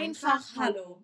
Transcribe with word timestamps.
Einfach 0.00 0.56
Hallo. 0.56 1.02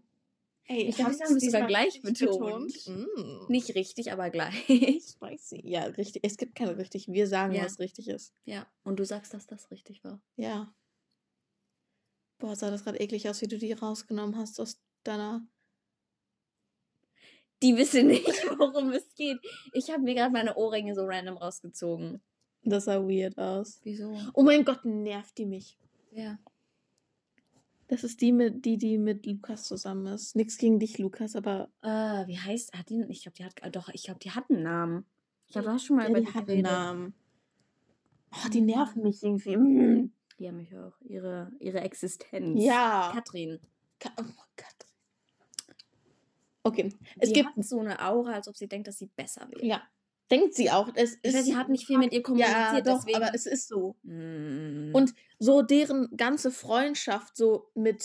Ey, 0.69 0.89
Ich 0.89 0.99
wir 0.99 1.13
sogar 1.13 1.39
diesmal 1.39 1.67
gleich 1.69 1.95
richtig 1.95 2.03
betont. 2.03 2.87
Mm. 2.89 3.47
Nicht 3.49 3.75
richtig, 3.77 4.11
aber 4.11 4.31
gleich. 4.31 4.65
Spicy. 4.69 5.61
Ja, 5.65 5.85
richtig. 5.85 6.25
Es 6.25 6.37
gibt 6.37 6.57
keine 6.57 6.77
richtig. 6.77 7.07
Wir 7.09 7.29
sagen, 7.29 7.55
Ja. 7.55 7.65
was 7.65 7.79
richtig 7.79 8.09
ist. 8.09 8.35
ja, 8.45 8.67
und 8.83 8.99
du 8.99 9.05
sagst, 9.05 9.33
dass 9.33 9.47
das 9.47 9.71
richtig 9.71 10.03
war. 10.03 10.21
Ja. 10.37 10.75
Boah, 12.39 12.57
sah 12.57 12.71
das 12.71 12.83
gerade 12.85 12.99
eklig 12.99 13.29
aus, 13.29 13.41
wie 13.43 13.47
du 13.47 13.59
die 13.59 13.73
rausgenommen 13.73 14.37
hast 14.37 14.61
aus 14.61 14.81
deiner. 15.05 15.47
Die 17.63 17.77
wissen 17.77 18.09
nicht, 18.09 18.27
worum 18.59 18.91
es 18.91 19.15
geht. 19.15 19.39
Ich 19.73 19.91
habe 19.91 20.03
mir 20.03 20.15
gerade 20.15 20.33
meine 20.33 20.57
Ohrringe 20.57 20.95
so 20.95 21.05
random 21.07 21.37
rausgezogen. 21.37 22.21
Das 22.65 22.85
sah 22.87 23.01
weird 23.01 23.39
aus. 23.39 23.81
Wieso? 23.85 24.19
Oh 24.35 24.43
mein 24.43 24.65
Gott, 24.65 24.85
nervt 24.85 25.39
die 25.39 25.47
mich. 25.47 25.79
Ja. 26.11 26.39
Das 27.89 28.03
ist 28.03 28.21
die, 28.21 28.33
mit, 28.33 28.65
die, 28.65 28.79
die 28.79 28.99
mit 28.99 29.27
Lukas 29.27 29.65
zusammen 29.65 30.07
ist. 30.07 30.35
Nix 30.35 30.59
gegen 30.59 30.79
dich, 30.81 30.99
Lukas, 30.99 31.37
aber 31.37 31.69
Äh, 31.83 32.27
wie 32.27 32.39
heißt, 32.39 32.73
hat 32.77 32.89
die, 32.89 33.05
ich 33.09 33.23
glaube, 33.23 33.37
die 33.37 33.45
hat, 33.45 33.63
äh, 33.63 33.71
doch, 33.71 33.89
ich 33.91 34.03
glaube, 34.05 34.19
die 34.21 34.33
hat 34.33 34.51
einen 34.51 34.63
Namen. 34.65 35.07
Ich 35.47 35.53
glaube, 35.53 35.69
du 35.69 35.73
hast 35.75 35.85
schon 35.85 35.97
mal 35.97 36.03
ja, 36.05 36.11
über 36.11 36.21
die 36.21 36.27
die 36.27 36.35
hat 36.35 36.49
einen. 36.51 36.63
Namen. 36.63 37.15
Oh, 38.33 38.49
die 38.53 38.61
nerven 38.61 39.03
mich 39.03 39.23
irgendwie. 39.23 39.57
Mm. 39.57 40.13
Die 40.39 40.49
haben 40.49 40.57
mich 40.57 40.77
auch, 40.77 41.01
ihre, 41.03 41.53
ihre 41.61 41.81
Existenz. 41.81 42.63
Ja. 42.63 43.11
Katrin. 43.15 43.61
Ka- 44.01 44.13
Oh 44.19 44.25
Gott. 44.57 44.87
Okay, 46.65 46.93
es 47.19 47.29
die 47.29 47.35
gibt. 47.35 47.57
hat 47.57 47.65
so 47.65 47.79
eine 47.79 48.05
Aura, 48.05 48.33
als 48.33 48.49
ob 48.49 48.57
sie 48.57 48.67
denkt, 48.67 48.89
dass 48.89 48.99
sie 48.99 49.07
besser 49.07 49.47
wäre. 49.51 49.65
Ja. 49.65 49.83
Denkt 50.31 50.55
sie 50.55 50.71
auch. 50.71 50.89
Es 50.95 51.19
Ich 51.23 51.33
weiß, 51.33 51.41
ist, 51.41 51.45
sie 51.47 51.57
hat 51.57 51.69
nicht 51.69 51.87
viel 51.87 51.99
mit 51.99 52.13
ihr 52.13 52.19
ja, 52.19 52.23
kommuniziert, 52.23 52.87
doch, 52.87 52.99
deswegen. 53.05 53.17
aber 53.23 53.35
es 53.35 53.47
ist 53.47 53.69
so. 53.69 53.95
Mm. 54.03 54.91
Und 54.93 55.15
so 55.39 55.63
deren 55.63 56.17
ganze 56.17 56.51
Freundschaft, 56.51 57.37
so 57.37 57.71
mit, 57.75 58.05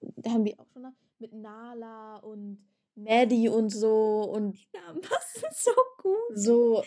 da 0.00 0.30
haben 0.32 0.44
die 0.44 0.58
auch 0.58 0.66
schon, 0.72 0.92
mit 1.18 1.32
Nala 1.32 2.16
und 2.16 2.66
Maddie 2.96 3.48
und 3.48 3.70
so 3.70 4.22
und 4.22 4.58
Namen 4.72 5.00
passen 5.00 5.44
so 5.52 5.70
gut. 5.98 6.14
so, 6.34 6.82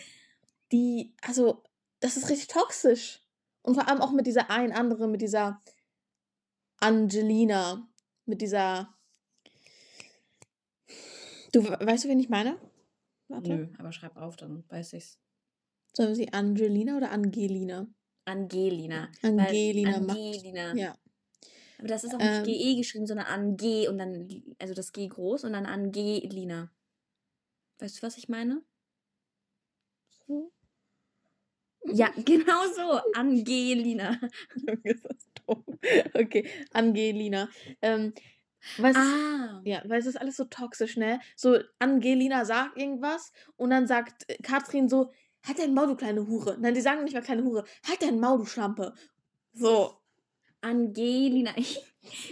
die, 0.70 1.14
also, 1.22 1.62
das 2.00 2.16
ist 2.16 2.28
richtig 2.28 2.48
toxisch. 2.48 3.22
Und 3.62 3.74
vor 3.74 3.88
allem 3.88 4.00
auch 4.00 4.12
mit 4.12 4.26
dieser 4.26 4.50
einen 4.50 4.72
anderen, 4.72 5.10
mit 5.10 5.20
dieser 5.22 5.62
Angelina, 6.78 7.88
mit 8.26 8.40
dieser, 8.42 8.94
du 11.52 11.64
we- 11.64 11.78
weißt 11.80 12.04
du, 12.04 12.08
wen 12.08 12.20
ich 12.20 12.28
meine? 12.28 12.58
Warte. 13.30 13.48
Nö, 13.48 13.68
aber 13.78 13.92
schreib 13.92 14.16
auf, 14.16 14.36
dann 14.36 14.64
weiß 14.68 14.92
ich's. 14.94 15.18
Sollen 15.94 16.10
wir 16.10 16.16
sie 16.16 16.32
Angelina 16.32 16.96
oder 16.96 17.12
Angelina? 17.12 17.86
Angelina. 18.24 19.08
Angelina 19.22 19.96
Angelina. 19.96 20.74
Ja. 20.74 20.96
Aber 21.78 21.88
das 21.88 22.04
ist 22.04 22.14
auch 22.14 22.20
Ähm. 22.20 22.42
nicht 22.42 22.60
GE 22.60 22.76
geschrieben, 22.76 23.06
sondern 23.06 23.26
Ange 23.26 23.88
und 23.88 23.98
dann, 23.98 24.28
also 24.58 24.74
das 24.74 24.92
G 24.92 25.06
groß 25.08 25.44
und 25.44 25.52
dann 25.52 25.64
Angelina. 25.66 26.70
Weißt 27.78 27.98
du, 27.98 28.02
was 28.02 28.18
ich 28.18 28.28
meine? 28.28 28.62
So. 30.26 30.52
Ja, 31.86 32.10
genau 32.24 32.66
so. 32.74 33.00
Angelina. 33.14 34.20
Okay, 36.14 36.48
Angelina. 36.72 37.48
Ähm, 37.82 38.14
was, 38.78 38.96
Ah. 38.96 39.60
Ja, 39.64 39.82
weil 39.86 40.00
es 40.00 40.06
ist 40.06 40.20
alles 40.20 40.36
so 40.36 40.44
toxisch, 40.44 40.96
ne? 40.96 41.20
So, 41.36 41.58
Angelina 41.78 42.44
sagt 42.44 42.76
irgendwas 42.78 43.32
und 43.56 43.70
dann 43.70 43.86
sagt 43.86 44.28
äh, 44.28 44.36
Katrin 44.42 44.88
so, 44.88 45.10
halt 45.46 45.58
dein 45.58 45.74
Maul, 45.74 45.88
du 45.88 45.96
kleine 45.96 46.26
Hure. 46.26 46.56
Nein, 46.60 46.74
die 46.74 46.80
sagen 46.80 47.04
nicht 47.04 47.14
mal 47.14 47.22
kleine 47.22 47.42
Hure, 47.44 47.64
halt 47.88 48.02
dein 48.02 48.20
Maul, 48.20 48.38
du 48.38 48.44
Schlampe. 48.46 48.94
So, 49.52 49.96
Angelina. 50.60 51.52
Ich, 51.56 51.82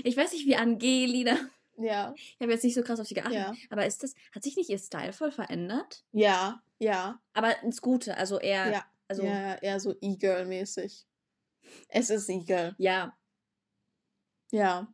ich 0.02 0.16
weiß 0.16 0.32
nicht, 0.32 0.46
wie 0.46 0.56
Angelina. 0.56 1.36
ja, 1.76 2.14
Ich 2.16 2.38
habe 2.40 2.50
jetzt 2.52 2.64
nicht 2.64 2.74
so 2.74 2.82
krass 2.82 2.98
auf 3.00 3.06
sie 3.06 3.12
geachtet. 3.14 3.34
Ja. 3.34 3.52
Aber 3.68 3.84
ist 3.84 4.02
das, 4.02 4.14
hat 4.34 4.42
sich 4.42 4.56
nicht 4.56 4.70
ihr 4.70 4.78
Style 4.78 5.12
voll 5.12 5.30
verändert? 5.30 6.04
ja, 6.12 6.62
ja, 6.78 7.20
Aber 7.34 7.62
ins 7.62 7.82
Gute, 7.82 8.16
also 8.16 8.38
eher, 8.38 8.70
ja, 8.70 8.84
also, 9.08 9.24
ja, 9.24 9.56
eher 9.56 9.78
so 9.80 9.94
E-Girl-mäßig. 10.00 11.06
Es 11.88 12.08
ist 12.08 12.28
E-Girl, 12.30 12.74
ja. 12.78 13.14
ja. 14.52 14.86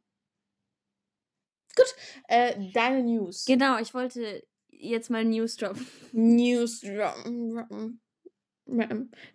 Gut, 1.77 1.95
äh, 2.29 2.71
deine 2.73 3.03
News. 3.03 3.45
Genau, 3.47 3.79
ich 3.79 3.95
wollte 3.95 4.43
jetzt 4.69 5.11
mal 5.11 5.25
News 5.25 5.57
droppen. 5.57 5.87
News. 6.13 6.81
droppen. 6.81 8.01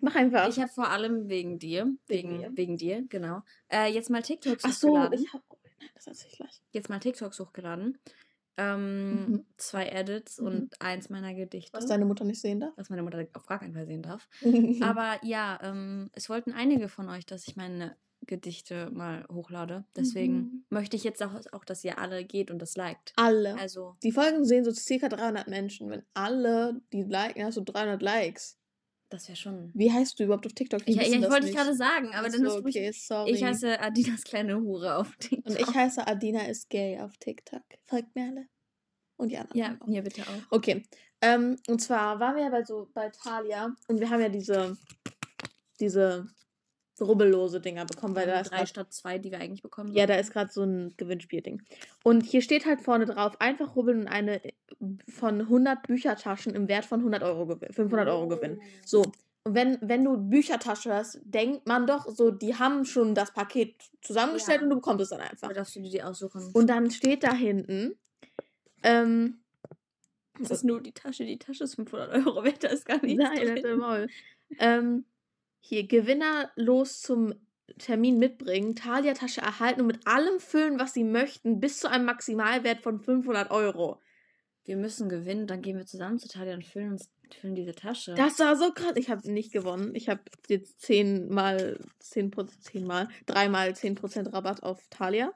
Mach 0.01 0.15
einfach. 0.15 0.49
Ich 0.49 0.59
habe 0.59 0.71
vor 0.71 0.89
allem 0.89 1.29
wegen 1.29 1.59
dir, 1.59 1.93
Wegen 2.07 2.41
wegen, 2.41 2.57
wegen 2.57 2.77
dir, 2.77 3.05
genau, 3.09 3.41
äh, 3.71 3.85
jetzt 3.91 4.09
mal 4.09 4.23
TikToks 4.23 4.63
Ach 4.65 4.73
so, 4.73 4.89
hochgeladen. 4.89 5.19
ich 5.23 5.33
hab. 5.33 5.43
Nein, 5.79 5.89
das 5.93 6.07
erzähl 6.07 6.29
ich 6.31 6.37
gleich. 6.37 6.61
Jetzt 6.71 6.89
mal 6.89 6.99
TikToks 6.99 7.39
hochgeladen. 7.39 7.97
Ähm, 8.57 9.25
Mhm. 9.27 9.45
Zwei 9.57 9.87
Edits 9.87 10.39
Mhm. 10.39 10.47
und 10.47 10.81
eins 10.81 11.09
meiner 11.09 11.33
Gedichte. 11.35 11.71
Was 11.77 11.85
deine 11.85 12.05
Mutter 12.05 12.25
nicht 12.25 12.41
sehen 12.41 12.59
darf. 12.59 12.73
was 12.75 12.89
meine 12.89 13.03
Mutter 13.03 13.25
auf 13.33 13.45
gar 13.45 13.59
keinen 13.59 13.73
Fall 13.73 13.85
sehen 13.85 14.01
darf. 14.01 14.27
Aber 14.81 15.19
ja, 15.23 15.59
ähm, 15.61 16.09
es 16.13 16.27
wollten 16.29 16.51
einige 16.51 16.89
von 16.89 17.07
euch, 17.07 17.25
dass 17.25 17.47
ich 17.47 17.55
meine 17.55 17.95
Gedichte 18.27 18.89
mal 18.91 19.25
hochlade. 19.31 19.85
Deswegen 19.95 20.33
Mhm. 20.35 20.65
möchte 20.69 20.95
ich 20.95 21.03
jetzt 21.03 21.23
auch, 21.23 21.33
auch, 21.51 21.65
dass 21.65 21.83
ihr 21.83 21.97
alle 21.97 22.23
geht 22.25 22.51
und 22.51 22.59
das 22.59 22.75
liked. 22.75 23.13
Alle. 23.15 23.57
Also, 23.57 23.95
Die 24.03 24.11
Folgen 24.11 24.45
sehen 24.45 24.63
so 24.65 24.71
circa 24.71 25.09
300 25.09 25.47
Menschen. 25.47 25.89
Wenn 25.89 26.03
alle 26.13 26.81
die 26.93 27.03
liken, 27.03 27.43
hast 27.43 27.57
du 27.57 27.61
300 27.61 28.01
Likes. 28.01 28.57
das 29.11 29.27
wäre 29.27 29.35
schon. 29.35 29.71
Wie 29.73 29.91
heißt 29.91 30.19
du 30.19 30.25
überhaupt 30.25 30.45
auf 30.45 30.53
TikTok? 30.53 30.81
Ich, 30.85 30.95
wissen 30.99 31.13
ich 31.15 31.21
das 31.21 31.31
wollte 31.31 31.47
ich 31.47 31.53
nicht. 31.53 31.63
gerade 31.63 31.75
sagen, 31.75 32.13
aber 32.13 32.29
dann 32.29 32.41
so, 32.45 32.57
ist 32.59 32.65
okay, 32.65 32.91
sorry. 32.91 33.31
Ich 33.31 33.43
heiße 33.43 33.79
Adidas 33.81 34.21
kleine 34.23 34.55
Hure 34.61 34.97
auf 34.97 35.15
TikTok. 35.17 35.49
Und 35.49 35.59
ich 35.59 35.73
heiße 35.73 36.05
Adina 36.05 36.41
ist 36.47 36.69
gay 36.69 36.99
auf 36.99 37.17
TikTok. 37.17 37.63
Folgt 37.87 38.15
mir 38.15 38.25
alle. 38.29 38.47
Und 39.17 39.29
die 39.31 39.37
anderen. 39.39 39.57
Ja, 39.57 39.77
auch. 39.79 39.87
mir 39.87 40.03
bitte 40.03 40.21
auch. 40.21 40.51
Okay. 40.51 40.83
Ähm, 41.21 41.55
und 41.67 41.79
zwar 41.81 42.19
waren 42.19 42.35
wir 42.35 42.43
ja 42.43 42.49
bei 42.49 42.63
so 42.63 42.87
bei 42.93 43.09
Thalia 43.09 43.73
und 43.87 43.99
wir 43.99 44.09
haben 44.11 44.21
ja 44.21 44.29
diese 44.29 44.77
diese 45.79 46.27
rubbellose 47.01 47.61
Dinger 47.61 47.85
bekommen, 47.85 48.15
weil 48.15 48.27
da 48.27 48.39
ist 48.41 48.51
drei 48.51 48.65
statt 48.65 48.91
zwei, 48.93 49.17
die 49.17 49.31
wir 49.31 49.39
eigentlich 49.39 49.61
bekommen. 49.61 49.93
ja, 49.93 50.05
da 50.05 50.15
ist 50.15 50.31
gerade 50.31 50.51
so 50.51 50.63
ein 50.63 50.93
Gewinnspielding. 50.97 51.61
Und 52.03 52.21
hier 52.25 52.41
steht 52.41 52.65
halt 52.65 52.81
vorne 52.81 53.05
drauf, 53.05 53.39
einfach 53.39 53.75
rubbeln 53.75 54.01
und 54.01 54.07
eine 54.07 54.41
von 55.07 55.41
100 55.41 55.83
Büchertaschen 55.87 56.53
im 56.55 56.67
Wert 56.67 56.85
von 56.85 56.99
100 56.99 57.23
Euro 57.23 57.45
gewinnen, 57.45 57.73
500 57.73 58.07
Euro 58.07 58.27
gewinnen. 58.27 58.61
So, 58.85 59.03
und 59.43 59.55
wenn, 59.55 59.77
wenn 59.81 60.03
du 60.03 60.17
Büchertasche 60.17 60.93
hast, 60.93 61.19
denkt 61.23 61.65
man 61.65 61.87
doch 61.87 62.07
so, 62.09 62.29
die 62.29 62.55
haben 62.55 62.85
schon 62.85 63.15
das 63.15 63.31
Paket 63.33 63.75
zusammengestellt 64.01 64.59
Ja. 64.59 64.63
und 64.63 64.69
du 64.69 64.75
bekommst 64.75 65.03
es 65.03 65.09
dann 65.09 65.21
einfach. 65.21 65.47
Oder 65.47 65.55
darfst 65.55 65.75
du 65.75 65.81
dir 65.81 65.89
die 65.89 66.03
aussuchen? 66.03 66.49
Und 66.53 66.67
dann 66.67 66.91
steht 66.91 67.23
da 67.23 67.33
hinten, 67.33 67.97
ähm, 68.83 69.39
das 70.39 70.51
ist 70.51 70.63
nur 70.63 70.81
die 70.81 70.93
Tasche. 70.93 71.25
Die 71.25 71.37
Tasche 71.39 71.63
ist 71.65 71.75
500 71.75 72.25
Euro 72.25 72.43
wert, 72.43 72.63
da 72.63 72.67
ist 72.69 72.85
gar 72.85 73.01
nichts 73.01 73.21
nein, 73.23 73.55
drin. 73.55 73.77
Maul. 73.77 74.07
ähm, 74.59 75.05
hier, 75.59 75.87
Gewinner 75.87 76.51
los 76.55 77.01
zum 77.01 77.33
Termin 77.77 78.17
mitbringen, 78.17 78.75
Talia-Tasche 78.75 79.41
erhalten 79.41 79.81
und 79.81 79.87
mit 79.87 80.07
allem 80.07 80.39
füllen, 80.39 80.79
was 80.79 80.93
sie 80.93 81.03
möchten, 81.03 81.59
bis 81.59 81.79
zu 81.79 81.89
einem 81.89 82.05
Maximalwert 82.05 82.81
von 82.81 82.99
500 82.99 83.51
Euro. 83.51 84.01
Wir 84.65 84.77
müssen 84.77 85.09
gewinnen, 85.09 85.47
dann 85.47 85.61
gehen 85.61 85.77
wir 85.77 85.85
zusammen 85.85 86.19
zu 86.19 86.27
Talia 86.27 86.53
und 86.53 86.65
füllen 86.65 86.91
uns 86.91 87.09
füllen 87.33 87.55
diese 87.55 87.75
Tasche. 87.75 88.13
Das 88.15 88.39
war 88.39 88.55
so 88.55 88.71
krass. 88.71 88.93
Ich 88.95 89.09
habe 89.09 89.31
nicht 89.31 89.51
gewonnen. 89.51 89.93
Ich 89.95 90.09
habe 90.09 90.21
jetzt 90.47 90.81
10 90.81 91.29
mal 91.29 91.79
10 91.99 92.31
10 92.61 92.85
mal, 92.85 93.07
3 93.27 93.49
mal 93.49 93.69
10% 93.69 94.33
Rabatt 94.33 94.63
auf 94.63 94.87
Talia. 94.89 95.31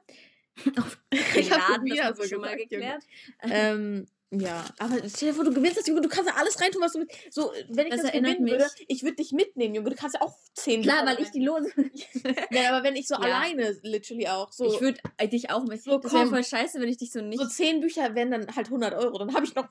auf 0.78 0.98
Ich 1.10 1.48
den 1.48 1.50
hab 1.50 1.70
Laden, 1.70 1.84
wieder 1.84 2.14
so 2.14 2.24
schon 2.24 2.40
mal 2.40 2.56
geklärt. 2.56 3.02
ähm, 3.42 4.06
ja, 4.30 4.64
aber 4.78 4.96
stell 5.08 5.28
dir 5.28 5.34
vor, 5.34 5.44
du 5.44 5.52
gewinnst 5.54 5.76
das, 5.78 5.86
Junge, 5.86 6.00
du 6.00 6.08
kannst 6.08 6.28
ja 6.28 6.36
alles 6.36 6.60
reintun, 6.60 6.82
was 6.82 6.92
du 6.92 7.00
willst. 7.00 7.12
So, 7.32 7.52
wenn 7.68 7.86
ich 7.86 7.92
Das 7.92 8.02
das, 8.02 8.12
gewinnen 8.12 8.44
würde, 8.46 8.64
mich- 8.64 8.84
ich 8.88 9.02
würde 9.04 9.16
dich 9.16 9.30
mitnehmen, 9.32 9.74
Junge. 9.76 9.90
Du 9.90 9.96
kannst 9.96 10.14
ja 10.14 10.22
auch 10.22 10.36
10 10.54 10.82
Klar, 10.82 11.06
weil 11.06 11.20
ich 11.20 11.30
die 11.30 11.44
Lose. 11.44 11.70
Ja, 12.50 12.72
aber 12.74 12.82
wenn 12.84 12.96
ich 12.96 13.06
so 13.06 13.14
Ja. 13.18 13.20
alleine, 13.20 13.76
literally 13.82 14.26
auch, 14.28 14.50
so, 14.50 14.66
Ich 14.74 14.80
würde 14.80 14.98
dich 15.28 15.50
auch 15.50 15.64
mit. 15.64 15.82
So, 15.82 15.98
das 15.98 16.12
wäre 16.12 16.22
komm. 16.24 16.32
voll 16.34 16.44
scheiße, 16.44 16.80
wenn 16.80 16.88
ich 16.88 16.96
dich 16.96 17.12
so 17.12 17.20
nicht. 17.20 17.40
so 17.40 17.46
10 17.48 17.80
Bücher 17.80 18.14
wären 18.14 18.30
dann 18.32 18.56
halt 18.56 18.66
100 18.66 18.94
Euro. 18.94 19.18
Dann 19.18 19.34
habe 19.34 19.44
ich 19.44 19.54
noch, 19.54 19.68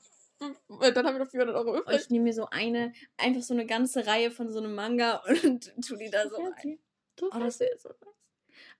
äh, 0.80 0.92
dann 0.92 1.06
habe 1.06 1.18
ich 1.18 1.24
noch 1.24 1.30
400 1.30 1.54
Euro 1.56 1.72
Oh, 1.72 1.80
übrig. 1.80 2.00
ich 2.00 2.10
nehme 2.10 2.24
mir 2.24 2.32
so 2.34 2.46
eine, 2.50 2.92
einfach 3.18 3.42
so 3.42 3.52
eine 3.54 3.66
ganze 3.66 4.06
Reihe 4.06 4.30
von 4.30 4.50
so 4.50 4.60
einem 4.60 4.74
Manga 4.74 5.22
und 5.44 5.72
tu 5.86 5.96
die 5.96 6.08
da 6.10 6.28
so 6.28 6.36
ein. 6.36 6.78
Oh, 7.20 7.38
das 7.38 7.60
wäre 7.60 7.76
so 7.78 7.88
nice. 7.90 8.14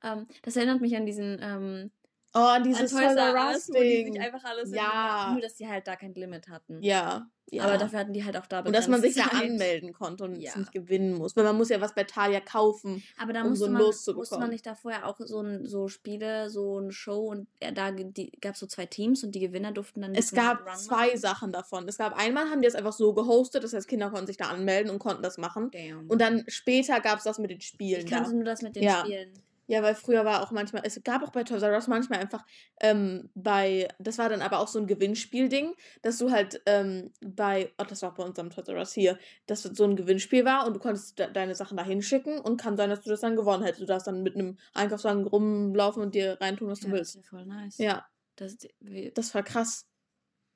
Ähm, 0.03 0.27
das 0.43 0.57
erinnert 0.57 0.81
mich 0.81 0.97
an 0.97 1.05
diesen 1.07 1.39
ähm, 1.43 1.91
Oh, 2.37 2.41
an 2.41 2.65
dieses 2.65 2.91
Toys 2.91 3.15
R 3.15 3.35
Us 3.53 3.69
wo 3.69 3.75
die 3.81 4.05
sich 4.11 4.21
einfach 4.21 4.43
alles 4.45 4.71
Ja. 4.73 5.31
nur 5.33 5.41
dass 5.41 5.55
die 5.55 5.69
halt 5.69 5.87
da 5.87 5.95
kein 5.97 6.15
Limit 6.15 6.49
hatten. 6.49 6.83
Ja, 6.83 7.29
ja. 7.51 7.63
Aber 7.65 7.79
dafür 7.79 8.01
hatten 8.01 8.13
die 8.13 8.25
halt 8.25 8.37
auch 8.37 8.47
da 8.47 8.61
und 8.61 8.73
dass 8.75 8.89
man 8.89 9.01
sich 9.01 9.15
da 9.15 9.25
Zeit. 9.31 9.43
anmelden 9.51 9.93
konnte 9.93 10.25
und 10.25 10.33
es 10.33 10.43
Ja. 10.43 10.59
nicht 10.59 10.73
gewinnen 10.73 11.15
muss. 11.15 11.37
Weil 11.37 11.45
man 11.45 11.57
muss 11.57 11.69
ja 11.69 11.81
was 11.81 11.95
bei 11.95 12.03
Talia 12.03 12.41
kaufen. 12.41 13.05
Aber 13.23 13.33
da 13.33 13.43
um 13.45 13.55
so 13.55 13.69
man, 13.69 13.81
Los 13.81 14.03
zu 14.03 14.15
musste 14.15 14.39
man 14.39 14.51
nicht 14.51 14.67
da 14.67 14.75
vorher 14.75 15.07
auch 15.07 15.17
so, 15.21 15.41
ein, 15.43 15.65
so 15.65 15.87
Spiele, 15.87 16.51
so 16.51 16.79
eine 16.79 16.91
Show 16.91 17.29
und 17.29 17.47
ja, 17.63 17.71
da 17.71 17.93
gab 17.93 18.55
es 18.55 18.59
so 18.61 18.67
zwei 18.67 18.87
Teams 18.87 19.23
und 19.23 19.33
die 19.33 19.41
Gewinner 19.41 19.71
durften 19.71 20.01
dann 20.03 20.15
Es 20.17 20.31
diesen 20.31 20.37
gab 20.37 20.77
zwei 20.77 21.07
machen. 21.09 21.19
Sachen 21.19 21.53
davon. 21.53 21.87
Es 21.87 21.99
gab 21.99 22.17
einmal, 22.19 22.51
haben 22.51 22.63
die 22.63 22.67
es 22.67 22.75
einfach 22.75 22.93
so 22.95 23.13
gehostet, 23.15 23.63
das 23.63 23.73
heißt, 23.75 23.87
Kinder 23.87 24.11
konnten 24.11 24.27
sich 24.27 24.39
da 24.39 24.47
anmelden 24.47 24.91
und 24.91 24.99
konnten 24.99 25.23
das 25.23 25.39
machen. 25.39 25.71
Damn. 25.71 26.11
Und 26.11 26.21
dann 26.21 26.43
später 26.49 26.99
gab 27.01 27.19
es 27.19 27.25
das 27.25 27.39
mit 27.39 27.51
den 27.53 27.61
Spielen. 27.61 28.01
ich 28.01 28.11
Da. 28.11 28.17
kannte 28.17 28.35
nur 28.35 28.45
das 28.45 28.63
mit 28.63 28.75
den 28.75 28.83
Ja. 28.83 29.01
Spielen. 29.05 29.31
Ja, 29.67 29.83
weil 29.83 29.95
früher 29.95 30.25
war 30.25 30.43
auch 30.43 30.51
manchmal, 30.51 30.83
es 30.85 31.01
gab 31.05 31.23
auch 31.23 31.33
bei 31.33 31.43
Toys 31.45 31.63
R 31.63 31.73
Us 31.73 31.89
manchmal 31.89 32.19
einfach 32.21 32.45
ähm, 32.81 33.31
bei, 33.35 33.89
das 33.99 34.19
war 34.19 34.29
dann 34.29 34.43
aber 34.43 34.59
auch 34.59 34.69
so 34.69 34.79
ein 34.79 34.87
Gewinnspielding, 34.87 35.75
dass 36.03 36.19
du 36.19 36.31
halt 36.31 36.61
ähm, 36.67 37.13
bei, 37.21 37.73
oh, 37.79 37.85
das 37.89 38.03
war 38.03 38.13
bei 38.13 38.23
unserem 38.25 38.51
Toys 38.51 38.69
R 38.69 38.77
Us 38.77 38.93
hier, 38.93 39.19
dass 39.47 39.63
das 39.63 39.77
so 39.77 39.85
ein 39.85 39.97
Gewinnspiel 39.97 40.45
war 40.45 40.67
und 40.67 40.75
du 40.75 40.81
konntest 40.81 41.19
de 41.19 41.33
deine 41.33 41.55
Sachen 41.55 41.77
da 41.79 41.85
hinschicken 41.85 42.39
und 42.41 42.61
kann 42.61 42.77
sein, 42.77 42.91
dass 42.91 43.01
du 43.03 43.11
das 43.11 43.21
dann 43.21 43.37
gewonnen 43.37 43.63
hättest. 43.63 43.81
Du 43.83 43.87
darfst 43.87 44.07
dann 44.07 44.23
mit 44.23 44.35
einem 44.35 44.59
Einkaufswagen 44.75 45.27
rumlaufen 45.27 46.03
und 46.03 46.15
dir 46.15 46.39
reintun, 46.41 46.69
was 46.69 46.81
du 46.81 46.89
Ja, 46.89 46.93
das 46.93 46.99
willst. 46.99 47.17
ist 47.17 47.23
ja 47.25 47.29
voll 47.31 47.47
nice. 47.47 47.79
Ja, 47.79 48.07
Das, 48.37 48.57
das 49.15 49.35
war 49.35 49.43
krass. 49.43 49.87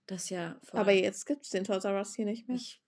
das 0.07 0.25
ist 0.25 0.31
ja 0.31 0.59
voll. 0.65 0.81
Aber 0.81 0.93
jetzt 0.93 1.25
gibt 1.25 1.45
es 1.45 1.51
den 1.51 1.65
Toys 1.65 1.85
R 1.85 1.95
Us 1.97 2.15
hier 2.15 2.27
nicht 2.27 2.47
mehr. 2.47 2.57
ich, 2.57 2.83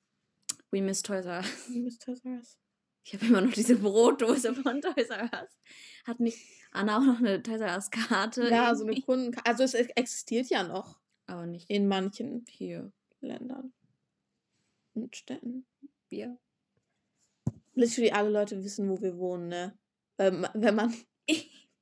we 0.71 0.83
miss 0.83 1.03
Toys 1.03 1.25
R 1.25 1.39
Us. 1.39 1.69
Wie 1.71 1.87
ist 1.87 2.03
Toys 2.03 2.21
R 2.25 2.33
Us? 2.33 2.59
Ich 3.03 3.15
habe 3.15 3.27
immer 3.27 3.41
noch 3.41 3.53
diese 3.53 3.77
Brotdose 3.77 4.55
von 4.55 4.81
Toys 4.83 5.09
R 5.09 5.31
Us. 5.33 5.59
Hat 6.05 6.21
nicht 6.21 6.39
Anna 6.73 6.99
auch 6.99 7.03
noch 7.05 7.19
eine 7.19 7.43
Toys 7.43 7.61
R 7.61 7.75
Us 7.75 7.91
Karte? 7.91 8.49
Ja, 8.49 8.75
so 8.75 8.83
eine 8.85 8.93
irgendwie? 8.93 9.03
Kunden. 9.07 9.37
Also 9.45 9.63
es 9.65 9.75
existiert 9.75 10.49
ja 10.49 10.63
noch 10.63 11.01
Aber 11.27 11.47
nicht 11.47 11.69
in 11.71 11.89
manchen 11.89 12.45
hier. 12.49 12.93
Ländern 13.23 13.73
und 14.95 15.15
Städten. 15.15 15.67
Wir. 16.09 16.39
Literally 17.75 18.11
alle 18.13 18.31
Leute 18.31 18.63
wissen, 18.65 18.89
wo 18.89 19.01
wir 19.01 19.17
wohnen, 19.19 19.49
ne? 19.49 19.79
Ma- 20.19 20.51
wenn 20.55 20.75
man. 20.75 20.95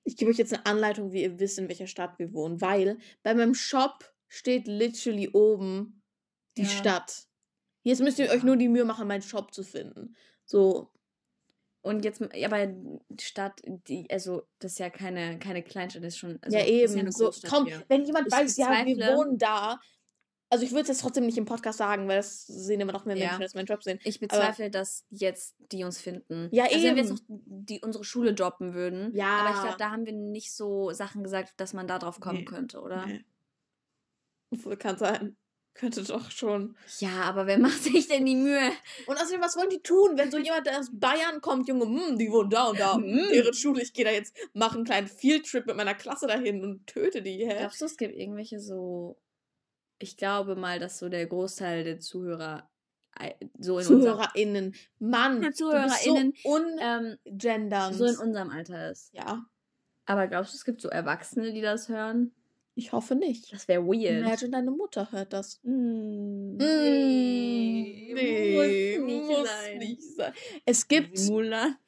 Ich 0.05 0.17
gebe 0.17 0.31
euch 0.31 0.39
jetzt 0.39 0.55
eine 0.55 0.65
Anleitung, 0.65 1.13
wie 1.13 1.21
ihr 1.23 1.39
wisst, 1.39 1.59
in 1.59 1.69
welcher 1.69 1.87
Stadt 1.87 2.19
wir 2.19 2.33
wohnen. 2.33 2.63
Weil 2.63 2.97
bei 3.23 3.35
meinem 3.35 3.53
Shop 3.53 4.11
steht 4.27 4.67
literally 4.67 5.29
oben 5.29 6.03
die 6.57 6.63
Ja. 6.63 6.69
Stadt. 6.69 7.27
Jetzt 7.83 8.01
müsst 8.01 8.19
ihr 8.19 8.31
euch 8.31 8.39
Ja. 8.39 8.45
nur 8.47 8.57
die 8.57 8.69
Mühe 8.69 8.87
machen, 8.87 9.07
meinen 9.07 9.21
Shop 9.21 9.53
zu 9.53 9.63
finden. 9.63 10.17
So, 10.47 10.91
Und 11.81 12.05
jetzt, 12.05 12.21
ja, 12.35 12.49
aber 12.49 12.67
die 12.67 13.25
Stadt, 13.25 13.61
die, 13.65 14.11
also 14.11 14.43
das 14.59 14.73
ist 14.73 14.79
ja 14.79 14.91
keine, 14.91 15.39
keine 15.39 15.63
Kleinstadt, 15.63 16.03
das 16.03 16.15
ist 16.15 16.19
schon. 16.19 16.39
Also, 16.43 16.57
ja 16.57 16.65
eben. 16.65 16.97
ja 16.97 17.13
so, 17.13 17.31
komm, 17.49 17.67
hier. 17.67 17.85
wenn 17.89 18.05
jemand 18.05 18.27
Ich 18.27 18.33
weiß, 18.33 18.57
ja, 18.57 18.85
wir 18.85 18.97
wohnen 19.17 19.39
da. 19.39 19.79
Also 20.51 20.65
ich 20.65 20.71
würde 20.71 20.83
es 20.83 20.89
jetzt 20.89 21.03
trotzdem 21.03 21.27
nicht 21.27 21.37
im 21.37 21.45
Podcast 21.45 21.77
sagen, 21.79 22.09
weil 22.09 22.17
das 22.17 22.47
sehen 22.47 22.81
immer 22.81 22.93
noch 22.93 23.05
mehr 23.05 23.17
Ja. 23.17 23.27
Menschen, 23.27 23.43
als 23.43 23.55
meinen 23.55 23.67
Job 23.67 23.83
sehen. 23.83 24.01
Ich 24.03 24.19
bezweifle, 24.19 24.71
dass 24.71 25.05
jetzt 25.11 25.55
die 25.59 25.85
uns 25.85 26.01
finden. 26.01 26.49
Ja, 26.53 26.65
also 26.65 26.77
wenn 26.77 26.83
wir 26.83 26.89
eben. 26.91 26.97
jetzt 26.97 27.11
noch 27.11 27.21
die, 27.29 27.81
unsere 27.83 28.03
Schule 28.03 28.35
droppen 28.35 28.73
würden. 28.73 29.15
Ja. 29.15 29.41
Aber 29.41 29.55
ich 29.55 29.61
glaube, 29.63 29.77
da 29.79 29.91
haben 29.91 30.07
wir 30.07 30.15
nicht 30.15 30.55
so 30.55 30.91
Sachen 30.93 31.23
gesagt, 31.23 31.53
dass 31.59 31.75
man 31.75 31.87
da 31.87 31.99
drauf 31.99 32.19
kommen 32.19 32.39
Nee. 32.39 32.45
könnte, 32.45 32.81
oder? 32.81 33.07
Nee. 33.07 33.25
Kann 34.79 34.97
sein. 34.97 35.37
Könnte 35.79 36.03
doch 36.03 36.31
schon. 36.33 36.77
Ja, 36.99 37.23
aber 37.23 37.47
wer 37.47 37.59
macht 37.59 37.85
sich 37.85 38.09
denn 38.09 38.27
die 38.27 38.35
Mühe? 38.35 38.73
Und 39.07 39.17
außerdem, 39.17 39.41
was 39.41 39.57
wollen 39.57 39.71
die 39.71 39.81
tun, 39.81 40.19
wenn 40.19 40.31
so 40.31 40.37
jemand 40.39 40.69
aus 40.69 40.89
Bayern 40.93 41.41
kommt, 41.41 41.69
Junge, 41.69 41.85
hm, 41.85 42.19
die 42.19 42.31
wohnen 42.31 42.51
da 42.51 42.67
und 42.67 42.81
da, 42.81 42.97
Hm. 42.97 43.29
deren 43.31 43.55
Schule, 43.55 43.81
ich 43.83 43.93
gehe 43.93 44.05
da 44.05 44.11
jetzt, 44.11 44.37
mache 44.55 44.75
einen 44.75 44.85
kleinen 44.85 45.07
Fieldtrip 45.07 45.67
mit 45.67 45.77
meiner 45.77 45.95
Klasse 45.95 46.27
dahin 46.27 46.65
und 46.65 46.87
töte 46.89 47.23
die, 47.23 47.47
hä? 47.47 47.59
Glaubst 47.59 47.81
du, 47.81 47.85
es 47.85 47.97
gibt 47.97 48.17
irgendwelche 48.17 48.59
so. 48.59 49.21
Ich 50.01 50.17
glaube 50.17 50.57
mal, 50.57 50.81
dass 50.81 50.99
so 50.99 51.09
der 51.09 51.27
Großteil 51.27 51.85
der 51.85 52.01
Zuhörer 52.01 52.69
so 53.59 53.79
in 53.79 53.85
ZuhörerInnen, 53.85 54.75
Mann, 54.99 55.53
ZuhörerInnen, 55.53 56.35
so 56.43 56.57
ähm, 56.81 57.19
ungendernd. 57.25 57.95
so 57.95 58.05
in 58.05 58.17
unserem 58.19 58.51
Alter 58.51 58.91
ist. 58.91 59.13
ja, 59.13 59.45
Aber 60.07 60.27
glaubst 60.29 60.53
du, 60.53 60.57
es 60.57 60.65
gibt 60.65 60.81
so 60.81 60.89
Erwachsene, 60.89 61.53
die 61.53 61.61
das 61.61 61.89
hören? 61.89 62.33
Ich 62.79 62.93
hoffe 62.93 63.15
nicht. 63.17 63.53
Das 63.53 63.67
wäre 63.69 63.85
weird. 63.85 64.21
Imagine, 64.25 64.51
deine 64.53 64.71
Mutter 64.71 65.11
hört 65.11 65.33
das. 65.33 65.59
Mm, 65.65 66.57
Nee, 66.57 68.15
muss 68.99 69.07
nicht 69.07 69.27
muss 69.27 69.49
sein. 69.49 69.79
nicht 69.79 70.03
sein. 70.03 70.33
Es 70.65 70.87
gibt 70.87 71.19
Mulan. 71.29 71.77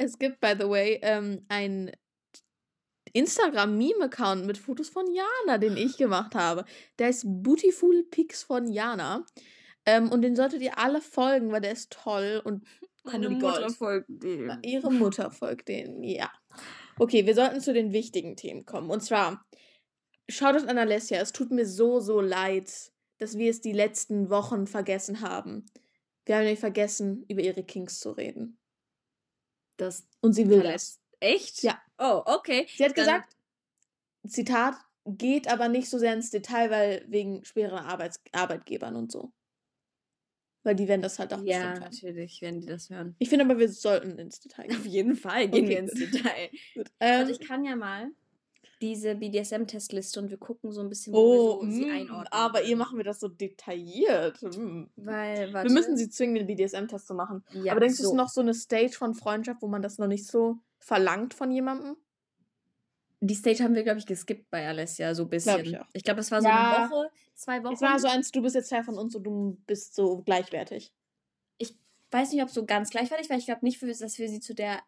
Es 0.00 0.16
gibt, 0.18 0.40
by 0.40 0.54
the 0.58 0.68
way, 0.68 0.98
ähm, 1.02 1.44
ein 1.48 1.90
Instagram-Meme-Account 3.12 4.46
mit 4.46 4.56
Fotos 4.56 4.88
von 4.88 5.06
Jana, 5.12 5.58
den 5.58 5.76
ich 5.76 5.96
gemacht 5.96 6.34
habe. 6.36 6.64
Der 7.00 7.08
ist 7.08 7.24
Beautiful 7.26 8.04
Pics 8.04 8.44
von 8.44 8.68
Jana. 8.70 9.26
Ähm, 9.84 10.10
und 10.12 10.22
den 10.22 10.36
solltet 10.36 10.62
ihr 10.62 10.78
alle 10.78 11.00
folgen, 11.00 11.50
weil 11.50 11.60
der 11.60 11.72
ist 11.72 11.90
toll 11.90 12.40
und 12.44 12.64
Meine 13.02 13.28
Mutter 13.30 13.70
folgt 13.70 14.06
dem. 14.08 14.58
Ihre 14.62 14.92
Mutter 14.92 15.30
folgt 15.32 15.66
denen, 15.68 16.04
ja. 16.04 16.30
Okay, 16.98 17.26
wir 17.26 17.34
sollten 17.34 17.60
zu 17.60 17.72
den 17.72 17.92
wichtigen 17.92 18.36
Themen 18.36 18.64
kommen. 18.64 18.90
Und 18.90 19.00
zwar, 19.02 19.44
Shoutout 20.28 20.66
an 20.66 20.78
Alessia, 20.78 21.20
es 21.20 21.32
tut 21.32 21.50
mir 21.50 21.66
so, 21.66 22.00
so 22.00 22.20
leid, 22.20 22.70
dass 23.18 23.38
wir 23.38 23.50
es 23.50 23.60
die 23.60 23.72
letzten 23.72 24.30
Wochen 24.30 24.66
vergessen 24.66 25.20
haben. 25.20 25.66
Wir 26.26 26.36
haben 26.36 26.42
nämlich 26.44 26.60
vergessen, 26.60 27.24
über 27.28 27.40
ihre 27.40 27.64
Kings 27.64 28.00
zu 28.00 28.10
reden. 28.10 28.58
Das 29.78 30.06
Und 30.20 30.34
sie 30.34 30.48
will 30.48 30.62
das. 30.62 31.00
Echt? 31.20 31.62
Ja. 31.62 31.80
Oh, 31.98 32.22
okay. 32.26 32.66
Sie 32.68 32.84
hat 32.84 32.96
Dann- 32.96 33.04
gesagt, 33.04 33.36
Zitat, 34.26 34.74
geht 35.06 35.48
aber 35.48 35.68
nicht 35.68 35.88
so 35.88 35.98
sehr 35.98 36.12
ins 36.12 36.30
Detail, 36.30 36.70
weil 36.70 37.04
wegen 37.08 37.44
schwerer 37.44 37.86
Arbeits 37.86 38.20
Arbeitgebern 38.32 38.94
und 38.96 39.10
so. 39.10 39.32
Weil 40.64 40.74
die 40.74 40.88
werden 40.88 41.02
das 41.02 41.18
halt 41.18 41.32
auch 41.32 41.38
Ja, 41.42 41.58
bestimmt 41.58 41.74
hören. 41.74 41.82
natürlich, 41.92 42.42
wenn 42.42 42.60
die 42.60 42.66
das 42.66 42.90
hören. 42.90 43.14
Ich 43.18 43.28
finde 43.28 43.44
aber, 43.44 43.58
wir 43.58 43.68
sollten 43.68 44.18
ins 44.18 44.40
Detail 44.40 44.66
Auf 44.70 44.82
gehen. 44.82 44.92
jeden 44.92 45.16
Fall 45.16 45.48
gehen 45.48 45.64
Okay, 45.64 45.68
wir 45.70 45.78
ins 45.78 45.92
gut. 45.92 46.00
Detail. 46.14 46.50
Gut. 46.74 46.90
Also 46.98 47.32
Ähm, 47.32 47.38
ich 47.40 47.46
kann 47.48 47.64
ja 47.64 47.76
mal 47.76 48.08
diese 48.80 49.14
BDSM-Testliste 49.16 50.20
und 50.20 50.30
wir 50.30 50.36
gucken 50.36 50.70
so 50.72 50.80
ein 50.82 50.88
bisschen, 50.88 51.12
wo 51.12 51.18
oh, 51.18 51.62
wir 51.62 51.70
so 51.70 51.76
sie 51.76 51.84
mm, 51.86 51.90
einordnen. 51.90 52.26
aber 52.30 52.62
ihr 52.62 52.76
machen 52.76 52.96
wir 52.96 53.04
das 53.04 53.18
so 53.20 53.26
detailliert. 53.28 54.40
Mm. 54.42 54.84
Weil, 54.96 55.52
warte. 55.52 55.68
Wir 55.68 55.74
müssen 55.74 55.96
sie 55.96 56.08
zwingen, 56.10 56.34
den 56.36 56.46
BDSM-Test 56.46 57.06
zu 57.08 57.14
machen. 57.14 57.44
Ja, 57.54 57.72
aber 57.72 57.80
denkst 57.80 57.96
du, 57.96 58.02
es 58.02 58.08
so. 58.08 58.12
ist 58.14 58.16
noch 58.16 58.28
so 58.28 58.40
eine 58.40 58.54
Stage 58.54 58.92
von 58.92 59.14
Freundschaft, 59.14 59.62
wo 59.62 59.68
man 59.68 59.82
das 59.82 59.98
noch 59.98 60.06
nicht 60.06 60.26
so 60.26 60.58
verlangt 60.78 61.34
von 61.34 61.50
jemandem? 61.50 61.96
Die 63.20 63.34
Stage 63.34 63.64
haben 63.64 63.74
wir, 63.74 63.82
glaube 63.82 63.98
ich, 63.98 64.06
geskippt 64.06 64.48
bei 64.48 64.68
Alessia, 64.68 65.12
so 65.12 65.24
ein 65.24 65.28
bisschen. 65.30 65.64
Glaub 65.64 65.82
ich. 65.88 65.94
Ich 65.94 66.04
glaube, 66.04 66.18
das 66.18 66.30
war 66.30 66.40
so 66.40 66.46
Ja. 66.48 66.72
eine 66.84 66.90
Woche, 66.90 67.10
zwei 67.38 67.62
Wochen. 67.64 67.74
Es 67.74 67.80
war 67.80 67.98
so 67.98 68.08
eins, 68.08 68.30
du 68.30 68.42
bist 68.42 68.54
jetzt 68.54 68.68
Teil 68.68 68.84
von 68.84 68.98
uns 68.98 69.14
und 69.14 69.24
du 69.24 69.58
bist 69.66 69.94
so 69.94 70.22
gleichwertig. 70.22 70.92
weiß 72.10 72.32
nicht, 72.32 72.42
ob 72.42 72.48
so 72.50 72.64
ganz 72.64 72.90
gleichwertig, 72.90 73.28
weil 73.28 73.38
ich 73.38 73.44
glaube 73.46 73.64
nicht, 73.64 73.82
dass 73.82 74.18
wir 74.18 74.28
sie 74.28 74.40
zu 74.40 74.54
der 74.54 74.80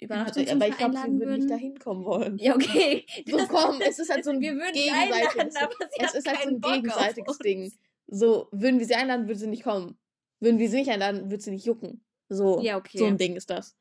Übernachtung 0.00 0.48
aber 0.48 0.68
ich 0.68 0.78
glaube, 0.78 0.96
sie 0.96 1.20
würden 1.20 1.34
nicht 1.38 1.50
dahin 1.50 1.78
kommen 1.78 2.04
wollen. 2.04 2.38
Ja, 2.38 2.54
okay. 2.54 3.04
So 3.26 3.38
komm, 3.48 3.80
es 3.82 3.98
ist 3.98 4.10
halt 4.10 4.24
so 4.24 4.30
ein 4.30 4.40
wir 4.40 4.54
würden 4.54 4.72
gegenseitiges 4.72 5.36
einladen, 5.36 5.56
aber 5.60 5.74
sie 5.90 6.04
Es 6.04 6.14
ist 6.14 6.28
halt 6.28 6.42
so 6.42 6.48
ein 6.48 6.60
Bock 6.60 6.72
gegenseitiges. 6.72 7.38
Ding. 7.38 7.72
So, 8.06 8.48
würden 8.50 8.78
wir 8.78 8.86
sie 8.86 8.94
einladen, 8.94 9.26
würde 9.26 9.38
sie 9.38 9.46
nicht 9.46 9.62
kommen. 9.62 9.98
Würden 10.40 10.58
wir 10.58 10.70
sie 10.70 10.78
nicht 10.78 10.90
einladen, 10.90 11.30
würde 11.30 11.42
sie 11.42 11.50
nicht 11.50 11.66
jucken. 11.66 12.02
So, 12.28 12.60
Ja, 12.60 12.76
okay. 12.76 12.98
so 12.98 13.04
ein 13.04 13.18
Ding 13.18 13.36
ist 13.36 13.50
das. 13.50 13.76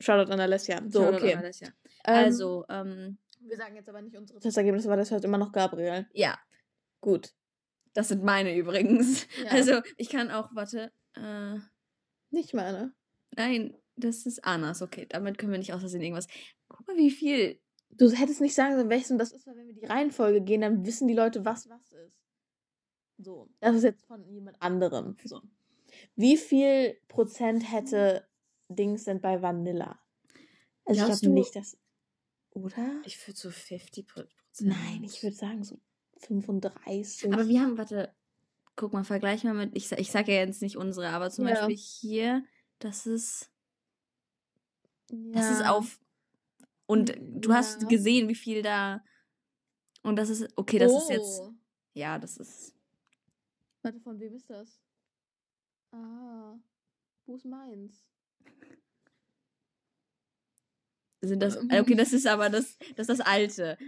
Shoutout 0.00 0.32
an 0.32 0.40
Alessia. 0.40 0.82
So, 0.88 1.02
Shoutout 1.02 1.16
okay. 1.16 1.34
an 1.34 1.38
Alessia. 1.40 1.68
Ähm, 2.06 2.14
Also, 2.14 2.64
ähm, 2.70 3.18
wir 3.40 3.56
sagen 3.56 3.76
jetzt 3.76 3.88
aber 3.88 4.00
nicht 4.02 4.16
unsere 4.16 4.40
Testergebnisse, 4.40 4.88
weil 4.88 4.96
das 4.96 5.10
hört 5.10 5.24
immer 5.24 5.38
noch 5.38 5.52
Gabriel. 5.52 6.06
ja, 6.14 6.38
Gut. 7.06 7.32
das 7.94 8.08
sind 8.08 8.24
meine 8.24 8.56
übrigens. 8.56 9.28
Ja. 9.44 9.50
Also, 9.52 9.80
ich 9.96 10.08
kann 10.08 10.28
auch, 10.32 10.50
warte, 10.56 10.90
äh, 11.14 11.54
Nicht 12.30 12.52
meine. 12.52 12.92
nein, 13.36 13.76
das 13.94 14.26
ist 14.26 14.44
Annas, 14.44 14.82
okay. 14.82 15.06
Damit 15.08 15.38
können 15.38 15.52
wir 15.52 15.58
nicht 15.58 15.72
aus 15.72 15.80
Versehen 15.80 16.02
irgendwas. 16.02 16.26
Guck 16.68 16.84
mal, 16.88 16.96
wie 16.96 17.12
viel. 17.12 17.60
Du 17.90 18.10
hättest 18.10 18.40
nicht 18.40 18.56
sagen 18.56 18.74
sollen, 18.74 18.90
welches 18.90 19.12
und 19.12 19.18
das 19.18 19.30
ist, 19.30 19.46
weil 19.46 19.56
wenn 19.56 19.68
wir 19.68 19.74
die 19.74 19.86
Reihenfolge 19.86 20.40
gehen, 20.40 20.62
dann 20.62 20.84
wissen 20.84 21.06
die 21.06 21.14
Leute, 21.14 21.44
was 21.44 21.68
was 21.70 21.92
ist. 21.92 22.18
So. 23.18 23.48
Das 23.60 23.76
ist 23.76 23.84
jetzt 23.84 24.04
von 24.04 24.28
jemand 24.28 24.60
anderem. 24.60 25.16
So. 25.24 25.40
Wie 26.16 26.36
viel 26.36 26.98
Prozent 27.06 27.72
hätte 27.72 28.26
Dings 28.68 29.04
denn 29.04 29.20
bei 29.20 29.40
Vanilla? 29.40 30.00
Also 30.84 31.04
Glaubst 31.04 31.22
ich 31.22 31.28
glaube 31.28 31.34
nicht, 31.34 31.54
dass. 31.54 31.78
Oder? 32.50 33.00
Ich 33.04 33.24
würde 33.28 33.38
so 33.38 33.50
50 33.52 34.08
Prozent. 34.08 34.32
Nein, 34.60 35.04
ich 35.04 35.22
würde 35.22 35.36
sagen 35.36 35.62
so 35.62 35.78
35. 36.18 37.32
Aber 37.32 37.48
wir 37.48 37.60
haben, 37.60 37.78
warte, 37.78 38.14
guck 38.76 38.92
mal, 38.92 39.04
vergleich 39.04 39.44
mal 39.44 39.54
mit, 39.54 39.76
ich, 39.76 39.90
ich 39.92 40.10
sage 40.10 40.32
ja 40.32 40.40
jetzt 40.40 40.62
nicht 40.62 40.76
unsere, 40.76 41.08
aber 41.08 41.30
zum 41.30 41.46
Ja. 41.46 41.66
Beispiel 41.66 41.76
hier, 41.76 42.44
das 42.78 43.06
ist, 43.06 43.50
das 45.32 45.50
ist 45.50 45.60
Ja. 45.60 45.70
auf, 45.70 45.98
und 46.86 47.16
du 47.18 47.52
hast 47.52 47.82
Ja. 47.82 47.88
gesehen, 47.88 48.28
wie 48.28 48.34
viel 48.34 48.62
da, 48.62 49.02
und 50.02 50.16
das 50.16 50.28
ist, 50.30 50.46
okay, 50.56 50.78
das 50.78 50.92
ist 50.92 51.08
jetzt, 51.08 51.40
Oh. 51.40 51.52
ja, 51.94 52.18
das 52.18 52.36
ist, 52.36 52.74
Warte, 53.82 54.00
von 54.00 54.18
wem 54.18 54.34
ist 54.34 54.50
das? 54.50 54.80
Ah. 55.92 56.58
Wo 57.26 57.34
ist 57.36 57.44
meins? 57.44 58.04
sind 61.20 61.40
das, 61.40 61.56
Ähm. 61.56 61.70
äh, 61.70 61.80
okay, 61.80 61.94
das 61.96 62.12
ist 62.12 62.26
aber 62.26 62.50
das, 62.50 62.78
das 62.96 63.08
ist 63.08 63.18
das 63.18 63.20
alte. 63.20 63.78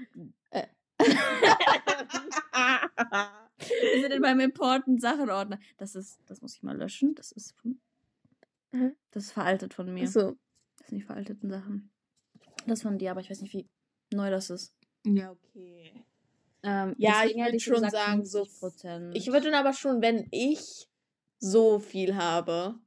Wir 3.59 4.01
sind 4.03 4.13
in 4.13 4.21
meinem 4.23 4.41
Important 4.41 5.01
Sachenordner. 5.01 5.59
Das 5.77 5.95
ist, 5.95 6.19
das 6.27 6.41
muss 6.41 6.55
ich 6.55 6.63
mal 6.63 6.77
löschen, 6.77 7.15
das 7.15 7.33
ist 7.33 7.55
das 9.11 9.25
ist 9.25 9.33
veraltet 9.33 9.75
von 9.75 9.93
mir. 9.93 10.07
so. 10.09 10.37
Das 10.79 10.89
sind 10.89 10.99
die 10.99 11.03
veralteten 11.05 11.51
Sachen. 11.51 11.91
Das 12.67 12.83
von 12.83 12.99
dir, 12.99 13.11
aber 13.11 13.21
ich 13.21 13.31
weiß 13.31 13.41
nicht, 13.41 13.55
wie 13.55 13.67
neu 14.13 14.31
das 14.31 14.51
ist. 14.51 14.75
Ja, 15.05 15.31
okay. 15.31 15.93
Ähm, 16.63 16.95
Ja, 16.99 17.25
ich 17.25 17.37
hätte 17.37 17.53
würd 17.53 17.63
schon 17.63 17.75
gesagt 17.75 17.93
sagen, 17.93 18.25
so 18.25 18.43
50%. 18.43 19.13
Ich 19.15 19.29
würde 19.29 19.51
dann 19.51 19.55
aber 19.55 19.73
schon, 19.73 20.03
wenn 20.03 20.29
ich 20.31 20.89
so 21.39 21.79
viel 21.79 22.17
habe, 22.17 22.79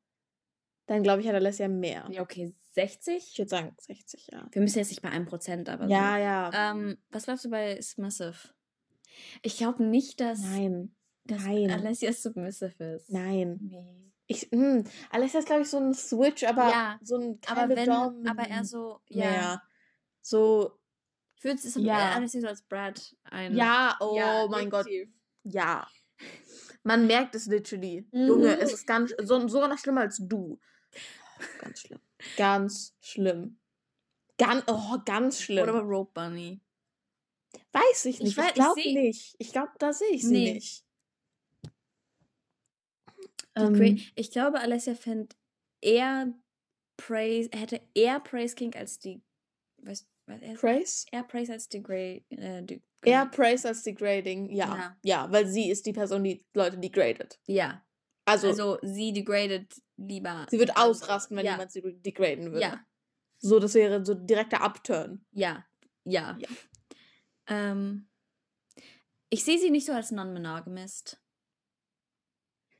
dann 0.86 1.04
glaube 1.04 1.22
ich, 1.22 1.28
hat 1.28 1.36
Alessia 1.36 1.68
mehr. 1.68 2.08
Ja, 2.12 2.22
okay, 2.22 2.54
60? 2.72 3.16
Ich 3.32 3.38
würde 3.38 3.50
sagen 3.50 3.76
60, 3.80 4.28
ja. 4.32 4.48
Wir 4.52 4.62
müssen 4.62 4.80
jetzt 4.80 4.90
nicht 4.90 5.02
bei 5.02 5.10
einem 5.10 5.26
Prozent, 5.26 5.70
aber 5.70 5.88
Ja, 5.88 6.14
so. 6.16 6.20
ja. 6.22 6.72
Ähm, 6.72 6.98
was 7.10 7.26
glaubst 7.26 7.46
du 7.46 7.50
bei 7.50 7.82
Submissive? 7.82 8.36
Ich 9.42 9.58
glaube 9.58 9.84
nicht, 9.84 10.20
dass, 10.22 10.40
Nein. 10.42 10.96
dass 11.26 11.44
nein. 11.44 11.70
Alessia 11.72 12.14
submissive 12.14 12.84
ist. 12.96 13.10
Nein. 13.10 13.60
Nee. 13.62 14.12
Ich, 14.28 14.44
hm, 14.52 14.86
Alessia 15.10 15.42
ist, 15.42 15.48
glaube 15.48 15.64
ich, 15.64 15.70
so 15.70 15.78
ein 15.78 15.94
Switch, 15.94 16.44
aber 16.46 16.70
Ja, 16.70 17.00
so 17.04 17.18
ein 17.18 17.40
Aber 17.48 17.76
wenn, 17.76 17.86
Dom- 17.90 18.26
aber 18.26 18.48
eher 18.48 18.64
so, 18.64 19.02
Ja. 19.10 19.32
ja. 19.34 19.64
So, 20.22 20.78
Ich 21.36 21.44
würde 21.44 21.58
es 21.58 21.76
Ja. 21.76 22.12
Alessia 22.14 22.40
so 22.40 22.48
als 22.48 22.62
Brad 22.62 23.16
ein. 23.24 23.56
ja, 23.56 23.98
oh 24.00 24.16
Ja, 24.16 24.48
mein 24.48 24.70
Gott. 24.70 24.88
Ja. 25.44 25.88
Man 26.84 27.08
merkt 27.08 27.34
es 27.36 27.48
literally. 27.48 28.08
Mhm. 28.12 28.28
Junge, 28.28 28.60
es 28.60 28.72
ist 28.74 28.86
ganz, 28.88 29.12
so, 29.22 29.46
sogar 29.48 29.68
noch 29.68 29.78
schlimmer 29.80 30.02
als 30.02 30.18
du. 30.22 30.60
Ganz 31.60 31.82
schlimm. 31.82 32.00
Ganz 32.38 32.96
schlimm. 33.02 33.60
Ganz, 34.38 34.64
oh, 34.68 34.98
ganz 35.06 35.42
schlimm. 35.42 35.64
Oder 35.64 35.80
Rope 35.82 36.12
Bunny. 36.14 36.62
weiß 37.72 38.06
ich 38.06 38.22
Ich 38.22 38.36
nicht. 38.36 38.38
Ich, 38.38 38.46
ich 38.48 38.54
glaube 38.54 38.82
nicht. 38.82 39.36
Ich 39.38 39.52
glaube, 39.52 39.72
da 39.80 39.94
sehe 39.94 40.10
ich 40.12 40.24
sie 40.24 40.32
Nee. 40.34 40.54
nicht. 40.54 40.86
Ähm, 43.56 44.00
ich 44.16 44.32
glaube, 44.32 44.60
Alessia 44.60 44.96
fände 44.96 45.36
eher 45.82 46.34
Praise, 46.98 47.50
hätte 47.54 47.82
eher 47.94 48.20
Praise 48.20 48.56
King 48.56 48.74
als 48.76 49.00
die. 49.00 49.22
Weißt 49.78 50.08
was 50.28 50.42
er, 50.42 50.54
Praise? 50.56 51.06
eher 51.12 51.24
Praise 51.24 51.52
als 51.54 51.68
Grey. 51.70 52.26
Äh, 52.30 52.66
Eher 53.04 53.26
Praise 53.26 53.68
als 53.68 53.82
degrading, 53.82 54.50
ja. 54.52 54.76
Ja. 54.78 54.98
ja. 55.04 55.32
weil 55.32 55.48
sie 55.48 55.70
ist 55.72 55.86
die 55.88 55.94
Person, 55.94 56.24
die 56.24 56.46
Leute 56.54 56.78
degradet. 56.78 57.40
Ja. 57.48 57.84
Also, 58.26 58.48
Also, 58.50 58.78
sie 58.84 59.12
degradet 59.12 59.74
lieber. 60.08 60.46
sie 60.50 60.60
wird 60.60 60.76
ausrasten, 60.78 61.38
wenn 61.38 61.46
ja. 61.46 61.54
jemand 61.54 61.72
sie 61.72 61.82
degraden 61.82 62.46
würde. 62.52 62.62
Ja, 62.62 62.80
So, 63.38 63.60
das 63.60 63.74
wäre 63.74 64.06
so 64.06 64.14
direkter 64.14 64.62
Upturn. 64.62 65.26
ja, 65.32 65.66
ja. 66.04 66.38
Ja. 66.40 66.48
Ähm, 67.48 68.08
ich 69.30 69.44
sehe 69.44 69.60
sie 69.60 69.70
nicht 69.72 69.86
so 69.86 69.94
als 69.94 70.12
non-monogamist. 70.12 71.22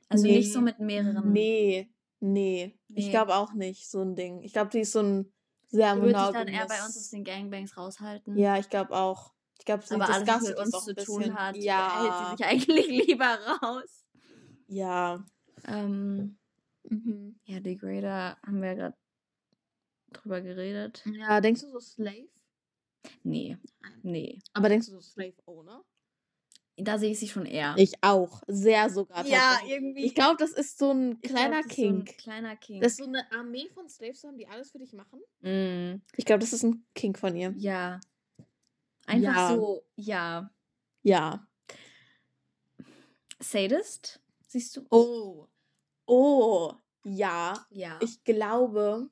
Also 0.08 0.26
nicht 0.26 0.52
so 0.52 0.58
Nee. 0.60 0.64
mit 0.64 0.78
mehreren. 0.80 1.32
Nee, 1.32 1.92
nee. 2.20 2.78
Ich 2.88 3.06
Nee. 3.06 3.10
glaube 3.10 3.34
auch 3.34 3.52
nicht, 3.54 3.88
so 3.90 4.02
ein 4.02 4.14
Ding. 4.14 4.42
Ich 4.42 4.52
glaube, 4.52 4.70
sie 4.72 4.80
ist 4.80 4.92
so 4.92 5.00
ein 5.00 5.32
sehr 5.68 5.94
Die 5.94 6.02
würde 6.02 6.08
sich 6.18 6.26
dann 6.26 6.32
monogames. 6.34 6.52
eher 6.60 6.66
bei 6.66 6.84
uns 6.84 6.96
aus 6.98 7.08
den 7.10 7.24
Gangbangs 7.24 7.76
raushalten. 7.76 8.36
Ja, 8.36 8.58
ich 8.58 8.68
glaube 8.68 8.92
auch. 8.94 9.32
Ich 9.58 9.64
glaube, 9.64 9.86
sie 9.86 9.94
Aber 9.94 10.08
alles, 10.10 10.28
was 10.28 10.42
mit 10.42 10.56
uns 10.58 10.70
zu 10.84 10.90
ein 10.90 10.96
tun 10.96 11.18
bisschen. 11.18 11.34
hat, 11.38 11.56
Ja, 11.56 12.02
hält 12.02 12.12
sie 12.18 12.36
sich 12.36 12.46
eigentlich 12.86 13.06
lieber 13.06 13.38
raus. 13.62 14.04
ja. 14.66 15.24
Ähm, 15.64 16.38
Mhm. 16.92 17.40
ja, 17.44 17.60
Degrader 17.60 18.36
haben 18.46 18.60
wir 18.60 18.68
ja 18.68 18.74
gerade 18.74 18.96
drüber 20.12 20.40
geredet. 20.42 21.02
Ja, 21.06 21.40
denkst 21.40 21.62
du 21.62 21.70
so 21.70 21.80
Slave? 21.80 22.28
Nee, 23.22 23.56
nee. 24.02 24.38
Aber 24.52 24.68
denkst 24.68 24.86
du 24.88 24.92
so 24.92 25.00
Slave 25.00 25.34
Owner? 25.46 25.84
Da 26.76 26.98
sehe 26.98 27.10
ich 27.12 27.18
sie 27.20 27.28
schon 27.28 27.46
eher. 27.46 27.74
Ich 27.76 27.92
auch. 28.02 28.42
Sehr 28.46 28.88
sogar. 28.90 29.24
tatsächlich. 29.24 29.70
irgendwie. 29.70 30.04
Ich 30.04 30.14
glaube, 30.14 30.36
das 30.38 30.52
ist 30.52 30.78
so 30.78 30.90
ein 30.90 31.20
kleiner 31.20 31.60
glaub, 31.62 31.66
ist 31.70 31.76
so 31.76 31.82
ein 31.88 32.04
Kink. 32.04 32.18
kleiner 32.18 32.56
Kink. 32.56 32.82
Das 32.82 32.92
ist 32.92 32.98
so 32.98 33.04
eine 33.04 33.30
Armee 33.32 33.68
von 33.74 33.88
Slaves 33.88 34.24
haben, 34.24 34.38
die 34.38 34.46
alles 34.48 34.70
für 34.72 34.78
dich 34.78 34.92
machen. 34.94 35.20
Mm, 35.40 36.02
Ich 36.16 36.24
glaube, 36.24 36.40
das 36.40 36.52
ist 36.52 36.62
ein 36.62 36.84
Kink 36.94 37.18
von 37.18 37.36
ihr. 37.36 37.54
ja. 37.56 38.00
Einfach 39.06 39.34
Ja. 39.34 39.54
so, 39.56 39.82
ja. 39.96 40.50
Ja. 41.02 41.46
Sadist? 43.40 44.20
Siehst 44.46 44.76
du? 44.76 44.86
Oh. 44.90 45.46
Oh. 46.06 46.72
Ja. 47.04 47.54
Ja. 47.70 47.98
Ich 48.00 48.22
glaube, 48.24 49.08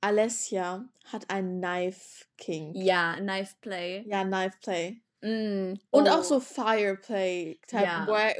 Alessia 0.00 0.84
hat 1.12 1.28
einen 1.30 1.60
Knife 1.60 2.24
King. 2.36 2.72
ja, 2.74 3.16
Knife 3.16 3.54
Play. 3.60 4.04
Ja, 4.06 4.24
Knife 4.24 4.56
Play. 4.62 5.02
Mm, 5.22 5.74
Und 5.90 6.08
oh, 6.08 6.10
auch 6.12 6.24
so 6.24 6.40
Fireplay, 6.40 7.58
Type 7.66 7.82
Ja. 7.84 8.06
wa 8.06 8.30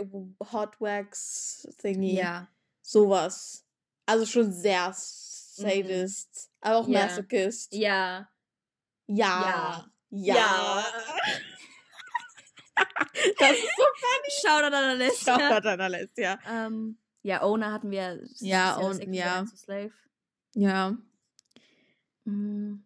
Hot 0.52 0.80
Wax 0.80 1.68
Thingy. 1.78 2.14
Ja. 2.14 2.48
Sowas. 2.82 3.66
Also 4.06 4.24
schon 4.24 4.50
sehr 4.52 4.92
Sadist. 4.94 6.50
Aber 6.62 6.76
auch 6.78 6.86
Mhm. 6.86 6.92
Ja. 6.94 7.06
Masochist. 7.06 7.72
Ja. 7.74 8.28
Ja. 9.06 9.86
Ja. 10.08 10.34
Ja. 10.34 10.84
das 13.38 13.52
ist 13.52 13.76
so 13.76 13.84
Shoutout 14.48 14.66
an 14.66 14.74
Alessia. 14.74 15.38
Shoutout 15.38 15.68
an 15.68 15.80
Alessia. 15.80 16.38
Ähm, 16.48 16.96
ja, 17.22 17.42
Owner 17.42 17.72
hatten 17.72 17.90
wir. 17.90 18.18
das 18.18 18.40
Ja, 18.40 18.78
das 18.80 18.98
Äquivalent 18.98 19.50
ja. 19.50 19.56
Slave. 19.56 19.92
Ja. 20.54 20.96
Mm. 22.24 22.84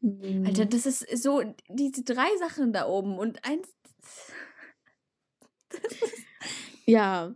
Mhm. 0.00 0.46
Alter, 0.46 0.66
das 0.66 0.86
ist 0.86 1.22
so, 1.22 1.42
diese 1.68 2.04
drei 2.04 2.28
Sachen 2.38 2.72
da 2.72 2.86
oben 2.86 3.18
und 3.18 3.44
eins. 3.44 3.68
Ja. 6.86 7.34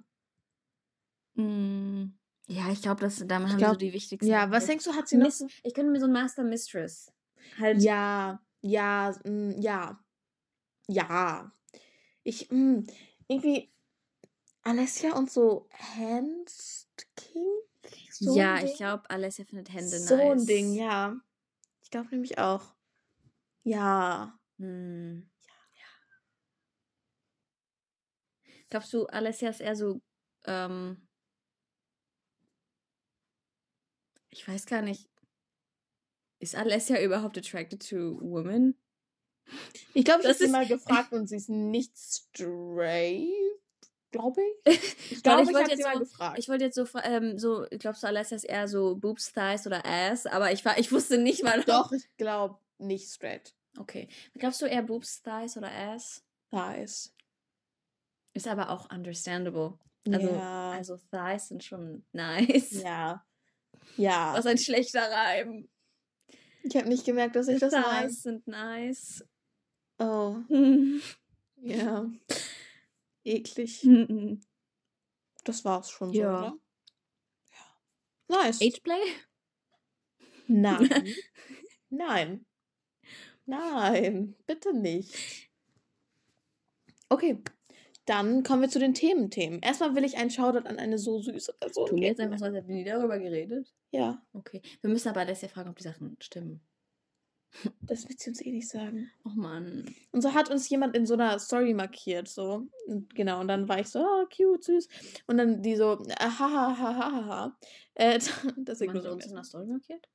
Mm. 1.35 2.13
Ja, 2.49 2.71
ich 2.71 2.83
glaube, 2.83 3.01
damit 3.01 3.31
haben 3.31 3.51
wir 3.51 3.57
glaub- 3.57 3.73
so 3.73 3.79
die 3.79 3.93
wichtigsten. 3.93 4.31
Ja, 4.31 4.51
was 4.51 4.67
denkst 4.67 4.85
du, 4.85 4.95
hat 4.95 5.09
sie 5.09 5.17
noch 5.17 5.27
Miss, 5.27 5.45
ich 5.63 5.75
könnte 5.75 5.91
mir 5.91 6.01
so 6.01 6.07
ein 6.07 6.13
Master 6.13 6.45
Mistress. 6.45 7.13
Halt. 7.59 7.83
Ja, 7.83 8.41
ja, 8.61 9.15
mm, 9.25 9.61
ja. 9.61 10.01
Ja. 10.89 11.53
Ich, 12.25 12.51
mm, 12.51 12.87
irgendwie 13.29 13.72
Alessia 14.63 15.15
und 15.17 15.31
so 15.31 15.69
Hand 15.97 16.53
King? 17.17 17.47
So 18.11 18.37
ja, 18.37 18.63
ich 18.63 18.77
glaube, 18.77 19.09
Alessia 19.11 19.45
findet 19.45 19.73
Hände 19.73 19.99
So 19.99 20.17
nice. 20.17 20.41
ein 20.43 20.47
Ding, 20.47 20.75
ja. 20.75 21.17
Ich 21.83 21.91
glaube 21.91 22.09
nämlich 22.11 22.39
auch. 22.39 22.75
Ja. 23.65 24.39
Hm. 24.59 25.29
Glaubst 28.71 28.93
du, 28.93 29.07
Alessia 29.07 29.51
ist 29.51 29.61
eher 29.61 29.77
so, 29.77 30.01
ähm, 30.47 31.07
ich 34.31 34.47
weiß 34.49 34.65
gar 34.67 34.81
nicht, 34.83 35.09
ist 36.39 36.55
Alessia 36.57 37.01
überhaupt 37.03 37.37
attracted 37.37 37.87
to 37.87 38.19
women? 38.21 38.75
Ich 39.95 40.05
glaube, 40.05 40.23
ich 40.23 40.27
Das 40.29 40.37
habe 40.37 40.39
sie 40.39 40.45
ist- 40.45 40.51
mal 40.53 40.67
gefragt 40.69 41.13
und 41.13 41.27
sie 41.29 41.37
ist 41.37 41.51
nicht 41.51 41.97
straight, 41.99 43.29
glaube 44.13 44.41
ich. 44.65 44.83
Ich 45.11 45.23
glaube, 45.23 45.43
ich 45.43 45.49
ich, 45.49 45.55
wollte 45.55 45.71
jetzt 45.73 45.83
so- 45.93 45.99
gefragt. 45.99 46.39
Ich 46.39 46.49
wollte 46.49 46.65
jetzt 46.65 46.75
so, 46.77 46.87
ähm, 47.03 47.39
so, 47.39 47.67
glaubst 47.79 48.03
du, 48.03 48.07
Alessia 48.07 48.37
ist 48.37 48.45
eher 48.45 48.67
so 48.69 48.95
Boobs, 48.97 49.33
Thighs 49.33 49.67
oder 49.67 49.85
Ass? 49.85 50.27
Aber 50.27 50.53
ich 50.53 50.65
war, 50.65 50.79
ich 50.79 50.91
wusste 50.93 51.19
nicht 51.19 51.43
mal. 51.43 51.63
Doch, 51.67 51.93
ich 51.93 52.09
glaube 52.17 52.59
nicht 52.79 53.09
straight. 53.09 53.55
Okay. 53.79 54.09
Glaubst 54.39 54.63
du 54.63 54.67
eher 54.67 54.83
Boobs, 54.83 55.23
Thighs 55.23 55.57
oder 55.57 55.71
Ass? 55.71 56.23
Thighs. 56.51 57.13
Ist 58.35 58.49
aber 58.49 58.71
auch 58.71 58.91
understandable. 58.91 59.79
Also, 60.11 60.29
ja. 60.29 60.71
also 60.71 60.97
Thighs 61.11 61.49
sind 61.49 61.65
schon 61.65 62.05
nice. 62.13 62.83
ja. 62.83 63.25
Ja. 63.97 64.33
Was 64.35 64.47
ein 64.47 64.59
schlechter 64.59 65.03
Reim. 65.11 65.69
Ich 66.63 66.77
habe 66.77 66.89
nicht 66.89 67.05
gemerkt, 67.05 67.37
dass 67.37 67.49
ich 67.49 67.59
das 67.61 67.73
Thighs 67.73 68.23
sind 68.23 68.47
nice. 68.47 69.25
Oh, 69.99 70.37
ja. 71.61 72.07
Eklig. 73.25 73.87
Das 75.45 75.65
war's 75.65 75.91
schon 75.91 76.13
so, 76.13 76.21
Ja. 76.21 76.39
oder? 76.39 76.59
Ja. 78.29 78.43
Nice. 78.43 78.61
Ageplay? 78.63 79.01
Nein. 80.47 80.89
Nein. 81.91 82.47
Nein, 83.45 84.37
bitte 84.47 84.73
nicht. 84.73 85.51
Okay, 87.09 87.43
dann 88.07 88.43
kommen 88.43 88.63
wir 88.63 88.69
zu 88.69 88.79
den 88.79 88.95
Thementhemen. 88.95 89.61
Erstmal 89.61 89.95
will 89.95 90.05
ich 90.05 90.17
einen 90.17 90.31
Shoutout 90.31 90.67
an 90.69 90.79
eine 90.79 90.99
so 90.99 91.21
süße 91.21 91.55
Person 91.61 91.89
Tun 91.89 92.01
wir 92.01 92.09
jetzt 92.09 92.21
einfach 92.21 92.39
so, 92.39 92.45
als 92.47 92.55
hätten 92.55 92.69
wir 92.69 92.75
nie 92.77 92.85
darüber 92.85 93.19
geredet? 93.19 93.73
Ja, 93.91 94.25
Okay. 94.33 94.63
Wir 94.81 94.91
müssen 94.91 95.09
aber 95.09 95.21
Alessia 95.21 95.49
fragen, 95.49 95.71
ob 95.71 95.77
die 95.77 95.83
Sachen 95.83 96.17
stimmen. 96.21 96.61
Das 97.83 98.09
wird 98.09 98.21
sie 98.21 98.31
uns 98.31 98.41
eh 98.41 98.51
nicht 98.51 98.69
sagen. 98.69 99.11
Oh 99.25 99.31
Mann. 99.35 99.95
Und 100.11 100.23
so 100.23 100.33
hat 100.35 100.51
uns 100.51 100.69
jemand 100.69 100.97
in 100.97 101.07
so 101.07 101.15
einer 101.15 101.39
Story 101.39 101.75
markiert, 101.75 102.29
so. 102.29 102.67
Und 102.87 103.15
genau, 103.15 103.41
und 103.41 103.49
dann 103.49 103.69
war 103.69 103.79
ich 103.79 103.89
so, 103.89 104.01
oh, 104.01 104.27
cute, 104.27 104.65
süß. 104.65 104.89
Und 105.27 105.37
dann 105.37 105.63
die 105.63 105.77
so, 105.77 106.03
ah, 106.19 106.39
ha, 106.39 106.51
ha, 106.51 106.79
ha, 106.79 106.97
ha, 106.97 107.27
ha. 107.27 107.59
Äh, 107.95 108.19
das 108.57 108.81
ignorieren 108.81 109.05
hat 109.07 109.13
uns 109.13 109.27
in 109.27 109.37
jetzt. 109.37 109.49
Story 109.49 109.67
markiert? 109.67 110.09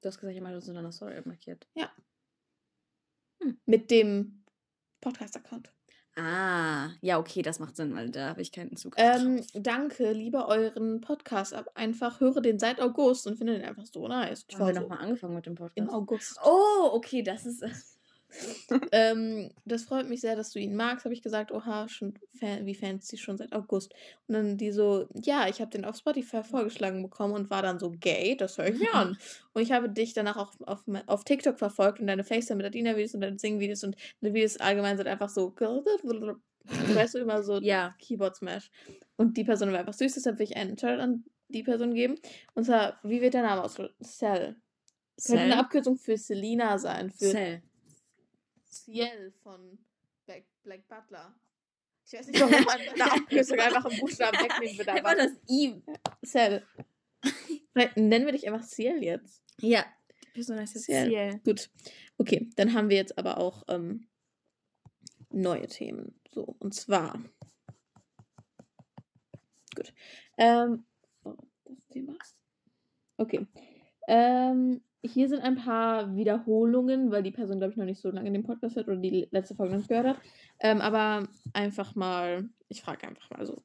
Du 0.00 0.08
hast 0.08 0.18
gesagt, 0.18 0.34
jemand 0.34 0.54
hat 0.54 0.56
uns 0.56 0.68
in 0.68 0.74
deiner 0.74 0.92
Story 0.92 1.20
markiert. 1.24 1.66
Mit 3.66 3.90
dem 3.90 4.44
Podcast-Account. 5.00 5.75
Ah, 6.18 6.88
ja, 7.02 7.18
okay, 7.18 7.42
das 7.42 7.58
macht 7.58 7.76
Sinn, 7.76 7.94
weil 7.94 8.10
da 8.10 8.30
habe 8.30 8.40
ich 8.40 8.50
keinen 8.50 8.74
Zugriff 8.76 9.04
Ähm, 9.04 9.42
danke, 9.52 10.12
liebe 10.12 10.46
euren 10.46 11.02
Podcast 11.02 11.52
ab. 11.52 11.70
Einfach 11.74 12.20
höre 12.20 12.40
den 12.40 12.58
seit 12.58 12.80
August 12.80 13.26
und 13.26 13.36
finde 13.36 13.58
den 13.58 13.64
einfach 13.66 13.84
so 13.84 14.08
nice. 14.08 14.46
Ich 14.48 14.56
so 14.56 14.70
nochmal 14.70 14.98
angefangen 14.98 15.34
mit 15.34 15.44
dem 15.44 15.52
im 15.52 15.56
Podcast? 15.56 15.90
August. 15.90 16.40
Oh, 16.42 16.90
okay, 16.92 17.22
das 17.22 17.44
ist. 17.44 17.62
ähm, 18.92 19.50
das 19.64 19.84
freut 19.84 20.08
mich 20.08 20.20
sehr, 20.20 20.36
dass 20.36 20.50
du 20.50 20.58
ihn 20.58 20.76
magst, 20.76 21.04
habe 21.04 21.14
ich 21.14 21.22
gesagt. 21.22 21.52
Oha, 21.52 21.88
schon 21.88 22.14
Fan, 22.38 22.66
wie 22.66 22.74
Fans 22.74 23.08
sie 23.08 23.16
schon 23.16 23.36
seit 23.36 23.52
August. 23.52 23.94
Und 24.26 24.34
dann 24.34 24.56
die 24.56 24.72
so, 24.72 25.08
ja, 25.14 25.48
ich 25.48 25.60
habe 25.60 25.70
den 25.70 25.84
auf 25.84 25.96
Spotify 25.96 26.42
vorgeschlagen 26.42 27.02
bekommen 27.02 27.34
und 27.34 27.50
war 27.50 27.62
dann 27.62 27.78
so 27.78 27.90
gay, 27.90 28.36
das 28.36 28.58
höre 28.58 28.68
ich 28.68 28.78
mir 28.78 28.94
an. 28.94 29.16
Und 29.54 29.62
ich 29.62 29.72
habe 29.72 29.88
dich 29.88 30.12
danach 30.12 30.36
auch 30.36 30.52
auf, 30.66 30.84
auf 31.06 31.24
TikTok 31.24 31.58
verfolgt 31.58 31.98
und 31.98 32.08
deine 32.08 32.24
FaceTime 32.24 32.58
mit 32.58 32.66
Adina-Videos 32.66 33.14
und 33.14 33.22
deine 33.22 33.38
Sing-Videos 33.38 33.84
und 33.84 33.96
deine 34.20 34.34
Videos 34.34 34.58
allgemein 34.58 34.98
sind 34.98 35.08
einfach 35.08 35.30
so, 35.30 35.54
weißt 36.94 37.14
du, 37.14 37.18
immer 37.18 37.42
so 37.42 37.58
Ja. 37.58 37.94
Keyboard-Smash. 37.98 38.70
Und 39.16 39.38
die 39.38 39.44
Person 39.44 39.72
war 39.72 39.78
einfach 39.78 39.94
süß, 39.94 40.12
deshalb 40.12 40.38
will 40.38 40.44
ich 40.44 40.56
einen 40.56 40.76
Shoutout 40.76 41.00
an 41.00 41.24
die 41.48 41.62
Person 41.62 41.94
geben. 41.94 42.16
Und 42.54 42.64
zwar, 42.64 42.98
wie 43.02 43.22
wird 43.22 43.32
der 43.34 43.42
Name 43.42 43.62
ausgesprochen? 43.62 43.94
Cell. 44.04 44.56
Könnte 45.24 45.42
eine 45.42 45.52
Cell? 45.52 45.60
Abkürzung 45.60 45.96
für 45.96 46.16
Selina 46.18 46.78
sein, 46.78 47.10
für 47.10 47.30
Cell. 47.30 47.62
Ciel 48.84 49.32
von 49.42 49.78
Black, 50.24 50.44
Black 50.62 50.86
Butler. 50.88 51.34
Ich 52.06 52.12
weiß 52.12 52.28
nicht, 52.28 52.40
warum 52.40 52.64
man 52.64 52.80
eine 52.80 53.12
Abkürzung 53.12 53.58
einfach 53.58 53.84
im 53.86 53.98
Buchstaben 53.98 54.38
wegnehmen 54.38 54.78
würde, 54.78 54.92
aber 54.92 55.14
das 55.14 55.32
I. 55.48 55.82
Cell. 56.24 56.64
Nennen 57.96 58.26
wir 58.26 58.32
dich 58.32 58.46
einfach 58.46 58.64
Ciel 58.64 59.02
jetzt. 59.02 59.42
Ja. 59.60 59.84
Die 60.22 60.32
Person 60.32 60.58
heißt 60.58 60.74
jetzt 60.74 60.84
Ciel. 60.84 61.06
Ciel. 61.06 61.40
Gut. 61.44 61.70
Okay, 62.18 62.48
dann 62.56 62.74
haben 62.74 62.90
wir 62.90 62.96
jetzt 62.96 63.18
aber 63.18 63.38
auch 63.38 63.64
ähm, 63.68 64.06
neue 65.30 65.66
Themen. 65.66 66.18
So, 66.32 66.56
und 66.58 66.74
zwar. 66.74 67.22
Gut. 69.74 69.92
Ähm, 70.38 70.86
oh, 71.24 71.36
das 71.64 71.86
Thema. 71.90 72.14
Okay. 73.16 73.46
Ähm, 74.08 74.80
hier 75.02 75.28
sind 75.28 75.40
ein 75.40 75.56
paar 75.56 76.16
Wiederholungen, 76.16 77.10
weil 77.10 77.22
die 77.22 77.30
Person, 77.30 77.58
glaube 77.58 77.72
ich, 77.72 77.76
noch 77.76 77.84
nicht 77.84 78.00
so 78.00 78.10
lange 78.10 78.32
den 78.32 78.42
Podcast 78.42 78.76
hört 78.76 78.88
oder 78.88 78.96
die 78.96 79.28
letzte 79.30 79.54
Folge 79.54 79.72
noch 79.72 79.78
nicht 79.78 79.88
gehört 79.88 80.06
hat. 80.06 80.20
Ähm, 80.60 80.80
aber 80.80 81.28
einfach 81.52 81.94
mal, 81.94 82.48
ich 82.68 82.82
frage 82.82 83.06
einfach 83.06 83.30
mal 83.30 83.46
so. 83.46 83.62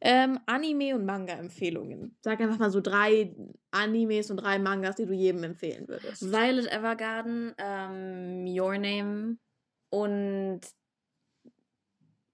Ähm, 0.00 0.38
Anime- 0.46 0.94
und 0.94 1.04
Manga-Empfehlungen. 1.04 2.16
Sag 2.20 2.40
einfach 2.40 2.58
mal 2.58 2.70
so 2.70 2.80
drei 2.80 3.34
Animes 3.70 4.30
und 4.30 4.38
drei 4.38 4.58
Mangas, 4.58 4.96
die 4.96 5.06
du 5.06 5.14
jedem 5.14 5.44
empfehlen 5.44 5.88
würdest. 5.88 6.30
Violet 6.30 6.70
Evergarden, 6.70 7.54
ähm, 7.58 8.46
Your 8.46 8.76
Name 8.78 9.36
und 9.90 10.60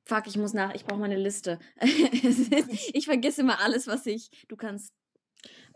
Fuck, 0.08 0.26
ich 0.26 0.38
muss 0.38 0.54
nach, 0.54 0.74
ich 0.74 0.86
brauche 0.86 1.00
meine 1.00 1.18
Liste. 1.18 1.58
ich 1.82 3.04
vergesse 3.04 3.42
immer 3.42 3.60
alles, 3.60 3.86
was 3.86 4.06
ich. 4.06 4.30
Du 4.48 4.56
kannst. 4.56 4.94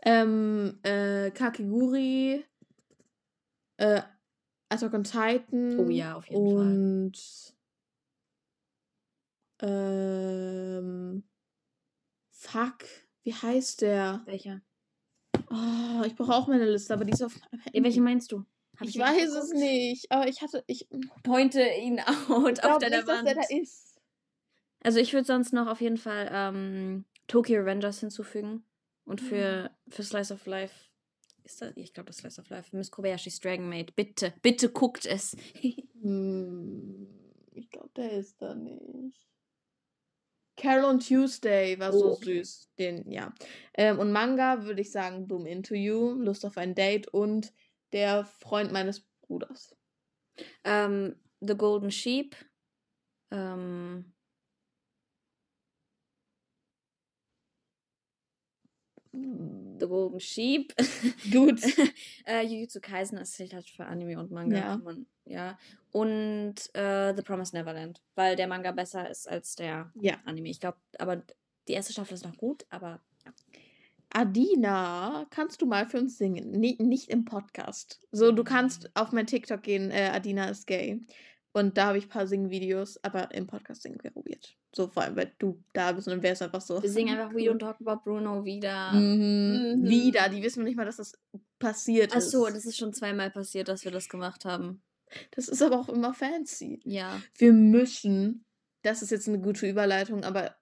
Ähm, 0.03 0.79
äh, 0.81 1.29
Kakeguri, 1.29 2.43
äh, 3.77 4.01
Attack 4.69 4.93
on 4.93 5.03
Titan. 5.03 5.79
Oh 5.79 5.89
ja, 5.89 6.15
auf 6.15 6.27
jeden 6.27 6.49
Fall. 6.49 6.73
und, 6.73 7.53
Ähm, 9.61 11.23
fuck, 12.31 12.79
wie 13.23 13.33
heißt 13.33 13.81
der? 13.81 14.21
Welcher? 14.25 14.61
Oh, 15.49 16.03
ich 16.05 16.15
brauche 16.15 16.33
auch 16.33 16.47
meine 16.47 16.69
Liste, 16.69 16.93
aber 16.93 17.05
die 17.05 17.13
ist 17.13 17.21
auf 17.23 17.39
Ja, 17.71 17.83
welche 17.83 18.01
meinst 18.01 18.31
du? 18.31 18.43
Hab 18.77 18.87
Ich 18.87 18.97
weiß 18.97 19.29
es 19.29 19.49
geguckt? 19.49 19.59
nicht, 19.59 20.11
aber 20.11 20.27
ich 20.27 20.41
hatte, 20.41 20.63
ich, 20.67 20.87
Pointe 21.23 21.61
ihn 21.63 21.99
out 22.29 22.63
auf 22.63 22.79
deiner 22.79 22.97
nicht, 22.97 23.07
dass 23.07 23.17
Wand. 23.17 23.27
der 23.27 23.35
da 23.35 23.41
ist. 23.49 24.01
Also 24.83 24.99
ich 24.99 25.13
würde 25.13 25.25
sonst 25.25 25.53
noch 25.53 25.67
auf 25.67 25.79
jeden 25.79 25.97
Fall 25.97 26.29
ähm, 26.31 27.05
Tokyo 27.27 27.61
Revengers 27.61 27.99
hinzufügen. 28.01 28.65
Und 29.05 29.19
für, 29.21 29.69
für 29.89 30.01
Slice 30.03 30.33
of 30.33 30.45
Life. 30.45 30.73
Ist 31.43 31.61
das? 31.61 31.73
Ich 31.75 31.93
glaube, 31.93 32.07
das 32.07 32.17
Slice 32.17 32.39
of 32.41 32.49
Life. 32.49 32.75
Miss 32.75 32.89
Kobayashi's 32.91 33.39
Dragon 33.39 33.67
Maid. 33.67 33.95
Bitte, 33.95 34.33
bitte 34.41 34.69
guckt 34.69 35.05
es. 35.05 35.35
Hm, 36.01 37.07
ich 37.53 37.69
glaube, 37.69 37.91
der 37.95 38.11
ist 38.11 38.41
da 38.41 38.53
nicht. 38.53 39.25
Carol 40.57 40.83
on 40.85 40.99
Tuesday 40.99 41.79
war 41.79 41.91
so 41.93 42.11
Oh, 42.11 42.13
süß. 42.15 42.69
Den, 42.77 43.09
ja. 43.09 43.33
Ähm, 43.73 43.99
und 43.99 44.11
Manga 44.11 44.65
würde 44.65 44.81
ich 44.81 44.91
sagen 44.91 45.27
Boom 45.27 45.45
Into 45.45 45.73
You, 45.75 46.13
Lust 46.13 46.45
auf 46.45 46.57
ein 46.57 46.75
Date 46.75 47.07
und 47.07 47.53
der 47.93 48.25
Freund 48.25 48.71
meines 48.71 49.01
Bruders. 49.21 49.75
ähm, 50.63 51.15
The 51.39 51.55
Golden 51.55 51.89
Sheep. 51.91 52.35
Ähm, 53.31 54.13
The 59.83 59.89
Golden 59.89 60.19
Sheep. 60.19 60.73
Gut. 61.31 61.61
äh, 62.25 62.41
Jujutsu 62.45 62.79
Kaisen 62.79 63.17
ist 63.17 63.37
halt 63.39 63.69
für 63.69 63.85
Anime 63.85 64.17
und 64.17 64.31
Manga. 64.31 64.57
Ja. 64.57 64.77
Man, 64.77 65.05
ja. 65.25 65.57
Und 65.91 66.55
äh, 66.73 67.13
The 67.13 67.21
Promised 67.21 67.53
Neverland. 67.53 68.01
Weil 68.15 68.35
der 68.37 68.47
Manga 68.47 68.71
besser 68.71 69.09
ist 69.09 69.27
als 69.29 69.55
der 69.55 69.91
Ja. 69.99 70.15
Anime. 70.25 70.49
Ich 70.49 70.59
glaube, 70.59 70.77
aber 70.97 71.21
die 71.67 71.73
erste 71.73 71.93
Staffel 71.93 72.13
ist 72.13 72.25
noch 72.25 72.37
gut, 72.37 72.65
aber 72.69 73.01
Adina, 74.15 75.25
kannst 75.31 75.61
du 75.61 75.65
mal 75.65 75.87
für 75.87 75.97
uns 75.97 76.19
singen? 76.19 76.51
Nie, 76.51 76.77
nicht 76.79 77.09
im 77.09 77.25
Podcast. 77.25 77.99
So, 78.11 78.31
du 78.31 78.43
kannst 78.43 78.95
auf 78.95 79.11
mein 79.11 79.25
TikTok 79.25 79.63
gehen, 79.63 79.89
äh, 79.89 80.11
Adina 80.13 80.49
ist 80.49 80.67
gay. 80.67 81.01
Und 81.55 81.77
da 81.77 81.85
habe 81.87 81.99
ich 81.99 82.05
ein 82.05 82.09
paar 82.09 82.25
Singvideos, 82.27 83.03
aber 83.03 83.31
im 83.33 83.45
Podcast 83.45 83.83
singen 83.83 84.03
wäre 84.03 84.15
weird. 84.15 84.57
So, 84.75 84.87
vor 84.87 85.03
allem, 85.03 85.15
weil 85.15 85.35
du 85.37 85.63
da 85.73 85.91
bist 85.91 86.07
und 86.07 86.13
dann 86.15 86.23
wäre 86.23 86.33
es 86.33 86.41
einfach 86.41 86.61
so. 86.61 86.81
wir 86.81 86.89
singen 86.89 87.15
einfach 87.17 87.31
We 87.35 87.41
Don't 87.41 87.59
Talk 87.59 87.77
About 87.79 88.03
Bruno 88.03 88.43
wieder. 88.43 88.91
Mhm. 88.93 89.81
Mhm. 89.81 89.87
Wieder, 89.87 90.29
die 90.29 90.41
wissen 90.41 90.63
nicht 90.63 90.75
mal, 90.75 90.85
dass 90.85 90.97
das 90.97 91.13
passiert 91.59 92.11
Ach 92.13 92.17
ist. 92.17 92.31
so, 92.31 92.47
das 92.47 92.65
ist 92.65 92.77
schon 92.77 92.91
zweimal 92.93 93.29
passiert, 93.29 93.67
dass 93.67 93.83
wir 93.85 93.91
das 93.91 94.09
gemacht 94.09 94.45
haben. 94.45 94.81
Das 95.31 95.47
ist 95.47 95.61
aber 95.61 95.79
auch 95.79 95.89
immer 95.89 96.15
fancy. 96.15 96.79
Ja. 96.85 97.21
Wir 97.37 97.53
müssen, 97.53 98.45
das 98.81 99.03
ist 99.03 99.11
jetzt 99.11 99.27
eine 99.27 99.39
gute 99.39 99.67
Überleitung, 99.69 100.23
aber 100.23 100.55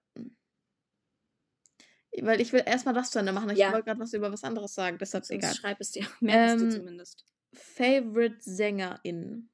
weil 2.20 2.42
ich 2.42 2.52
will 2.52 2.62
erstmal 2.66 2.94
das 2.94 3.10
zu 3.10 3.18
Ende 3.18 3.32
machen. 3.32 3.48
Ich 3.48 3.56
Ja. 3.58 3.72
wollte 3.72 3.86
gerade 3.86 4.00
was 4.00 4.12
über 4.12 4.30
was 4.30 4.44
anderes 4.44 4.74
sagen, 4.74 4.98
deshalb 5.00 5.22
ist 5.22 5.28
Sonst 5.28 5.38
egal. 5.38 5.54
schreib 5.54 5.80
es 5.80 5.92
dir. 5.92 6.06
Merk 6.20 6.50
es 6.50 6.58
dir 6.58 6.64
Ähm, 6.66 6.70
zumindest. 6.70 7.24
Favorite 7.54 8.36
Sängerin. 8.40 9.48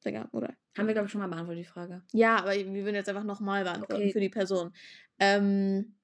Sänger, 0.00 0.28
oder? 0.32 0.54
Haben 0.76 0.86
wir, 0.86 0.94
glaube 0.94 1.06
ich, 1.06 1.12
schon 1.12 1.20
mal 1.20 1.28
beantwortet, 1.28 1.64
die 1.64 1.68
Frage. 1.68 2.02
Ja, 2.12 2.36
aber 2.36 2.54
wir 2.54 2.66
würden 2.66 2.94
jetzt 2.94 3.08
einfach 3.08 3.24
nochmal 3.24 3.64
beantworten 3.64 3.94
Okay. 4.02 4.12
für 4.12 4.20
die 4.20 4.28
Person. 4.30 4.72
Ähm, 5.18 5.94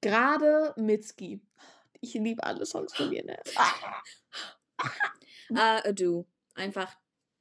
Gerade 0.00 0.74
Mitski. 0.76 1.40
Ich 2.00 2.14
liebe 2.14 2.42
alle 2.42 2.66
Songs 2.66 2.94
von 2.94 3.12
ihr, 3.12 3.24
ne? 3.24 3.38
Äh, 5.50 5.88
Adu. 5.88 6.24
Einfach, 6.54 6.96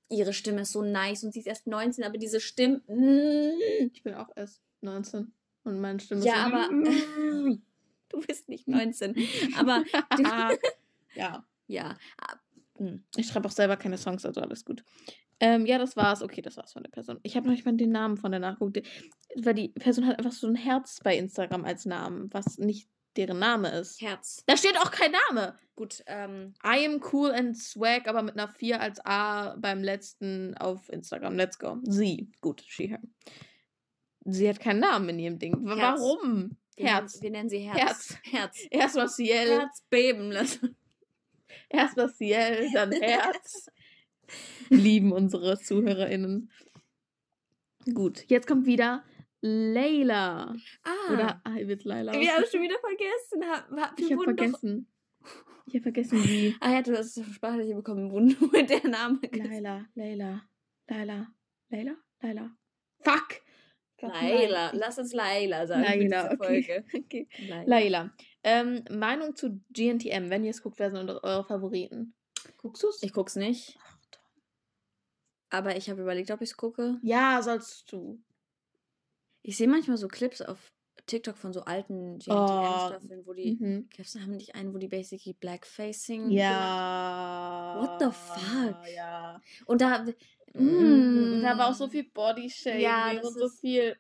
ihre 0.10 0.34
Stimme 0.34 0.62
ist 0.62 0.73
so 0.73 0.81
nice 0.81 1.23
und 1.23 1.31
sie 1.34 1.39
ist 1.39 1.47
erst 1.47 1.67
19, 1.67 2.03
aber 2.03 2.17
diese 2.17 2.39
Stimme. 2.41 2.81
Mm, 2.88 3.89
Ich 3.93 4.03
bin 4.03 4.13
auch 4.13 4.29
erst 4.36 4.62
19 4.81 5.34
und 5.63 5.79
meine 5.79 5.99
Stimme 5.99 6.23
Ja, 6.25 6.34
ist 6.45 6.51
so, 6.51 6.55
aber- 6.55 6.69
du 8.10 8.19
bist 8.27 8.49
nicht 8.49 8.67
19. 8.67 9.15
aber 9.57 9.84
du, 10.17 10.23
ja. 11.15 11.45
ja. 11.67 11.97
ah, 12.21 12.36
hm. 12.77 13.03
Ich 13.15 13.27
schreibe 13.27 13.47
auch 13.47 13.51
selber 13.53 13.77
keine 13.77 13.97
Songs, 13.97 14.25
also 14.25 14.41
alles 14.41 14.65
gut. 14.65 14.84
Ähm, 15.41 15.65
ja, 15.65 15.77
das 15.80 15.97
war's. 15.97 16.21
Okay, 16.21 16.41
das 16.41 16.56
war's 16.56 16.71
von 16.71 16.84
der 16.84 16.91
Person. 16.91 17.19
Ich 17.23 17.36
habe 17.36 17.47
noch 17.47 17.54
nicht 17.54 17.65
mal 17.65 17.75
den 17.75 17.91
Namen 17.91 18.15
von 18.15 18.32
der 18.32 18.39
nachgeguckt. 18.39 18.82
Weil 19.36 19.56
die 19.56 19.69
Person 19.69 20.06
hat 20.06 20.19
einfach 20.19 20.32
so 20.32 20.47
ein 20.47 20.56
Herz 20.56 20.99
bei 21.04 21.17
Instagram 21.17 21.65
als 21.65 21.86
Namen, 21.86 22.32
was 22.32 22.60
nicht 22.60 22.88
deren 23.17 23.39
Name 23.39 23.69
ist. 23.69 23.99
Herz. 24.01 24.43
Da 24.45 24.56
steht 24.56 24.77
auch 24.77 24.91
kein 24.91 25.12
Name. 25.30 25.58
Gut, 25.75 26.04
ähm, 26.06 26.54
I 26.63 26.86
am 26.86 27.01
cool 27.12 27.32
and 27.32 27.58
swag, 27.58 28.08
aber 28.08 28.21
mit 28.21 28.38
einer 28.38 28.47
4 28.47 28.80
als 28.80 29.04
A 29.04 29.56
beim 29.58 29.84
letzten 29.84 30.56
auf 30.58 30.88
Instagram. 30.89 31.36
Let's 31.36 31.58
go. 31.58 31.80
Sie. 31.84 32.30
Gut, 32.41 32.63
she, 32.67 32.88
her. 32.88 33.01
Sie 34.25 34.47
hat 34.47 34.60
keinen 34.60 34.80
Namen 34.80 35.10
in 35.10 35.19
ihrem 35.19 35.39
Ding. 35.39 35.67
Herz. 35.67 35.99
Warum? 35.99 36.56
wir 36.75 36.86
Herz. 36.86 37.13
Nennen, 37.13 37.23
wir 37.23 37.32
nennen 37.32 37.49
sie 37.49 37.60
Herz. 37.60 37.80
Herz. 37.80 38.17
Herz. 38.23 38.60
Erstmal 38.69 39.10
Ciel, 39.10 39.60
Herz 39.60 39.84
beben 39.89 40.32
lassen. 40.32 40.75
erstmal 41.69 42.13
Ciel, 42.13 42.69
dann 42.73 42.91
Herz. 43.01 43.71
Lieben 44.70 45.12
unsere 45.12 45.60
ZuhörerInnen. 45.60 46.52
Gut, 47.94 48.26
jetzt 48.28 48.48
kommt 48.48 48.65
wieder 48.65 49.04
Layla. 49.41 50.56
Ah. 50.84 51.13
Oder 51.13 51.41
ah, 51.44 51.56
wird 51.56 51.84
Layla. 51.84 52.13
wir 52.13 52.32
haben 52.32 52.46
schon 52.50 52.62
wieder 52.62 52.78
vergessen. 52.80 53.44
Ha, 53.44 53.67
ha, 53.70 53.94
wir 53.96 54.06
ich 54.06 54.12
habe 54.13 54.24
vergessen. 54.24 54.88
Ich 55.65 55.74
habe 55.76 55.84
vergessen, 55.84 56.24
wie. 56.24 56.56
Ah 56.60 56.74
ja, 56.74 56.82
du 56.82 56.98
hast 56.98 57.17
es 57.17 57.26
sprachlich 57.34 57.74
bekommen, 57.74 58.12
wo 58.12 58.20
der 58.62 58.88
Name 58.88 59.20
Layla, 59.32 59.86
Layla, 59.96 60.44
Layla, 60.88 61.28
Layla, 61.70 61.96
Layla. 62.22 62.52
Fuck! 63.04 63.41
Laila. 64.02 64.72
Lass 64.74 64.98
uns 64.98 65.13
Laila 65.13 65.67
sagen. 65.67 65.84
Laila, 65.84 66.32
okay. 66.32 66.38
Folge. 66.38 66.86
okay. 66.94 67.28
Laila. 67.48 67.65
Layla. 67.65 68.12
Ähm, 68.44 68.84
Meinung 68.89 69.36
zu 69.36 69.62
GNTM, 69.72 70.30
wenn 70.30 70.44
ihr 70.44 70.52
es 70.52 70.62
guckt, 70.62 70.80
wer 70.80 70.91
sind 70.91 71.10
eure 71.10 71.46
Favoriten? 71.46 72.15
Guckst 72.58 72.84
du's? 72.84 73.04
Ich 73.04 73.13
guck's 73.13 73.36
nicht. 73.36 73.78
Aber 75.52 75.76
ich 75.76 75.90
habe 75.90 76.02
überlegt, 76.02 76.32
ob 76.32 76.42
ich 76.42 76.52
es 76.52 76.58
gucke. 76.58 76.98
Ja, 77.04 77.42
sollst 77.44 77.92
du. 77.92 78.20
Ich 79.44 79.58
sehe 79.58 79.68
manchmal 79.68 79.98
so 79.98 80.08
Clips 80.08 80.42
auf 80.42 80.72
TikTok 81.08 81.38
von 81.38 81.52
so 81.52 81.62
alten 81.62 82.20
GNTM-Staffeln, 82.20 83.26
wo 83.26 83.34
die. 83.34 83.58
Mhm. 83.60 83.90
Gibt's 83.90 84.16
haben 84.16 84.38
nicht 84.38 84.56
einen, 84.56 84.74
wo 84.74 84.78
die 84.78 84.88
basically 84.88 85.34
Blackfacing. 85.34 86.30
Ja. 86.30 87.78
What 87.80 88.00
the 88.00 88.12
fuck? 88.12 88.88
Ja. 88.96 89.42
Und 89.66 89.82
da. 89.82 90.06
Mm. 90.54 91.42
Da 91.42 91.58
war 91.58 91.70
auch 91.70 91.74
so 91.74 91.88
viel 91.88 92.10
Bodyshaming 92.10 92.82
Ja, 92.82 93.12
und 93.12 93.34
so 93.34 93.50
viel. 93.50 93.98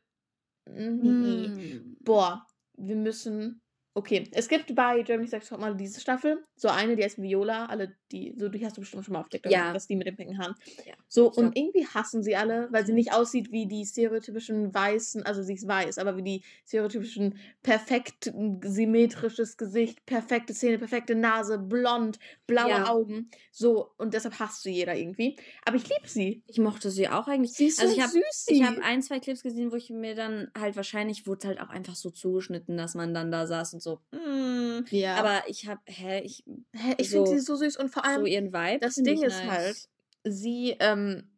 Mm. 0.69 1.95
Boah, 1.99 2.45
wir 2.77 2.95
müssen. 2.95 3.60
Okay, 3.93 4.29
es 4.31 4.47
gibt 4.47 4.73
bei 4.73 5.01
Germany's 5.01 5.33
Next 5.33 5.49
Topmodel 5.49 5.75
diese 5.75 5.99
Staffel, 5.99 6.41
so 6.55 6.69
eine, 6.69 6.95
die 6.95 7.03
heißt 7.03 7.21
Viola, 7.21 7.65
alle 7.65 7.93
die, 8.13 8.33
so 8.37 8.47
die 8.47 8.65
hast 8.65 8.77
du 8.77 8.81
bestimmt 8.81 9.03
schon 9.03 9.11
mal 9.13 9.19
auf 9.19 9.27
TikTok, 9.27 9.51
Ja. 9.51 9.73
dass 9.73 9.85
die 9.87 9.97
mit 9.97 10.07
den 10.07 10.15
pinken 10.15 10.37
Haaren. 10.37 10.55
Ja, 10.85 10.93
So, 11.09 11.27
und 11.27 11.35
glaub- 11.35 11.57
irgendwie 11.57 11.85
hassen 11.87 12.23
sie 12.23 12.37
alle, 12.37 12.69
weil 12.71 12.85
sie 12.85 12.93
nicht 12.93 13.11
aussieht 13.13 13.51
wie 13.51 13.67
die 13.67 13.85
stereotypischen 13.85 14.73
weißen, 14.73 15.23
also 15.25 15.43
sie 15.43 15.55
ist 15.55 15.67
weiß, 15.67 15.97
aber 15.97 16.15
wie 16.15 16.23
die 16.23 16.43
stereotypischen 16.65 17.37
perfekt 17.63 18.31
symmetrisches 18.63 19.57
Gesicht, 19.57 20.05
perfekte 20.05 20.53
Zähne, 20.53 20.79
perfekte 20.79 21.15
Nase, 21.15 21.59
blond, 21.59 22.17
blaue 22.47 22.69
Ja. 22.69 22.89
Augen. 22.89 23.29
So, 23.51 23.91
und 23.97 24.13
deshalb 24.13 24.39
hasst 24.39 24.63
sie 24.63 24.71
jeder 24.71 24.95
irgendwie. 24.95 25.37
Aber 25.65 25.75
ich 25.75 25.83
liebe 25.89 26.07
sie. 26.07 26.43
Ich 26.47 26.59
mochte 26.59 26.89
sie 26.91 27.09
auch 27.09 27.27
eigentlich. 27.27 27.51
Sie 27.53 27.65
ist 27.67 27.79
Also 27.81 27.91
so 27.93 27.97
ich 27.99 28.03
hab- 28.03 28.11
süß. 28.11 28.45
Ich 28.47 28.63
habe 28.63 28.81
ein, 28.83 29.01
zwei 29.01 29.19
Clips 29.19 29.43
gesehen, 29.43 29.71
wo 29.71 29.75
ich 29.75 29.89
mir 29.89 30.15
dann 30.15 30.49
halt 30.57 30.75
wahrscheinlich 30.75 31.27
wurde 31.27 31.39
es 31.39 31.45
halt 31.45 31.59
auch 31.61 31.69
einfach 31.69 31.95
so 31.95 32.09
zugeschnitten, 32.09 32.77
dass 32.77 32.95
man 32.95 33.13
dann 33.13 33.31
da 33.31 33.45
saß 33.47 33.73
und 33.73 33.80
so. 33.81 33.99
Mm. 34.11 34.85
ja. 34.89 35.15
Aber 35.15 35.43
ich 35.47 35.67
habe, 35.67 35.81
hä, 35.85 36.19
ich 36.21 36.43
Hä, 36.73 36.95
ich 36.97 37.09
so- 37.09 37.23
finde 37.25 37.39
sie 37.39 37.45
so 37.45 37.55
süß 37.55 37.77
und 37.77 37.89
vor 37.89 38.05
allem 38.05 38.21
so 38.21 38.25
ihren 38.27 38.53
Vibe. 38.53 38.79
das 38.79 38.95
Ding 38.95 39.21
ist 39.23 39.43
nice. 39.43 39.49
halt, 39.51 39.89
sie 40.23 40.75
ähm, 40.79 41.29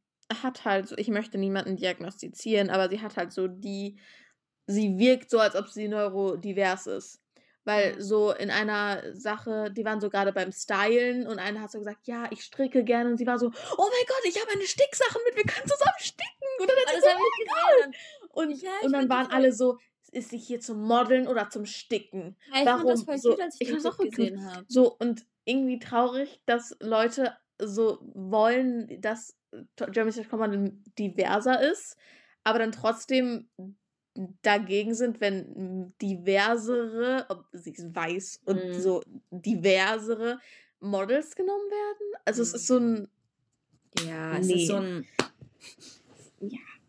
hat 0.41 0.65
halt 0.65 0.87
so, 0.87 0.97
ich 0.97 1.09
möchte 1.09 1.37
niemanden 1.37 1.75
diagnostizieren, 1.75 2.69
aber 2.69 2.89
sie 2.89 3.01
hat 3.01 3.17
halt 3.17 3.31
so 3.33 3.47
die, 3.47 3.99
sie 4.67 4.97
wirkt 4.97 5.29
so, 5.29 5.39
als 5.39 5.55
ob 5.55 5.67
sie 5.69 5.87
neurodivers 5.87 6.87
ist. 6.87 7.19
Weil 7.65 8.01
so 8.01 8.33
in 8.33 8.51
einer 8.51 9.01
Sache, 9.15 9.71
die 9.71 9.85
waren 9.85 10.01
so 10.01 10.09
gerade 10.09 10.33
beim 10.33 10.51
Stylen 10.51 11.25
und 11.27 11.39
eine 11.39 11.61
hat 11.61 11.71
so 11.71 11.79
gesagt, 11.79 12.07
ja, 12.07 12.27
ich 12.29 12.43
stricke 12.43 12.83
gerne 12.83 13.09
und 13.09 13.17
sie 13.17 13.25
war 13.25 13.39
so, 13.39 13.47
oh 13.47 13.51
mein 13.89 14.05
Gott, 14.07 14.25
ich 14.27 14.37
habe 14.41 14.51
eine 14.51 14.63
Sticksache 14.63 15.17
mit, 15.25 15.37
wir 15.37 15.43
können 15.45 15.65
zusammen 15.67 15.95
sticken. 15.99 16.27
Und 16.59 16.67
dann, 16.69 16.75
Oh, 16.77 16.81
hat 16.81 16.89
sie 16.89 16.95
das 16.95 17.03
so, 17.03 17.09
habe 17.09 17.21
ich 17.39 17.47
gesehen. 17.47 17.93
und, 18.33 18.61
Ja, 18.63 18.71
und 18.83 18.91
dann 18.91 19.07
waren 19.09 19.31
alle 19.31 19.53
so, 19.53 19.77
ist 20.13 20.29
sie 20.29 20.37
hier 20.37 20.59
zum 20.59 20.81
Modeln 20.83 21.27
oder 21.27 21.49
zum 21.49 21.65
Sticken? 21.65 22.37
Ja, 22.45 22.63
ich 22.63 22.71
fand 22.71 22.89
das 22.89 23.01
Warum? 23.01 23.03
voll 23.03 23.19
So, 23.19 23.31
cute, 23.31 23.41
als 23.41 23.55
ich, 23.59 23.67
ich 23.67 23.69
fand's 23.71 23.85
auch 23.85 23.99
gesehen 23.99 24.43
habe. 24.45 24.65
So, 24.67 24.95
und 24.97 25.25
irgendwie 25.45 25.79
traurig, 25.79 26.41
dass 26.45 26.75
Leute 26.79 27.35
so 27.59 27.99
wollen, 28.13 29.01
dass 29.01 29.37
Germany's 29.75 30.17
Next 30.17 30.31
Topmodel 30.31 30.81
diverser 30.97 31.61
ist, 31.61 31.97
aber 32.43 32.59
dann 32.59 32.71
trotzdem 32.71 33.49
dagegen 34.41 34.93
sind, 34.93 35.21
wenn 35.21 35.93
diversere, 36.01 37.25
ob 37.29 37.45
sie 37.51 37.71
ist 37.71 37.95
weiß 37.95 38.41
und 38.45 38.73
Mhm. 38.75 38.81
so 38.81 39.01
diversere 39.31 40.39
Models 40.79 41.35
genommen 41.35 41.69
werden. 41.69 42.21
Also 42.25 42.41
es 42.43 42.49
Mhm. 42.49 42.55
ist 42.55 42.67
so 42.67 42.77
ein 42.79 43.07
Ja, 43.99 44.37
es 44.37 44.47
Nee. 44.47 44.53
ist 44.53 44.67
so 44.67 44.75
ein. 44.75 45.07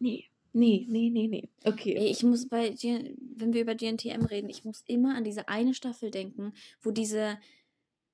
nee, 0.00 0.28
nee, 0.54 0.86
nee, 0.88 1.10
nee, 1.10 1.28
nee. 1.28 1.48
Okay. 1.64 1.94
Ich 2.10 2.22
muss 2.22 2.48
bei, 2.48 2.70
G 2.70 3.14
wenn 3.36 3.52
wir 3.52 3.60
über 3.60 3.74
GNTM 3.74 4.24
reden, 4.24 4.48
ich 4.48 4.64
muss 4.64 4.82
immer 4.86 5.14
an 5.14 5.24
diese 5.24 5.48
eine 5.48 5.74
Staffel 5.74 6.10
denken, 6.10 6.54
wo 6.80 6.90
diese, 6.90 7.38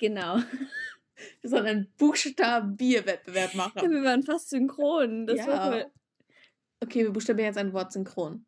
Genau. 0.00 0.38
Wir 1.40 1.50
sollen 1.50 1.66
einen 1.66 1.92
Buchstabierwettbewerb 1.98 3.52
Ja, 3.54 3.56
machen. 3.74 3.90
wir 3.90 4.04
waren 4.04 4.22
fast 4.22 4.50
synchron. 4.50 5.26
Das 5.26 5.38
war 5.48 5.54
Ja. 5.54 5.66
voll. 5.72 5.86
Okay, 6.80 7.02
wir 7.02 7.10
buchstabieren 7.12 7.48
jetzt 7.48 7.58
ein 7.58 7.72
Wort 7.72 7.90
synchron. 7.92 8.46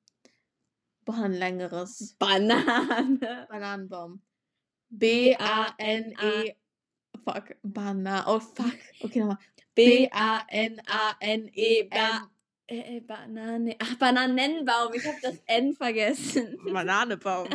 Boah, 1.05 1.17
ein 1.25 1.33
längeres. 1.33 2.15
Banane. 2.21 3.47
Bananenbaum. 3.49 4.23
B-A-N-E. 4.91 6.55
Fuck. 7.25 7.53
Bana. 7.63 8.25
Oh, 8.27 8.41
fuck. 8.41 8.77
Okay, 9.03 9.21
nochmal. 9.21 9.39
B-A-N-A-N-E. 9.75 10.69
Ba- 11.91 12.29
Äh, 12.67 12.99
äh, 12.99 13.01
Banane. 13.01 13.75
Ach, 13.81 13.95
Bananenbaum. 13.97 14.95
Ich 14.95 15.05
habe 15.05 15.19
das 15.23 15.43
N 15.47 15.75
vergessen. 15.75 16.57
Bananebaum. 16.73 17.49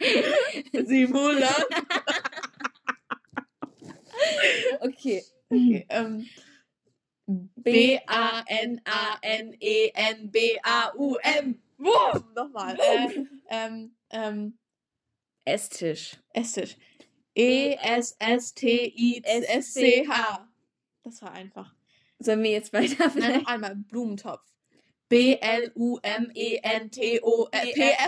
Simula. 0.72 1.52
Okay. 4.80 5.22
Okay, 5.50 5.86
ähm. 5.90 6.26
B-A-N-A-N-E-N-B-A-U-M. 10.22 11.62
Boom! 11.78 12.24
Nochmal. 12.34 12.76
Äh, 12.78 13.24
ähm, 13.50 13.94
ähm, 14.10 14.58
Esstisch. 15.44 16.16
Esstisch. 16.32 16.76
E 17.34 17.72
E-S-S-T-I-S-C-H. 17.72 18.48
Das 21.02 21.22
war 21.22 21.32
einfach. 21.32 21.74
Sollen 22.18 22.42
wir 22.42 22.50
jetzt 22.52 22.72
weiter 22.72 22.94
Nein, 22.98 23.10
vielleicht? 23.10 23.42
noch 23.42 23.48
einmal. 23.48 23.74
Blumentopf. 23.76 24.44
B-L-U-M-E-N-T-O-P-F. 25.08 25.68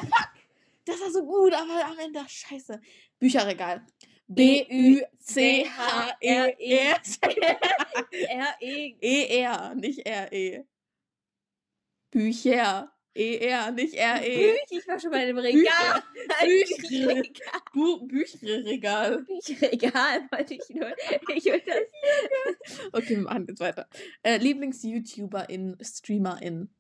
Fuck! 0.00 0.30
Das 0.84 1.00
war 1.00 1.10
so 1.10 1.24
gut, 1.24 1.52
aber 1.54 1.86
am 1.86 1.98
Ende, 1.98 2.20
scheiße. 2.28 2.80
Bücherregal. 3.18 3.84
B-Ü-C-H-R-E. 4.28 5.04
R-E. 8.10 8.96
E-R, 9.00 9.74
nicht 9.74 10.06
R-E. 10.06 10.64
Bücher. 12.10 12.92
E-R, 13.14 13.70
nicht 13.72 13.94
R-E. 13.94 14.52
Büch. 14.52 14.60
Ich 14.80 14.88
war 14.88 14.98
schon 14.98 15.10
bei 15.12 15.24
dem 15.26 15.38
Regal. 15.38 16.02
Bücher. 16.42 17.08
Regal. 17.08 17.22
Bu 17.72 18.06
Bücherregal. 18.08 19.22
Bücherregal 19.24 20.28
wollte 20.32 20.54
ich 20.54 20.68
nur. 20.70 20.90
Ich 21.34 21.44
wollte 21.46 21.66
das. 21.66 22.88
Okay, 22.92 23.10
wir 23.10 23.22
machen 23.22 23.46
jetzt 23.48 23.60
weiter. 23.60 23.88
Äh, 24.22 24.38
Lieblings-YouTuberin, 24.38 25.76
Streamerin. 25.80 26.74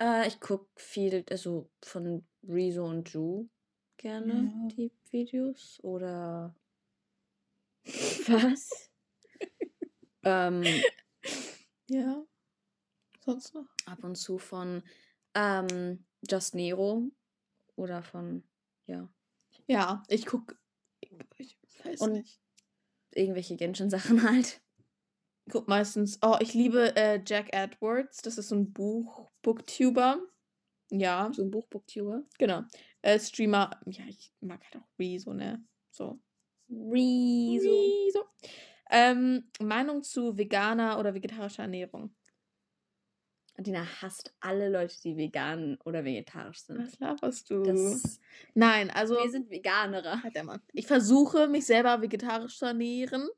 Äh, 0.00 0.26
ich 0.28 0.40
gucke 0.40 0.68
viel, 0.76 1.24
also 1.30 1.70
von 1.82 2.26
Rezo 2.42 2.84
und 2.86 3.08
Ju 3.12 3.48
gerne 3.96 4.52
Ja. 4.52 4.68
die 4.76 4.92
Videos. 5.10 5.78
Oder. 5.82 6.54
Was? 7.84 8.90
ähm, 10.24 10.64
Ja. 11.88 12.24
Sonst 13.24 13.54
noch? 13.54 13.66
ab 13.86 14.02
und 14.04 14.16
zu 14.16 14.38
von 14.38 14.82
ähm, 15.38 16.04
Just 16.28 16.54
Nero. 16.54 17.10
Oder 17.76 18.02
von, 18.02 18.42
ja, 18.86 19.08
Ja, 19.68 20.02
ich 20.08 20.26
guck. 20.26 20.58
Ich, 21.00 21.56
ich 21.62 21.84
weiß 21.84 22.00
Und- 22.00 22.12
nicht. 22.14 22.40
irgendwelche 23.14 23.54
Genshin-Sachen 23.56 24.22
halt. 24.28 24.60
guck 25.50 25.68
meistens, 25.68 26.18
oh, 26.22 26.36
ich 26.40 26.54
liebe 26.54 26.94
äh, 26.96 27.22
Jack 27.24 27.52
Edwards. 27.54 28.20
Das 28.22 28.36
ist 28.36 28.48
so 28.48 28.56
ein 28.56 28.72
Buch, 28.72 29.30
Booktuber. 29.42 30.20
Ja, 30.90 31.30
So 31.32 31.42
ein 31.42 31.50
Buchbooktuber. 31.50 32.22
genau. 32.38 32.62
Äh, 33.02 33.18
Streamer. 33.20 33.70
Ja, 33.86 34.04
ich 34.08 34.32
mag 34.40 34.62
halt 34.64 34.82
auch 34.82 34.88
Rezo, 34.98 35.32
ne? 35.34 35.62
So. 35.90 36.18
Rezo. 36.68 37.70
Rezo. 37.70 38.24
Ähm, 38.90 39.50
Meinung 39.60 40.02
zu 40.02 40.36
veganer 40.36 40.98
oder 40.98 41.14
vegetarischer 41.14 41.62
Ernährung. 41.62 42.14
Dina 43.60 43.84
hasst 44.00 44.32
alle 44.40 44.68
Leute, 44.68 44.94
die 45.02 45.16
vegan 45.16 45.78
oder 45.84 46.04
vegetarisch 46.04 46.60
sind. 46.60 46.78
Was 46.78 46.98
laberst 47.00 47.50
du? 47.50 47.62
Das, 47.62 48.20
Nein, 48.54 48.90
also. 48.90 49.16
wir 49.16 49.30
sind 49.30 49.50
Veganerer. 49.50 50.22
Halt 50.22 50.34
der 50.36 50.44
Mann. 50.44 50.60
Ich 50.72 50.86
versuche, 50.86 51.48
mich 51.48 51.66
selber 51.66 52.00
vegetarisch 52.00 52.58
zu 52.58 52.66
ernähren. 52.66 53.28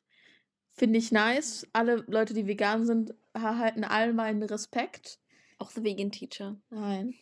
Finde 0.73 0.99
ich 0.99 1.11
nice. 1.11 1.67
Alle 1.73 2.05
Leute, 2.07 2.35
die 2.35 2.47
vegan 2.47 2.85
sind, 2.87 3.15
erhalten 3.33 3.83
all 3.85 4.13
meinen 4.13 4.43
Respekt. 4.43 5.19
Auch 5.59 5.71
The 5.71 5.83
Vegan 5.85 6.11
Teacher. 6.11 6.61
Nein. 6.71 7.15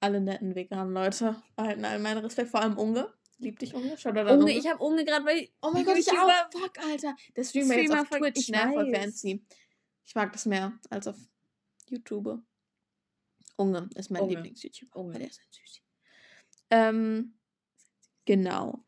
Alle 0.00 0.20
netten 0.20 0.54
veganen 0.54 0.92
Leute 0.92 1.36
erhalten 1.56 1.84
all 1.84 1.98
meinen 1.98 2.18
Respekt. 2.18 2.50
Vor 2.50 2.60
allem 2.60 2.76
Unge. 2.78 3.12
Lieb 3.38 3.58
dich, 3.58 3.74
Unge. 3.74 3.96
Schau 3.98 4.12
da 4.12 4.32
Unge, 4.32 4.52
ich 4.52 4.66
habe 4.68 4.82
Unge 4.82 5.04
gerade 5.04 5.24
bei. 5.24 5.50
Oh 5.60 5.70
mein 5.72 5.84
Gott, 5.84 5.96
ich 5.96 6.10
auch. 6.10 6.30
Fuck, 6.52 6.78
Alter. 6.88 7.16
Der 7.36 7.44
Streamer, 7.44 7.74
jetzt 7.74 7.84
Streamer 7.86 8.02
auf 8.02 8.08
von- 8.08 8.18
Twitch, 8.20 8.48
ne? 8.48 8.70
Voll 8.72 8.94
fancy. 8.94 9.44
Ich 10.04 10.14
mag 10.14 10.32
das 10.32 10.46
mehr 10.46 10.72
als 10.90 11.06
auf 11.08 11.16
YouTube. 11.90 12.40
Unge 13.56 13.88
ist 13.94 14.10
mein 14.10 14.22
Unge. 14.22 14.34
Lieblings-YouTuber. 14.34 14.96
Unge. 14.96 15.18
Der 15.18 15.28
ist 15.28 15.40
ein 15.40 15.46
Süßi. 15.50 15.80
Ähm, 16.70 17.34
genau. 18.24 18.84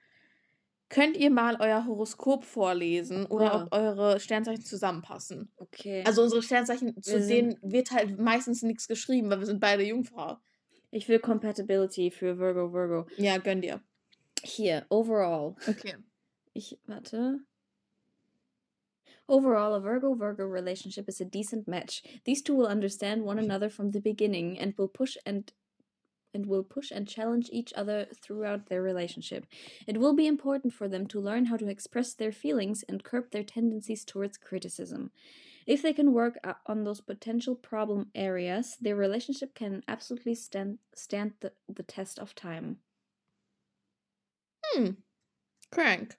Könnt 0.88 1.16
ihr 1.16 1.30
mal 1.30 1.56
euer 1.61 1.85
Horoskop 1.85 2.44
vorlesen 2.44 3.26
oder 3.26 3.46
Ja. 3.46 3.62
ob 3.64 3.72
eure 3.74 4.20
Sternzeichen 4.20 4.64
zusammenpassen? 4.64 5.50
Okay. 5.56 6.04
Also 6.06 6.22
unsere 6.22 6.42
Sternzeichen, 6.42 7.00
zu 7.02 7.18
Wir 7.18 7.26
denen 7.26 7.59
wird 7.62 7.90
halt 7.90 8.18
meistens 8.18 8.62
nichts 8.62 8.87
geschrieben, 8.87 9.28
weil 9.30 9.40
wir 9.40 9.46
sind 9.46 9.61
beide 9.61 9.82
Jungfrau. 9.85 10.38
ich 10.92 11.09
will 11.09 11.18
Compatibility 11.18 12.11
für 12.11 12.38
Virgo 12.38 12.72
Virgo. 12.72 13.06
Ja, 13.16 13.38
gönn 13.38 13.61
dir. 13.62 13.82
Hier, 14.42 14.87
overall. 14.88 15.56
Okay. 15.68 15.96
Ich, 16.54 16.78
warte. 16.87 17.40
Overall, 19.28 19.74
a 19.74 19.80
Virgo 19.80 20.14
Virgo 20.14 20.44
relationship 20.44 21.08
is 21.08 21.20
a 21.20 21.24
decent 21.24 21.66
match. 21.66 22.02
These 22.24 22.42
two 22.42 22.54
will 22.54 22.68
understand 22.68 23.22
one 23.22 23.38
another 23.38 23.68
from 23.68 23.90
the 23.90 24.00
beginning 24.00 24.58
and 24.58 24.74
will 24.76 24.88
push 24.88 25.16
and 25.26 25.52
and 26.34 26.46
will 26.46 26.62
push 26.62 26.90
and 26.90 27.08
challenge 27.08 27.48
each 27.50 27.72
other 27.74 28.06
throughout 28.22 28.66
their 28.66 28.82
relationship. 28.82 29.46
It 29.86 29.98
will 29.98 30.12
be 30.12 30.26
important 30.26 30.74
for 30.74 30.86
them 30.86 31.06
to 31.06 31.20
learn 31.20 31.46
how 31.46 31.56
to 31.56 31.68
express 31.68 32.12
their 32.12 32.30
feelings 32.30 32.84
and 32.86 33.02
curb 33.02 33.30
their 33.30 33.42
tendencies 33.42 34.04
towards 34.04 34.36
criticism. 34.36 35.10
If 35.66 35.82
they 35.82 35.94
can 35.94 36.12
work 36.12 36.38
on 36.66 36.84
those 36.84 37.00
potential 37.00 37.56
problem 37.56 38.10
areas, 38.14 38.76
their 38.80 38.94
relationship 38.94 39.54
can 39.54 39.82
absolutely 39.88 40.34
stand 40.34 40.78
stand 40.94 41.32
the, 41.40 41.52
the 41.68 41.82
test 41.82 42.18
of 42.18 42.34
time. 42.34 42.78
Hmm. 44.66 44.90
Crank. 45.72 46.16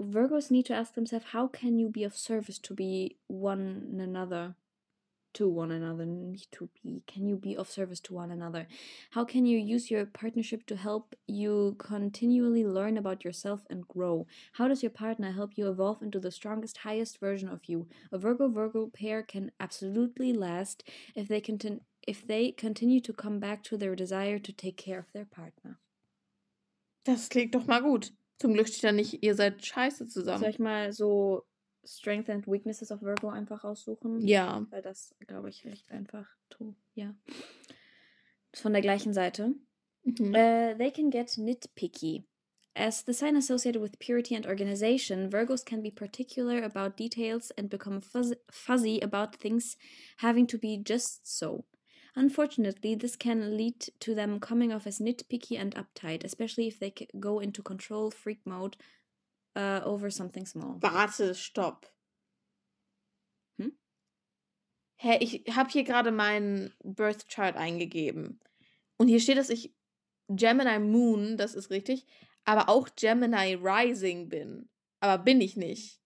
Virgos 0.00 0.50
need 0.50 0.66
to 0.66 0.74
ask 0.74 0.94
themselves 0.94 1.26
how 1.32 1.46
can 1.46 1.78
you 1.78 1.88
be 1.88 2.04
of 2.04 2.16
service 2.16 2.58
to 2.58 2.74
be 2.74 3.16
one 3.26 3.98
another 4.00 4.54
to 5.34 5.48
one 5.48 5.70
another 5.70 6.04
need 6.04 6.46
to 6.52 6.68
be 6.82 7.02
can 7.06 7.26
you 7.26 7.36
be 7.36 7.56
of 7.56 7.68
service 7.70 8.00
to 8.00 8.14
one 8.14 8.30
another? 8.30 8.66
How 9.10 9.24
can 9.24 9.46
you 9.46 9.58
use 9.58 9.90
your 9.90 10.04
partnership 10.06 10.66
to 10.66 10.76
help 10.76 11.14
you 11.26 11.76
continually 11.78 12.64
learn 12.64 12.98
about 12.98 13.24
yourself 13.24 13.62
and 13.70 13.86
grow? 13.88 14.26
How 14.52 14.68
does 14.68 14.82
your 14.82 14.90
partner 14.90 15.32
help 15.32 15.52
you 15.56 15.68
evolve 15.68 16.02
into 16.02 16.20
the 16.20 16.30
strongest 16.30 16.78
highest 16.78 17.18
version 17.18 17.48
of 17.48 17.60
you? 17.66 17.86
A 18.10 18.18
virgo 18.18 18.48
virgo 18.48 18.90
pair 18.92 19.22
can 19.22 19.52
absolutely 19.58 20.32
last 20.32 20.84
if 21.14 21.28
they 21.28 21.40
continue 21.40 21.80
if 22.06 22.26
they 22.26 22.50
continue 22.50 23.00
to 23.00 23.12
come 23.12 23.38
back 23.38 23.62
to 23.62 23.76
their 23.76 23.94
desire 23.94 24.38
to 24.38 24.52
take 24.52 24.76
care 24.76 24.98
of 24.98 25.12
their 25.12 25.24
partner. 25.24 25.78
Das 27.04 27.28
klingt 27.28 27.52
doch 27.52 27.66
mal 27.66 27.80
gut. 27.80 28.10
Zum 28.38 28.54
Glück 28.54 28.68
steht 28.68 28.84
da 28.84 28.92
nicht, 28.92 29.22
ihr 29.22 29.34
seid 29.34 29.64
scheiße 29.64 29.98
soll 30.06 30.08
zusammen. 30.08 30.44
ich 30.44 30.58
mal 30.58 30.92
so 30.92 31.44
Strengths 31.84 32.30
and 32.30 32.46
Weaknesses 32.46 32.90
of 32.90 33.02
Virgo 33.02 33.28
einfach 33.28 33.64
raussuchen 33.64 34.26
Ja. 34.26 34.66
Weil 34.70 34.82
das, 34.82 35.14
glaube 35.26 35.48
ich, 35.48 35.64
recht 35.64 35.90
einfach 35.90 36.26
to, 36.50 36.74
ja. 36.94 37.14
Ist 38.52 38.62
von 38.62 38.72
der 38.72 38.82
gleichen 38.82 39.12
Seite. 39.14 39.54
Mhm. 40.04 40.28
Uh, 40.34 40.76
they 40.76 40.90
can 40.90 41.10
get 41.10 41.36
nitpicky. 41.38 42.24
As 42.74 43.04
the 43.04 43.12
sign 43.12 43.36
associated 43.36 43.82
with 43.82 43.98
purity 43.98 44.34
and 44.34 44.46
organization, 44.46 45.30
Virgos 45.30 45.64
can 45.64 45.82
be 45.82 45.90
particular 45.90 46.62
about 46.62 46.96
details 46.98 47.50
and 47.58 47.68
become 47.68 48.00
fuzz- 48.00 48.36
fuzzy 48.50 49.00
about 49.02 49.36
things 49.38 49.76
having 50.18 50.46
to 50.46 50.58
be 50.58 50.82
just 50.82 51.26
so. 51.26 51.64
Unfortunately, 52.14 52.94
this 52.94 53.16
can 53.16 53.56
lead 53.56 53.90
to 54.00 54.14
them 54.14 54.38
coming 54.38 54.72
off 54.72 54.86
as 54.86 55.00
nitpicky 55.00 55.58
and 55.58 55.74
uptight, 55.74 56.24
especially 56.24 56.68
if 56.68 56.78
they 56.78 56.92
go 57.18 57.38
into 57.40 57.62
control 57.62 58.10
freak 58.10 58.40
mode 58.44 58.76
uh, 59.56 59.80
over 59.84 60.10
something 60.10 60.44
small. 60.44 60.78
Warte, 60.80 61.34
stopp. 61.34 61.86
Hm? 63.58 63.72
Hä, 64.96 65.18
ich 65.20 65.44
habe 65.54 65.70
hier 65.70 65.84
gerade 65.84 66.10
meinen 66.10 66.74
Birth 66.84 67.28
Chart 67.28 67.56
eingegeben. 67.56 68.40
Und 68.98 69.08
hier 69.08 69.20
steht, 69.20 69.38
dass 69.38 69.50
ich 69.50 69.72
Gemini 70.28 70.78
Moon, 70.78 71.36
das 71.38 71.54
ist 71.54 71.70
richtig, 71.70 72.06
aber 72.44 72.68
auch 72.68 72.88
Gemini 72.94 73.54
Rising 73.54 74.28
bin. 74.28 74.68
Aber 75.00 75.22
bin 75.22 75.40
ich 75.40 75.56
nicht. 75.56 76.00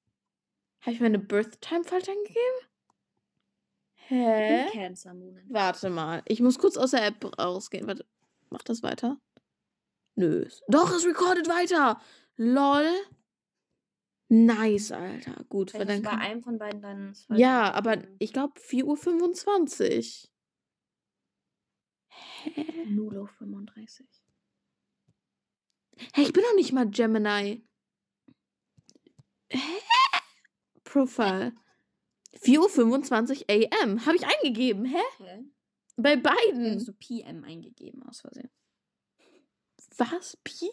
Habe 0.80 0.92
ich 0.92 1.00
meine 1.00 1.18
Birth 1.18 1.60
Time 1.60 1.84
falsch 1.84 2.08
eingegeben? 2.08 2.65
Hä? 4.08 4.68
Cancer 4.72 5.14
Moon. 5.14 5.40
Warte 5.48 5.90
mal. 5.90 6.22
Ich 6.26 6.40
muss 6.40 6.58
kurz 6.58 6.76
aus 6.76 6.92
der 6.92 7.04
App 7.06 7.24
rausgehen. 7.38 7.86
Warte. 7.86 8.06
Macht 8.50 8.68
das 8.68 8.82
weiter? 8.82 9.18
Nö. 10.14 10.46
Doch, 10.68 10.92
es 10.92 11.04
recordet 11.04 11.48
weiter. 11.48 12.00
Lol. 12.36 12.88
Nice, 14.28 14.92
Alter. 14.92 15.44
Gut. 15.48 15.74
weil 15.74 15.86
dann 15.86 16.02
bei 16.02 16.10
einem 16.10 16.42
von 16.42 16.58
beiden 16.58 16.80
dann. 16.82 17.14
ja, 17.30 17.72
aber 17.72 17.98
ich 18.18 18.32
glaube 18.32 18.58
4.25 18.60 20.24
Uhr. 20.24 20.30
Hä? 22.08 22.84
Nulo 22.86 23.26
35. 23.26 24.06
Hä, 26.14 26.22
ich 26.22 26.32
bin 26.32 26.42
doch 26.42 26.54
nicht 26.54 26.72
mal 26.72 26.88
Gemini. 26.88 27.64
Hä? 29.50 29.58
Profile. 30.84 31.52
4.25 32.42 33.42
Uhr 33.42 33.70
AM. 33.82 34.04
Habe 34.06 34.16
ich 34.16 34.24
eingegeben, 34.26 34.84
hä? 34.84 34.98
Hä? 35.18 35.44
Bei 35.96 36.16
beiden. 36.16 36.74
hast 36.76 36.88
du 36.88 36.92
PM 36.92 37.44
eingegeben 37.44 38.02
aus 38.02 38.20
Versehen. 38.20 38.50
Was? 39.96 40.36
Pi? 40.44 40.70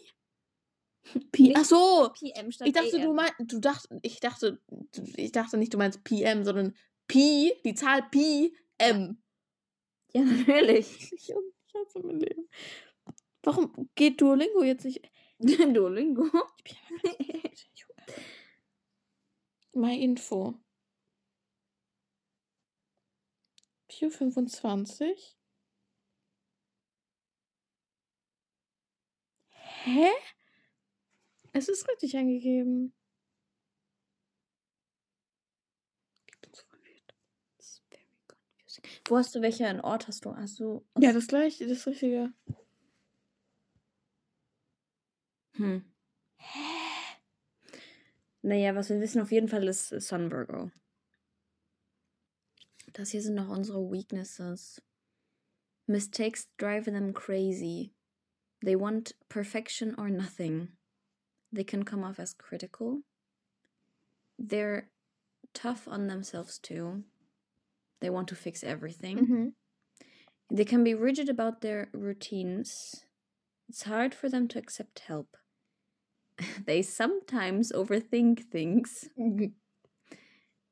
Pi? 1.32 1.42
Nicht 1.44 1.56
Ach 1.56 1.64
so. 1.64 2.10
PM 2.18 2.50
statt 2.52 2.66
Ich 2.68 2.74
dachte, 2.74 3.00
du 3.00 3.10
AM. 3.10 3.16
meinst, 3.16 3.34
du 3.38 3.58
dachte, 3.58 3.98
ich 4.02 4.20
dachte, 4.20 4.60
du- 4.68 5.02
ich 5.16 5.32
dachte 5.32 5.56
nicht, 5.56 5.72
du 5.72 5.78
meinst 5.78 6.04
PM, 6.04 6.44
sondern 6.44 6.76
Pi, 7.08 7.52
die 7.64 7.74
Zahl 7.74 8.02
Pi, 8.10 8.56
M. 8.78 9.22
Ja, 10.12 10.22
natürlich. 10.22 10.88
Ich, 11.12 11.30
ich 11.30 11.34
hasse 11.74 12.00
mein 12.00 12.20
Leben. 12.20 12.48
Warum 13.42 13.90
geht 13.94 14.20
Duolingo 14.20 14.62
jetzt 14.62 14.84
nicht? 14.84 15.02
Duolingo. 15.38 16.26
My 19.74 19.96
Info. 20.00 20.54
425. 23.94 25.36
Hä? 29.84 30.10
Es 31.52 31.68
ist 31.68 31.88
richtig 31.88 32.16
confusing. 38.74 38.84
Wo 39.06 39.16
hast 39.16 39.34
du 39.34 39.42
welche 39.42 39.66
einen 39.66 39.80
Ort 39.80 40.08
hast 40.08 40.24
du? 40.24 40.34
Hast 40.36 40.58
du. 40.58 40.84
Ja, 40.98 41.12
das 41.12 41.28
gleiche, 41.28 41.66
das 41.66 41.86
Richtige. 41.86 42.32
Hm. 45.52 45.84
Naja, 48.42 48.74
was 48.74 48.90
wir 48.90 49.00
wissen 49.00 49.22
auf 49.22 49.32
jeden 49.32 49.48
Fall 49.48 49.66
ist 49.68 49.88
Sun 49.88 50.30
Virgo. 50.30 50.70
Das 52.94 53.10
hier 53.10 53.22
sind 53.22 53.34
noch 53.34 53.48
unsere 53.48 53.90
Weaknesses. 53.90 54.80
Mistakes 55.86 56.48
drive 56.56 56.86
them 56.86 57.12
crazy. 57.12 57.92
They 58.64 58.76
want 58.76 59.14
perfection 59.28 59.94
or 59.98 60.08
nothing. 60.08 60.68
They 61.52 61.64
can 61.64 61.84
come 61.84 62.04
off 62.04 62.18
as 62.18 62.34
critical. 62.34 63.02
They're 64.38 64.90
tough 65.52 65.86
on 65.86 66.06
themselves 66.06 66.58
too. 66.58 67.04
They 68.00 68.10
want 68.10 68.28
to 68.28 68.36
fix 68.36 68.62
everything. 68.62 69.18
Mhm. 69.18 69.54
They 70.50 70.64
can 70.64 70.84
be 70.84 70.94
rigid 70.94 71.28
about 71.28 71.60
their 71.60 71.90
routines. 71.92 73.04
It's 73.68 73.82
hard 73.82 74.14
for 74.14 74.28
them 74.28 74.46
to 74.48 74.58
accept 74.58 75.00
help. 75.00 75.36
they 76.66 76.82
sometimes 76.82 77.72
overthink 77.72 78.50
things. 78.50 79.08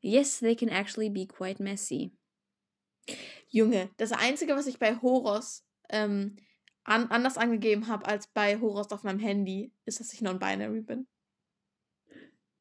Yes, 0.02 0.40
they 0.40 0.56
can 0.56 0.68
actually 0.68 1.08
be 1.08 1.26
quite 1.26 1.62
messy. 1.62 2.12
Junge, 3.48 3.90
das 3.96 4.12
Einzige, 4.12 4.54
was 4.54 4.66
ich 4.66 4.78
bei 4.78 5.00
Horos 5.00 5.64
ähm, 5.88 6.36
an, 6.84 7.08
anders 7.08 7.38
angegeben 7.38 7.86
habe 7.86 8.06
als 8.06 8.26
bei 8.26 8.58
Horos 8.58 8.90
auf 8.90 9.04
meinem 9.04 9.20
Handy, 9.20 9.72
ist, 9.84 10.00
dass 10.00 10.12
ich 10.12 10.20
non-binary 10.20 10.82
bin. 10.82 11.06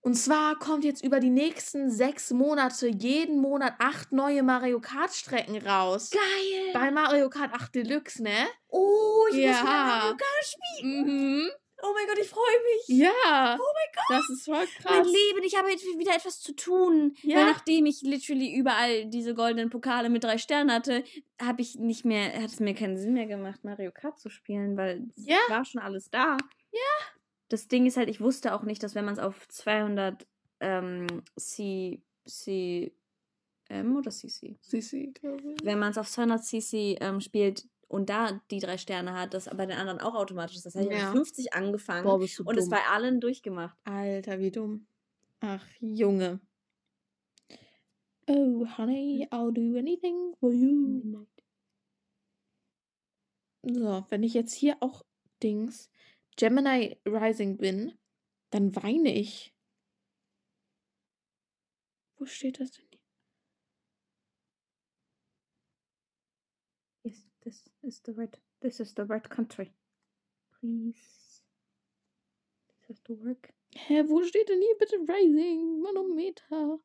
Und 0.01 0.14
zwar 0.17 0.59
kommt 0.59 0.85
jetzt 0.85 1.03
über 1.03 1.19
die 1.21 1.31
nächsten 1.31 1.90
sechs 1.90 2.31
Monate 2.31 2.88
jeden 2.88 3.40
Monat 3.40 3.75
acht 3.79 4.12
neue 4.12 4.43
Mario 4.43 4.79
Kart 4.81 5.14
Strecken 5.14 5.57
raus. 5.67 6.11
Geil! 6.11 6.73
Bei 6.75 6.90
Mario 6.90 7.31
Kart 7.31 7.55
8 7.55 7.75
Deluxe, 7.75 8.23
ne? 8.23 8.47
oh, 8.69 9.25
ich 9.31 9.37
muss 9.37 9.45
Ja. 9.45 9.62
wieder 9.62 9.87
Mario 9.87 10.17
Kart 10.17 10.45
spielen. 10.45 11.07
Mhm. 11.07 11.51
Oh 11.87 11.92
mein 11.94 12.07
Gott, 12.07 12.18
ich 12.18 12.29
freue 12.31 12.42
mich. 12.42 12.99
Ja. 12.99 13.59
Oh 13.61 13.62
mein 13.75 13.92
Gott. 13.94 14.05
Das 14.09 14.31
ist 14.31 14.44
voll 14.47 14.55
Mein 14.57 14.66
krass. 15.03 15.07
Leben, 15.07 15.44
ich 15.44 15.57
habe 15.57 15.70
jetzt 15.70 15.85
wieder 15.85 16.14
etwas 16.14 16.40
zu 16.40 16.55
tun. 16.57 17.14
Ja. 17.23 17.37
Weil 17.38 17.47
nachdem 17.47 17.85
ich 17.87 18.01
literally 18.03 18.55
überall 18.55 19.07
diese 19.07 19.35
goldenen 19.35 19.68
Pokale 19.70 20.09
mit 20.09 20.25
drei 20.25 20.38
Sternen 20.38 20.73
hatte, 20.73 21.05
habe 21.40 21.61
ich 21.61 21.75
nicht 21.77 22.05
mehr, 22.05 22.33
hat 22.40 22.51
es 22.51 22.61
mir 22.61 22.75
keinen 22.75 22.97
Sinn 22.97 23.12
mehr 23.12 23.27
gemacht, 23.27 23.64
Mario 23.64 23.92
Kart 23.92 24.18
zu 24.18 24.31
spielen, 24.31 24.77
weil 24.77 25.09
es 25.16 25.27
Ja. 25.27 25.37
war 25.49 25.64
schon 25.64 25.83
alles 25.83 26.09
da. 26.11 26.37
Ja. 26.73 27.07
Das 27.51 27.68
Ding 27.68 27.85
ist 27.87 27.97
halt, 27.99 28.09
ich 28.09 28.20
wusste 28.20 28.55
auch 28.55 28.62
nicht, 28.62 28.83
dass 28.83 28.94
wenn 28.94 29.05
man 29.05 29.14
es 29.14 29.20
auf 29.20 29.47
200 29.49 30.27
ähm, 30.61 31.07
C, 31.37 32.01
C, 32.27 32.92
M 33.68 33.97
oder 33.97 34.11
CC? 34.11 34.57
Sisi, 34.62 35.12
glaube 35.14 35.53
ich. 35.53 35.64
Wenn 35.64 35.79
man 35.79 35.90
es 35.90 35.99
auf 35.99 36.09
200 36.09 36.42
CC 36.44 36.97
ähm, 37.01 37.20
spielt 37.20 37.66
und 37.88 38.09
da 38.11 38.40
die 38.51 38.59
drei 38.61 38.79
Sterne 38.79 39.14
hat, 39.14 39.35
das 39.35 39.44
bei 39.44 39.66
den 39.66 39.77
anderen 39.77 40.01
auch 40.01 40.14
automatisch 40.14 40.57
ist. 40.57 40.66
Das 40.66 40.75
heißt, 40.75 40.87
ich 40.87 40.92
Ja. 40.92 41.07
habe 41.07 41.16
50 41.18 41.53
angefangen 41.55 42.05
Boah, 42.05 42.14
und 42.16 42.23
es 42.25 42.37
dumm. 42.37 42.70
bei 42.70 42.83
allen 42.90 43.20
durchgemacht. 43.20 43.77
Alter, 43.85 44.38
wie 44.38 44.51
dumm. 44.51 44.87
Ach, 45.40 45.66
Junge. 45.81 46.40
Oh, 48.27 48.64
honey, 48.79 49.29
I'll 49.31 49.53
do 49.53 49.77
anything 49.77 50.35
for 50.40 50.51
you. 50.51 51.27
So, 53.62 54.05
wenn 54.11 54.23
ich 54.23 54.35
jetzt 54.35 54.55
hier 54.55 54.77
auch 54.81 55.05
Dings 55.42 55.90
Gemini 56.37 56.99
Rising 57.07 57.57
bin, 57.59 57.92
dann 58.51 58.75
weine 58.77 59.14
ich. 59.14 59.55
Wo 62.16 62.27
steht 62.27 62.61
das 62.61 62.70
denn 62.73 62.87
hier? 62.90 63.01
Yes, 67.05 67.23
this 67.42 67.62
is 67.87 68.01
the 68.05 68.12
right. 68.12 68.37
This 68.61 68.81
is 68.81 68.94
the 68.94 69.05
right 69.05 69.29
country. 69.29 69.73
Please. 70.61 71.42
This 72.68 72.88
has 72.88 73.01
to 73.05 73.14
work. 73.14 73.53
Hä, 73.77 74.03
wo 74.09 74.23
steht 74.23 74.49
denn 74.49 74.61
hier 74.61 74.77
bitte 74.79 74.97
Rising? 75.09 75.81
Manometer. 75.83 76.79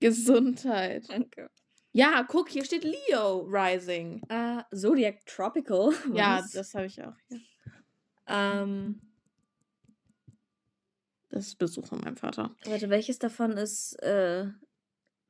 Gesundheit. 0.00 1.08
Danke. 1.08 1.50
Ja, 1.92 2.22
guck, 2.26 2.48
hier 2.48 2.64
steht 2.64 2.84
Leo 2.84 3.40
Rising. 3.40 4.22
Äh, 4.28 4.62
Zodiac 4.74 5.24
Tropical. 5.26 5.92
Ja, 6.14 6.38
Was? 6.38 6.52
das 6.52 6.74
habe 6.74 6.86
ich 6.86 7.02
auch. 7.02 7.14
Ja. 7.28 8.62
Ähm, 8.62 9.00
Das 11.28 11.46
ist 11.48 11.58
Besuch 11.58 11.86
von 11.86 12.00
meinem 12.00 12.16
Vater. 12.16 12.54
warte, 12.64 12.88
welches 12.90 13.18
davon 13.18 13.52
ist 13.52 13.94
äh, 14.02 14.46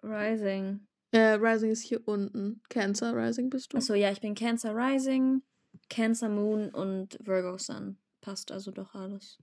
Rising? 0.02 0.86
Äh, 1.12 1.34
Rising 1.34 1.70
ist 1.70 1.82
hier 1.82 2.00
unten. 2.06 2.62
Cancer 2.68 3.14
Rising 3.14 3.50
bist 3.50 3.72
du. 3.72 3.76
Achso, 3.78 3.94
ja, 3.94 4.10
ich 4.10 4.20
bin 4.20 4.34
Cancer 4.34 4.74
Rising, 4.74 5.42
Cancer 5.88 6.28
Moon 6.28 6.70
und 6.70 7.18
Virgo 7.20 7.58
Sun. 7.58 7.98
Passt 8.20 8.50
also 8.50 8.70
doch 8.70 8.94
alles. 8.94 9.38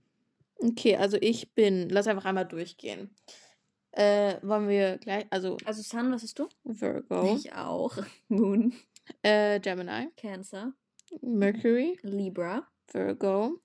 Okay, 0.58 0.96
also 0.96 1.16
ich 1.20 1.52
bin. 1.54 1.88
Lass 1.88 2.06
einfach 2.06 2.24
einmal 2.24 2.46
durchgehen. 2.46 3.14
Äh, 3.92 4.36
wollen 4.42 4.68
wir 4.68 4.98
gleich. 4.98 5.26
Also 5.30 5.56
Also 5.64 5.82
Sun, 5.82 6.12
was 6.12 6.22
bist 6.22 6.38
du? 6.38 6.48
Virgo, 6.64 7.34
Ich 7.36 7.52
auch. 7.52 7.96
Moon, 8.28 8.72
äh, 9.22 9.58
Gemini, 9.60 10.08
Cancer, 10.16 10.72
Mercury, 11.22 11.98
Libra, 12.02 12.66
Virgo, 12.92 13.60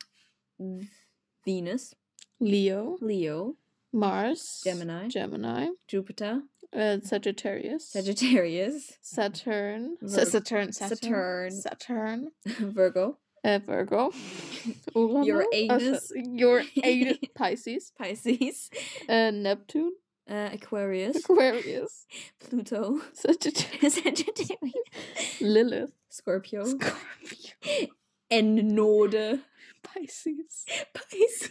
Venus, 1.43 1.95
Leo, 2.39 2.97
Leo, 3.01 3.55
Mars, 3.91 4.62
Gemini. 4.63 5.08
Gemini, 5.10 5.69
Jupiter, 5.89 6.41
äh, 6.75 6.99
Sagittarius, 7.01 7.91
Sagittarius, 7.91 8.93
Saturn, 9.01 9.97
Vir- 10.01 10.09
Sa- 10.09 10.25
Saturn, 10.25 10.71
Saturn. 10.73 11.51
Saturn, 11.51 12.31
Virgo, 12.75 13.17
äh, 13.43 13.59
Virgo, 13.65 14.11
Uranus, 14.95 15.27
Uranus. 15.27 15.69
also, 15.69 16.15
Uranus, 16.15 17.17
Pisces, 17.33 17.91
Pisces, 17.97 18.69
äh, 19.07 19.31
Neptune, 19.31 19.91
äh, 20.27 20.53
Aquarius, 20.55 21.17
Aquarius, 21.23 22.05
Pluto, 22.39 22.99
Sagittarius, 23.13 23.95
Sagittarius, 23.95 25.39
Lilith, 25.39 25.91
Scorpio, 26.11 26.65
Scorpio, 26.65 27.89
Ennode, 28.29 29.39
Pisces. 29.83 30.65
Pisces. 30.93 31.49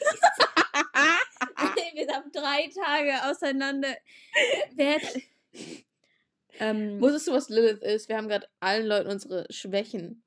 Wir 1.94 2.08
haben 2.14 2.30
drei 2.32 2.68
Tage 2.74 3.30
auseinander. 3.30 3.96
Wer 4.74 5.00
ähm, 6.58 7.00
Wusstest 7.00 7.28
du, 7.28 7.32
was 7.32 7.48
Lilith 7.48 7.82
ist? 7.82 8.08
Wir 8.08 8.16
haben 8.16 8.28
gerade 8.28 8.48
allen 8.60 8.86
Leuten 8.86 9.08
unsere 9.10 9.46
Schwächen. 9.50 10.22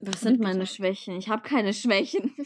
was 0.00 0.20
sind 0.20 0.40
meine. 0.40 0.66
Schwächen? 0.66 1.16
Ich 1.16 1.28
habe 1.28 1.42
keine 1.42 1.72
Schwächen. 1.74 2.34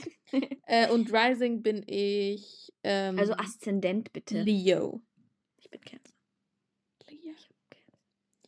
Äh, 0.67 0.91
und 0.91 1.13
Rising 1.13 1.63
bin 1.63 1.85
ich. 1.87 2.73
Ähm, 2.83 3.19
Also 3.19 3.35
Aszendent 3.35 4.13
bitte. 4.13 4.41
Leo. 4.43 5.01
Ich 5.59 5.71
bin 5.71 5.81
Cancer. 5.81 6.15
Leo. 7.09 7.35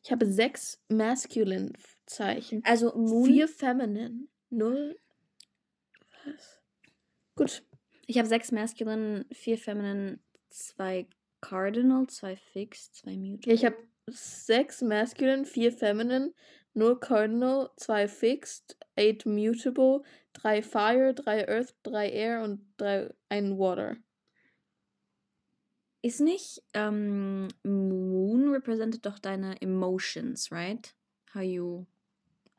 Ich 0.02 0.10
habe 0.10 0.26
sechs 0.26 0.82
Masculine 0.88 1.72
Zeichen. 2.06 2.64
Also 2.64 2.92
Moon. 2.96 3.26
Vier 3.26 3.46
Feminine. 3.46 4.26
Null. 4.50 4.98
Was? 6.24 6.60
Gut. 7.36 7.62
Ich 8.06 8.18
habe 8.18 8.28
sechs 8.28 8.52
Masculine, 8.52 9.26
vier 9.32 9.58
Feminine, 9.58 10.20
zwei 10.48 11.08
Cardinal, 11.40 12.06
zwei 12.06 12.36
Fixed, 12.36 12.94
zwei. 12.94 13.12
Ja, 13.12 13.52
ich 13.52 13.64
habe 13.64 13.76
sechs 14.06 14.80
Masculine, 14.80 15.44
vier 15.44 15.72
Feminine, 15.72 16.32
null 16.74 16.98
Cardinal, 17.00 17.70
zwei 17.76 18.06
Fixed, 18.06 18.76
eight 18.96 19.26
Mutable, 19.26 20.02
drei 20.32 20.62
Fire, 20.62 21.14
drei 21.14 21.48
Earth, 21.48 21.74
drei 21.82 22.10
Air 22.10 22.42
und 22.44 22.64
drei, 22.76 23.12
ein 23.28 23.58
Water. 23.58 23.96
Ist 26.02 26.20
nicht 26.20 26.62
ähm, 26.74 27.48
Moon 27.64 28.50
represented 28.50 29.04
doch 29.04 29.18
deine 29.18 29.60
Emotions, 29.60 30.52
right? 30.52 30.94
How 31.34 31.42
you 31.42 31.86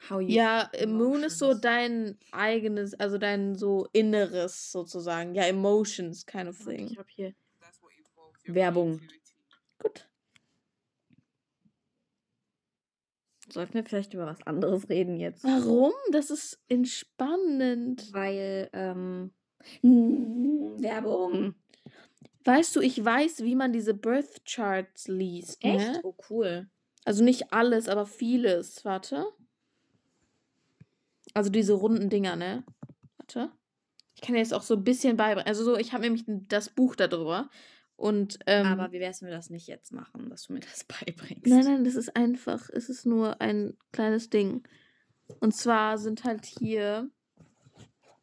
how 0.10 0.20
you 0.20 0.30
Ja, 0.30 0.70
Moon 0.86 1.24
ist 1.24 1.40
so 1.40 1.54
dein 1.54 2.18
eigenes, 2.32 2.94
also 2.94 3.18
dein 3.18 3.56
so 3.56 3.88
Inneres 3.94 4.72
sozusagen. 4.72 5.36
Ja, 5.36 5.44
Emotions 5.44 6.26
kind 6.26 6.50
of 6.50 6.58
thing. 6.58 6.88
Ich 6.92 6.98
habe 6.98 7.10
hier 7.10 7.34
Werbung. 8.46 9.02
Gut. 9.80 10.10
Sollten 13.50 13.76
wir 13.76 13.86
vielleicht 13.86 14.14
über 14.14 14.26
was 14.26 14.42
anderes 14.46 14.90
reden 14.90 15.18
jetzt? 15.18 15.44
Warum? 15.44 15.94
Das 16.12 16.30
ist 16.30 16.60
entspannend. 16.68 18.12
Weil 18.14 18.70
ähm 18.74 19.32
Werbung. 19.82 21.56
Weißt 22.44 22.76
du, 22.76 22.82
ich 22.82 23.04
weiß, 23.04 23.44
wie 23.44 23.56
man 23.56 23.74
diese 23.74 23.94
Birth 23.94 24.46
Charts 24.46 25.08
liest. 25.08 25.64
Echt? 25.64 25.80
Ne? 25.80 26.02
Oh 26.04 26.16
cool. 26.30 26.70
Also 27.04 27.24
nicht 27.24 27.52
alles, 27.52 27.90
aber 27.90 28.06
vieles. 28.06 28.86
Warte. 28.86 29.26
Also 31.34 31.50
diese 31.50 31.74
runden 31.74 32.10
Dinger, 32.10 32.36
ne? 32.36 32.64
Warte. 33.18 33.52
Ich 34.16 34.22
kann 34.22 34.34
dir 34.34 34.40
jetzt 34.40 34.54
auch 34.54 34.64
so 34.64 34.76
ein 34.76 34.84
bisschen 34.84 35.18
beibringen. 35.18 35.48
Also 35.48 35.64
so, 35.64 35.78
ich 35.78 35.94
habe 35.94 36.02
nämlich 36.04 36.24
das 36.28 36.70
Buch 36.70 36.96
darüber. 36.96 37.50
Und, 37.96 38.40
ähm, 38.46 38.66
Aber 38.66 38.92
wie 38.92 39.00
wär's, 39.00 39.22
wenn 39.22 39.30
wir 39.30 39.36
das 39.36 39.50
nicht 39.50 39.68
jetzt 39.68 39.92
machen, 39.92 40.30
dass 40.30 40.44
du 40.44 40.54
mir 40.54 40.60
das 40.60 40.84
beibringst? 40.88 41.46
Nein, 41.48 41.66
nein, 41.66 41.84
das 41.84 41.96
ist 41.96 42.16
einfach. 42.16 42.70
Es 42.70 42.90
ist 42.90 43.06
nur 43.06 43.42
ein 43.42 43.78
kleines 43.92 44.30
Ding. 44.30 44.68
Und 45.40 45.56
zwar 45.56 45.98
sind 45.98 46.24
halt 46.24 46.46
hier. 46.46 47.10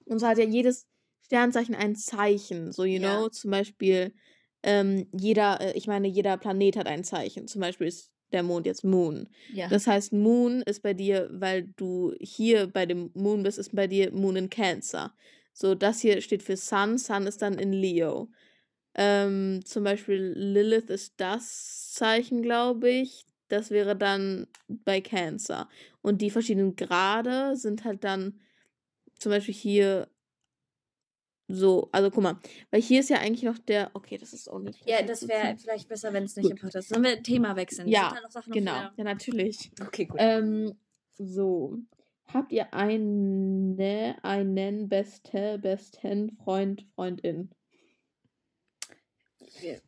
Und 0.07 0.21
zwar 0.21 0.31
hat 0.31 0.39
ja 0.39 0.45
jedes 0.45 0.87
Sternzeichen 1.25 1.75
ein 1.75 1.97
Zeichen. 1.97 2.73
So, 2.73 2.85
you 2.85 3.01
Ja. 3.01 3.17
know, 3.17 3.29
zum 3.29 3.51
Beispiel, 3.51 4.15
ähm, 4.63 5.09
jeder, 5.13 5.61
äh, 5.61 5.73
ich 5.73 5.87
meine, 5.87 6.09
jeder 6.09 6.37
Planet 6.37 6.77
hat 6.77 6.87
ein 6.87 7.05
Zeichen. 7.05 7.49
Zum 7.49 7.61
Beispiel 7.61 7.87
ist 7.87 8.11
der 8.35 8.43
Mond 8.43 8.67
jetzt 8.67 8.85
Moon. 8.85 9.29
Ja. 9.53 9.69
Das 9.69 9.87
heißt, 9.87 10.13
Moon 10.13 10.63
ist 10.63 10.83
bei 10.83 10.93
dir, 10.93 11.29
weil 11.33 11.69
du 11.77 12.15
hier 12.21 12.67
bei 12.67 12.85
dem 12.85 13.11
Moon 13.15 13.43
bist, 13.43 13.59
ist 13.59 13.75
bei 13.75 13.87
dir 13.87 14.13
Moon 14.13 14.37
in 14.37 14.51
Cancer. 14.51 15.15
So, 15.53 15.75
das 15.75 16.01
hier 16.01 16.21
steht 16.21 16.43
für 16.43 16.57
Sun. 16.57 16.99
Sun 16.99 17.27
ist 17.27 17.41
dann 17.41 17.59
in 17.59 17.73
Leo. 17.73 18.29
Ähm, 18.95 19.61
zum 19.65 19.85
Beispiel 19.85 20.35
Lilith 20.37 20.91
ist 20.91 21.15
das 21.17 21.93
Zeichen, 21.93 22.43
glaube 22.43 22.91
ich. 22.91 23.25
Das 23.49 23.71
wäre 23.71 23.97
dann 23.97 24.47
bei 24.67 25.01
Cancer. 25.01 25.69
Und 26.03 26.21
die 26.21 26.31
verschiedenen 26.31 26.77
Grade 26.77 27.57
sind 27.57 27.85
halt 27.85 28.05
dann 28.05 28.41
zum 29.19 29.31
Beispiel 29.31 29.55
hier 29.55 30.09
so, 31.47 31.89
also 31.93 32.11
guck 32.11 32.23
mal, 32.23 32.39
weil 32.71 32.81
hier 32.81 33.01
ist 33.01 33.11
ja 33.11 33.19
eigentlich 33.19 33.43
noch 33.43 33.59
der, 33.59 33.91
okay, 33.95 34.17
das 34.17 34.33
ist 34.33 34.49
auch 34.49 34.59
nicht. 34.61 34.89
ja, 34.89 35.03
das 35.03 35.29
wäre 35.29 35.57
vielleicht 35.59 35.89
besser, 35.89 36.13
wenn 36.13 36.25
es 36.25 36.37
nicht 36.37 36.49
im 36.51 36.57
Podcast 36.57 36.77
ist. 36.77 36.89
Sollen 36.89 37.05
wir 37.05 37.23
Thema 37.23 37.55
wechseln? 37.57 37.89
Ja, 37.89 38.15
Genau, 38.47 38.73
der- 38.73 38.93
ja, 38.97 39.05
natürlich. 39.05 39.71
Okay, 39.81 40.07
gut. 40.07 40.17
Ähm, 40.21 40.75
so. 41.19 41.77
Habt 42.33 42.51
ihr 42.53 42.73
eine, 42.73 44.17
einen 44.23 44.89
beste, 44.89 45.59
besten 45.59 46.31
Freund, 46.43 46.87
Freundin? 46.95 47.51
wir, 49.61 49.81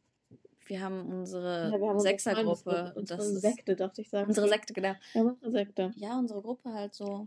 wir 0.66 0.80
haben 0.82 1.06
unsere 1.06 1.70
Ja, 1.72 1.78
wir 1.80 1.88
haben 1.88 1.96
unsere 1.96 2.00
Sechsergruppe. 2.00 2.44
Freundesgruppe, 2.70 2.98
und 3.00 3.10
das 3.10 3.18
Unsere 3.18 3.36
ist 3.36 3.42
Sekte, 3.56 3.76
dachte 3.76 4.02
ich 4.02 4.10
sagen. 4.10 4.28
unsere 4.28 4.48
Sekte, 4.48 4.72
genau. 4.74 4.94
Ja, 5.14 5.22
unsere 5.22 5.50
Sekte. 5.50 5.92
Ja, 5.96 6.18
unsere 6.18 6.42
Gruppe 6.42 6.72
halt 6.72 6.94
so. 6.94 7.26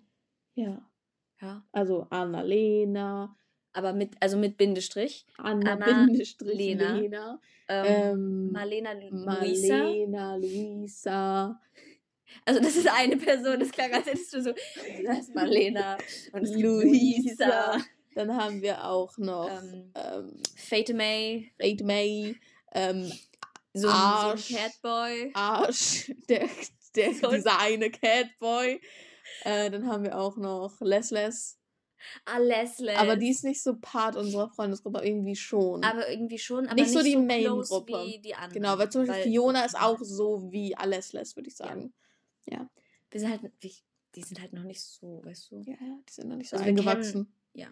Ja. 0.55 0.81
Ja. 1.41 1.63
Also 1.71 2.05
Annalena, 2.09 3.35
Aber 3.73 3.93
mit, 3.93 4.11
also 4.19 4.37
mit 4.37 4.57
Bindestrich. 4.57 5.25
Anna, 5.37 5.73
Anna, 5.73 5.85
Bindestrich, 5.85 6.57
Lena, 6.57 6.93
Lena, 6.97 7.39
Ähm, 7.67 7.85
ähm, 7.85 8.51
Marlena 8.51 8.93
Luisa. 8.93 9.75
Marlena, 9.75 10.35
Luisa, 10.37 11.61
Also 12.45 12.59
das 12.61 12.75
ist 12.75 12.87
eine 12.87 13.17
Person, 13.17 13.59
das 13.59 13.71
klang, 13.71 13.91
als 13.93 14.05
hättest 14.07 14.33
du 14.33 14.41
so, 14.41 14.53
das 15.05 15.19
ist 15.19 15.35
Marlena 15.35 15.97
und 16.31 16.47
Luisa. 16.47 16.83
Luisa, 16.83 17.77
Dann 18.15 18.35
haben 18.35 18.61
wir 18.61 18.83
auch 18.85 19.17
noch 19.17 19.49
ähm, 19.49 19.91
ähm, 19.95 20.41
Fate 20.55 20.93
May, 20.95 21.51
Fate 21.59 21.83
May, 21.83 22.35
ähm, 22.73 23.11
so, 23.73 23.87
ein- 23.87 23.93
so 23.93 23.93
ein 23.93 23.93
Arsch. 23.93 24.47
Catboy. 24.53 25.31
Arsch, 25.35 26.11
der, 26.27 26.49
der, 26.95 27.13
So 27.13 27.31
dieser 27.31 27.59
eine 27.59 27.91
Catboy. 27.91 28.81
Äh, 29.43 29.69
dann 29.69 29.87
haben 29.87 30.03
wir 30.03 30.17
auch 30.17 30.37
noch 30.37 30.81
Lesles. 30.81 31.58
Ah, 32.25 32.37
Leslie. 32.37 32.95
Aber 32.97 33.15
die 33.15 33.29
ist 33.29 33.43
nicht 33.43 33.61
so 33.61 33.77
Part 33.79 34.15
unserer 34.15 34.49
Freundesgruppe, 34.49 34.99
aber 34.99 35.07
irgendwie 35.07 35.35
schon. 35.35 35.83
aber 35.83 36.09
irgendwie 36.09 36.39
schon, 36.39 36.65
aber 36.67 36.75
Nicht 36.75 36.85
nicht, 36.85 36.93
so 36.93 37.03
die 37.03 37.13
close 37.13 37.25
Main-Gruppe. 37.25 38.21
genau, 38.53 38.77
weil 38.77 38.89
zum 38.91 39.01
Beispiel 39.05 39.15
weil- 39.15 39.23
Fiona 39.23 39.65
ist 39.65 39.77
auch 39.79 39.99
so 40.01 40.51
wie 40.51 40.75
Alesles, 40.75 41.35
würde 41.35 41.49
ich 41.49 41.55
sagen. 41.55 41.93
Wir 43.11 43.19
sind 43.19 43.29
halt, 43.31 43.51
die 43.63 44.21
sind 44.23 44.39
halt 44.39 44.53
noch 44.53 44.63
nicht 44.63 44.81
so, 44.81 45.21
weißt 45.25 45.51
du. 45.51 45.61
Ja, 45.61 45.73
ja, 45.81 45.99
die 46.07 46.13
sind 46.13 46.29
noch 46.29 46.35
nicht 46.35 46.49
so 46.49 46.57
Also 46.57 46.67
eingewachsen. 46.69 47.33
ja. 47.53 47.67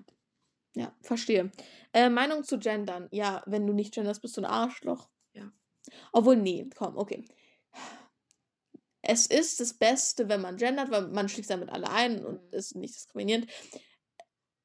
Ja, 0.76 0.96
verstehe. 1.02 1.52
Äh, 1.94 2.10
Meinung 2.10 2.44
zu 2.44 2.60
Gendern. 2.60 3.08
Ja, 3.12 3.42
wenn 3.48 3.66
du 3.66 3.74
nicht 3.74 3.94
genderst, 3.96 4.22
bist 4.22 4.38
du 4.38 4.42
ein 4.42 4.46
Arschloch. 4.46 5.10
Ja. 5.34 5.52
Obwohl, 6.12 6.36
nee, 6.36 6.70
komm, 6.76 6.98
okay. 6.98 7.26
Es 9.02 9.26
ist 9.26 9.60
das 9.60 9.74
Beste, 9.74 10.28
wenn 10.30 10.42
man 10.42 10.58
gendert, 10.58 10.92
weil 10.92 11.08
man 11.08 11.30
schließt 11.30 11.50
damit 11.50 11.70
alle 11.70 11.90
ein 11.90 12.24
und 12.26 12.44
Mhm. 12.44 12.54
ist 12.54 12.76
nicht 12.76 12.96
diskriminierend. 12.96 13.48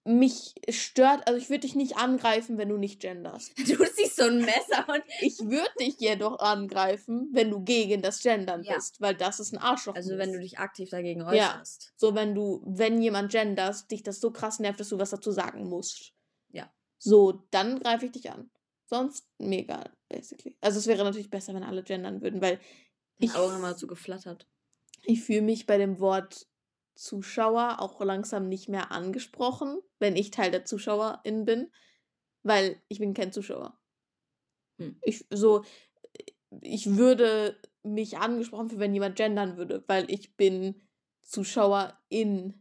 Mich 0.06 0.54
stört, 0.68 1.28
also 1.28 1.38
ich 1.38 1.48
würde 1.48 1.60
dich 1.60 1.76
nicht 1.76 1.96
angreifen, 1.96 2.58
wenn 2.58 2.68
du 2.68 2.76
nicht 2.76 3.00
genderst. 3.00 3.52
Du 3.68 3.84
siehst 3.86 4.16
so 4.16 4.24
ein 4.24 4.38
Messer 4.44 4.84
und. 4.88 5.02
Ich 5.20 5.38
würde 5.38 5.70
dich 5.78 6.00
jedoch 6.00 6.40
angreifen, 6.40 7.28
wenn 7.32 7.50
du 7.50 7.62
gegen 7.62 8.02
das 8.02 8.20
Gendern 8.20 8.62
Ja. 8.64 8.74
bist, 8.74 9.00
weil 9.00 9.14
das 9.14 9.38
ist 9.38 9.52
ein 9.52 9.58
Arschloch. 9.58 9.94
Also 9.94 10.18
wenn 10.18 10.32
du 10.32 10.40
dich 10.40 10.58
aktiv 10.58 10.90
dagegen 10.90 11.22
Ja. 11.22 11.52
äußerst. 11.54 11.92
So, 11.96 12.16
wenn 12.16 12.34
du, 12.34 12.62
wenn 12.66 13.00
jemand 13.00 13.30
gendert, 13.30 13.88
dich 13.92 14.02
das 14.02 14.18
so 14.20 14.32
krass 14.32 14.58
nervt, 14.58 14.80
dass 14.80 14.88
du 14.88 14.98
was 14.98 15.10
dazu 15.10 15.30
sagen 15.30 15.68
musst. 15.68 16.12
Ja. 16.50 16.72
So, 16.98 17.46
dann 17.52 17.78
greife 17.78 18.06
ich 18.06 18.12
dich 18.12 18.30
an. 18.30 18.50
Sonst 18.86 19.28
mir 19.38 19.60
egal, 19.60 19.92
basically. 20.08 20.56
Also 20.60 20.78
es 20.80 20.86
wäre 20.88 21.04
natürlich 21.04 21.30
besser, 21.30 21.54
wenn 21.54 21.62
alle 21.62 21.82
gendern 21.84 22.22
würden, 22.22 22.40
weil 22.42 22.58
Die 23.20 23.26
ich, 23.26 23.34
Augen 23.34 23.56
immer 23.56 23.74
so 23.78 23.86
geflattert. 23.86 24.46
ich 25.04 25.22
fühle 25.22 25.42
mich 25.42 25.66
bei 25.66 25.78
dem 25.78 25.98
Wort 26.00 26.46
Zuschauer 26.94 27.76
auch 27.80 28.00
langsam 28.00 28.48
nicht 28.48 28.68
mehr 28.68 28.92
angesprochen, 28.92 29.78
wenn 30.02 30.16
ich 30.16 30.30
Teil 30.30 30.50
der 30.50 30.66
ZuschauerInnen 30.66 31.46
bin, 31.46 31.70
weil 32.42 32.82
ich 32.88 32.98
bin 32.98 33.14
kein 33.14 33.32
Zuschauer. 33.32 33.78
Hm. 34.78 34.96
Ich 35.02 35.24
so, 35.30 35.64
ich 36.60 36.96
würde 36.96 37.58
mich 37.82 38.18
angesprochen 38.18 38.68
fühlen, 38.68 38.80
wenn 38.80 38.94
jemand 38.94 39.16
gendern 39.16 39.56
würde, 39.56 39.82
weil 39.86 40.10
ich 40.10 40.36
bin 40.36 40.82
Zuschauerin. 41.22 42.58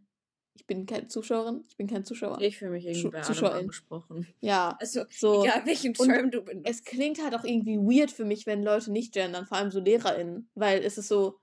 Ich 0.53 0.67
bin 0.67 0.85
keine 0.85 1.07
Zuschauerin, 1.07 1.63
ich 1.67 1.75
bin 1.77 1.87
kein 1.87 2.05
Zuschauer. 2.05 2.39
Ich 2.39 2.57
fühle 2.57 2.71
mich 2.71 2.85
irgendwie 2.85 3.21
Zuschauerin. 3.21 3.61
angesprochen. 3.61 4.27
ja, 4.41 4.77
Also, 4.79 5.05
so. 5.09 5.43
egal 5.43 5.65
welchen 5.65 5.93
Term 5.93 6.29
du 6.29 6.43
benutzt. 6.43 6.69
Es 6.69 6.83
klingt 6.83 7.23
halt 7.23 7.33
auch 7.33 7.43
irgendwie 7.43 7.77
weird 7.77 8.11
für 8.11 8.25
mich, 8.25 8.45
wenn 8.45 8.61
Leute 8.61 8.91
nicht 8.91 9.13
gendern, 9.13 9.47
vor 9.47 9.57
allem 9.57 9.71
so 9.71 9.79
LehrerInnen, 9.79 10.49
weil 10.53 10.83
es 10.83 10.97
ist 10.97 11.07
so, 11.07 11.39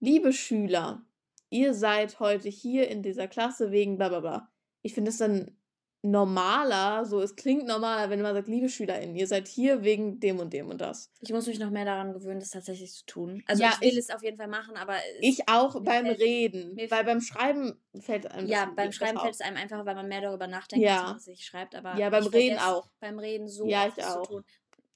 liebe 0.00 0.32
Schüler, 0.32 1.06
ihr 1.50 1.74
seid 1.74 2.20
heute 2.20 2.48
hier 2.48 2.88
in 2.88 3.02
dieser 3.02 3.28
Klasse 3.28 3.70
wegen 3.70 3.96
bla 3.96 4.08
bla 4.08 4.20
bla. 4.20 4.52
Ich 4.82 4.94
finde 4.94 5.10
es 5.10 5.18
dann 5.18 5.56
normaler, 6.02 7.04
so 7.04 7.20
es 7.20 7.34
klingt 7.34 7.66
normaler, 7.66 8.08
wenn 8.08 8.22
man 8.22 8.34
sagt, 8.34 8.46
liebe 8.48 8.68
SchülerInnen, 8.68 9.16
ihr 9.16 9.26
seid 9.26 9.48
hier 9.48 9.82
wegen 9.82 10.20
dem 10.20 10.38
und 10.38 10.52
dem 10.52 10.68
und 10.68 10.80
das. 10.80 11.10
Ich 11.20 11.32
muss 11.32 11.46
mich 11.48 11.58
noch 11.58 11.70
mehr 11.70 11.84
daran 11.84 12.12
gewöhnen, 12.12 12.38
das 12.38 12.50
tatsächlich 12.50 12.92
zu 12.92 13.04
tun. 13.04 13.42
Also 13.46 13.62
Ja, 13.64 13.72
ich 13.74 13.80
will 13.80 13.88
ich- 13.88 13.98
es 13.98 14.10
auf 14.10 14.22
jeden 14.22 14.36
Fall 14.36 14.46
machen, 14.48 14.76
aber 14.76 14.94
Ich 15.20 15.48
auch 15.48 15.82
beim 15.82 16.06
fällt- 16.06 16.20
Reden, 16.20 16.76
weil 16.88 17.04
beim 17.04 17.20
Schreiben 17.20 17.80
fällt 17.98 18.30
einem 18.30 18.46
ja, 18.46 18.70
beim 18.76 18.92
Schreiben 18.92 19.18
fällt 19.18 19.34
es 19.34 19.40
einem 19.40 19.56
einfacher, 19.56 19.84
weil 19.86 19.96
man 19.96 20.06
mehr 20.08 20.20
darüber 20.20 20.46
nachdenkt, 20.46 20.84
Ja. 20.84 20.94
was 20.94 21.02
man 21.02 21.12
tatsächlich 21.14 21.46
schreibt. 21.46 21.74
Aber 21.74 21.96
Ja, 21.98 22.10
beim 22.10 22.26
Reden 22.26 22.58
auch. 22.58 22.88
Beim 23.00 23.18
Reden 23.18 23.48
so 23.48 23.66
Ja, 23.66 23.88
ich 23.88 24.02
auch. 24.04 24.22
zu 24.22 24.30
tun. 24.34 24.44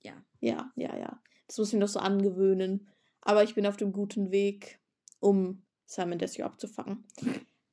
Ja, 0.03 0.25
ja, 0.41 0.71
ja. 0.97 1.21
Das 1.49 1.59
muss 1.59 1.69
ich 1.69 1.75
mir 1.75 1.81
noch 1.81 1.89
so 1.89 1.99
angewöhnen. 1.99 2.89
Aber 3.21 3.43
ich 3.43 3.55
bin 3.55 3.67
auf 3.67 3.77
dem 3.77 3.93
guten 3.93 4.31
Weg, 4.31 4.81
um 5.21 5.63
Simon 5.95 6.19
Desio 6.19 6.47
abzufangen. 6.47 7.05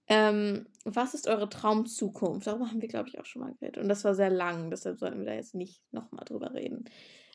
Ähm, 0.07 0.65
was 0.85 1.13
ist 1.13 1.27
eure 1.27 1.49
Traumzukunft? 1.49 2.47
Darüber 2.47 2.67
haben 2.67 2.81
wir, 2.81 2.87
glaube 2.87 3.09
ich, 3.09 3.19
auch 3.19 3.25
schon 3.25 3.43
mal 3.43 3.53
geredet. 3.53 3.77
Und 3.77 3.89
das 3.89 4.03
war 4.03 4.15
sehr 4.15 4.29
lang, 4.31 4.71
deshalb 4.71 4.97
sollten 4.97 5.19
wir 5.19 5.25
da 5.27 5.33
jetzt 5.33 5.53
nicht 5.53 5.83
nochmal 5.91 6.25
drüber 6.25 6.53
reden. 6.53 6.85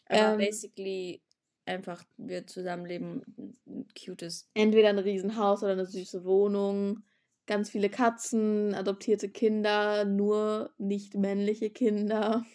Aber 0.09 0.33
Ähm, 0.33 0.39
basically 0.39 1.23
einfach 1.67 2.03
wir 2.17 2.47
zusammenleben, 2.47 3.23
ein- 3.39 3.57
ein 3.67 3.87
cutes. 3.97 4.49
Entweder 4.55 4.89
ein 4.89 4.99
Riesenhaus 4.99 5.63
oder 5.63 5.73
eine 5.73 5.87
süße 5.87 6.25
Wohnung, 6.25 7.05
ganz 7.47 7.71
viele 7.71 7.89
Katzen, 7.91 8.75
adoptierte 8.75 9.29
Kinder, 9.31 10.05
nur 10.05 10.75
nicht 10.79 11.15
männliche 11.15 11.71
Kinder. 11.71 12.45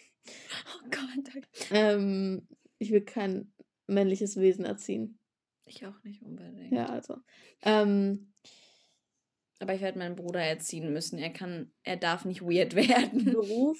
Oh 0.84 0.88
Gott, 0.90 1.44
Ähm, 1.70 2.46
ich 2.78 2.90
will 2.92 3.00
kein 3.00 3.52
männliches 3.86 4.36
Wesen 4.36 4.64
erziehen. 4.64 5.19
Ich 5.70 5.86
auch 5.86 6.02
nicht 6.04 6.22
unbedingt. 6.22 6.72
Ja, 6.72 6.86
also. 6.86 7.16
Ähm, 7.62 8.32
Aber 9.58 9.74
ich 9.74 9.80
werde 9.80 9.98
meinen 9.98 10.16
Bruder 10.16 10.40
erziehen 10.40 10.92
müssen. 10.92 11.18
Er 11.18 11.30
kann, 11.30 11.72
er 11.82 11.96
darf 11.96 12.24
nicht 12.24 12.42
weird 12.42 12.74
werden. 12.76 13.24
Beruf, 13.24 13.78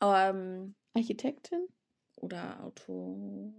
ähm, 0.00 0.74
Architektin, 0.94 1.68
oder 2.16 2.62
Auto. 2.64 3.54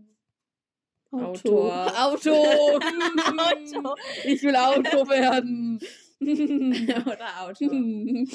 Autor. 1.11 1.87
Autor. 1.97 2.03
Auto. 2.05 2.31
Auto. 3.81 3.95
Ich 4.25 4.43
will 4.43 4.55
Auto 4.55 5.09
werden. 5.09 5.79
oder 6.21 7.41
Auto. 7.41 8.27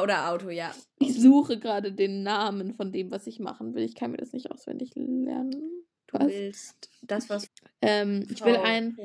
Oder 0.00 0.30
Auto, 0.30 0.48
ja. 0.48 0.74
Ich 0.98 1.20
suche 1.20 1.58
gerade 1.58 1.92
den 1.92 2.22
Namen 2.22 2.74
von 2.74 2.92
dem, 2.92 3.10
was 3.10 3.26
ich 3.26 3.40
machen 3.40 3.74
will. 3.74 3.82
Ich 3.84 3.94
kann 3.94 4.10
mir 4.10 4.16
das 4.16 4.32
nicht 4.32 4.50
auswendig 4.50 4.92
lernen. 4.94 5.81
Du 6.12 6.18
Was? 6.18 6.28
willst 6.28 6.90
das, 7.02 7.28
was 7.30 7.50
Ähm, 7.80 8.26
ich 8.30 8.44
will 8.44 8.56
ein 8.56 8.96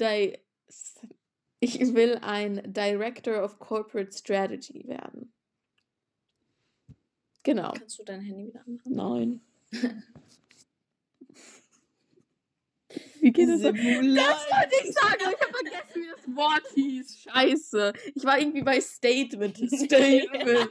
Di 0.00 0.38
ich 1.58 1.94
will 1.94 2.18
ein 2.22 2.62
Director 2.72 3.42
of 3.42 3.58
Corporate 3.58 4.12
Strategy 4.12 4.86
werden. 4.86 5.32
Genau. 7.42 7.72
Kannst 7.72 7.98
du 7.98 8.04
dein 8.04 8.20
Handy 8.20 8.46
wieder 8.48 8.60
anmachen? 8.66 8.92
Nein. 8.92 9.40
Wie 13.20 13.32
geht 13.32 13.48
das? 13.48 13.62
Das 13.62 13.74
wollte 13.74 14.76
ich 14.84 14.92
sagen, 14.92 15.22
aber 15.24 15.32
ich 15.32 15.40
habe 15.40 15.52
vergessen, 15.52 16.02
wie 16.02 16.08
das 16.08 16.36
Wort 16.36 16.66
hieß. 16.74 17.22
Scheiße. 17.22 17.92
Ich 18.14 18.24
war 18.24 18.38
irgendwie 18.38 18.62
bei 18.62 18.80
Statement. 18.80 19.56
Statement. 19.70 20.70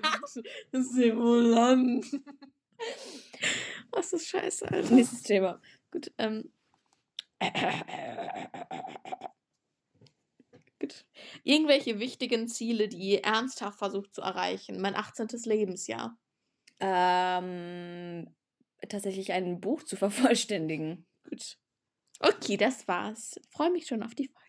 Simulant. 0.71 2.05
Was 3.95 4.11
ist 4.11 4.27
scheiße, 4.27 4.69
Alter. 4.69 4.93
Nächstes 4.93 5.23
Thema. 5.23 5.61
Gut, 5.89 6.11
ähm. 6.17 6.51
Gut. 10.79 11.05
Irgendwelche 11.43 11.99
wichtigen 11.99 12.49
Ziele, 12.49 12.89
die 12.89 12.97
ihr 12.97 13.23
ernsthaft 13.23 13.79
versucht 13.79 14.13
zu 14.13 14.21
erreichen. 14.21 14.81
Mein 14.81 14.95
18. 14.95 15.29
Lebensjahr. 15.45 16.17
Ähm, 16.81 18.35
tatsächlich 18.89 19.31
ein 19.31 19.61
Buch 19.61 19.83
zu 19.83 19.95
vervollständigen. 19.95 21.05
Gut. 21.29 21.57
Okay, 22.19 22.57
das 22.57 22.89
war's. 22.89 23.39
Freue 23.49 23.71
mich 23.71 23.87
schon 23.87 24.03
auf 24.03 24.13
die 24.13 24.27
Folge. 24.27 24.44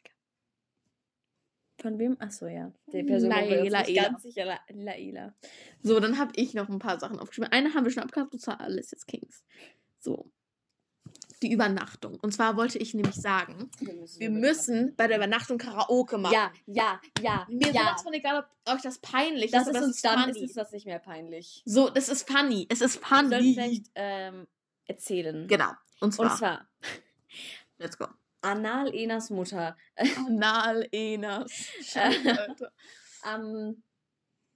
Von 1.81 1.99
wem? 1.99 2.17
Achso, 2.21 2.47
ja. 2.47 2.73
Die 2.93 3.03
Person 3.03 3.31
wir 3.31 3.37
Laila, 3.37 3.83
Ela. 3.87 4.03
ganz 4.05 4.23
sicher. 4.23 4.45
La 4.47 4.59
Laila. 4.71 5.35
So, 5.83 6.01
dann 6.01 6.19
habe 6.19 6.33
ich 6.37 6.55
noch 6.55 6.69
ein 6.69 6.79
paar 6.79 6.99
Sachen 6.99 7.19
aufgeschrieben. 7.19 7.53
Eine 7.53 7.75
haben 7.75 7.85
wir 7.85 7.91
schon 7.93 8.03
abgehakt, 8.03 8.33
und 8.33 8.41
zwar 8.41 8.61
Alice 8.61 9.05
Kings. 9.07 9.45
So. 9.99 10.31
Die 11.43 11.53
Übernachtung. 11.53 12.19
Und 12.21 12.33
zwar 12.33 12.57
wollte 12.57 12.79
ich 12.79 12.95
nämlich 12.95 13.15
sagen, 13.15 13.71
wir 14.19 14.31
müssen 14.31 14.95
bei 14.97 15.07
der 15.07 15.19
Übernachtung 15.19 15.59
Karaoke 15.59 16.17
machen. 16.17 16.33
Ja, 16.33 16.51
ja, 16.67 16.99
ja. 17.21 17.47
Mir 17.51 17.69
ist 17.69 17.75
ja. 17.75 17.83
sowas 17.83 18.03
von 18.03 18.15
egal, 18.15 18.39
ob 18.65 18.75
euch 18.75 18.81
das 18.83 18.99
peinlich 18.99 19.51
Das 19.51 19.69
ist, 19.69 19.77
ist 19.77 19.83
uns 19.83 20.01
dann 20.01 20.21
funny. 20.21 20.31
ist 20.39 20.43
es 20.51 20.55
das 20.55 20.73
nicht 20.73 20.87
mehr 20.87 20.99
peinlich. 20.99 21.63
So, 21.67 21.91
das 21.91 22.09
ist 22.09 22.27
funny. 22.29 22.67
Es 22.71 22.81
ist 22.81 22.99
Wir 22.99 23.07
funny. 23.07 23.53
vielleicht 23.55 23.91
ähm, 23.95 24.47
erzählen. 24.87 25.47
Genau. 25.47 25.73
Und 26.01 26.13
zwar, 26.15 26.31
Und 26.31 26.39
zwar 26.39 26.69
let's 27.79 27.99
go. 27.99 28.07
Anal 28.47 28.95
Enas 28.95 29.31
Mutter 29.31 29.77
Anal 30.27 30.87
Enas. 30.93 31.69
Scheiße, 31.83 32.39
Alter. 32.39 32.73
am 33.23 33.83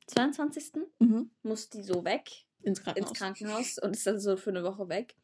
22. 0.06 0.72
Mhm. 0.98 1.30
muss 1.42 1.68
die 1.70 1.82
so 1.82 2.04
weg 2.04 2.30
Ins 2.62 2.82
Krankenhaus. 2.82 3.10
ins 3.10 3.18
Krankenhaus 3.18 3.78
und 3.78 3.96
ist 3.96 4.06
dann 4.06 4.20
so 4.20 4.36
für 4.36 4.50
eine 4.50 4.62
Woche 4.64 4.88
weg. 4.88 5.14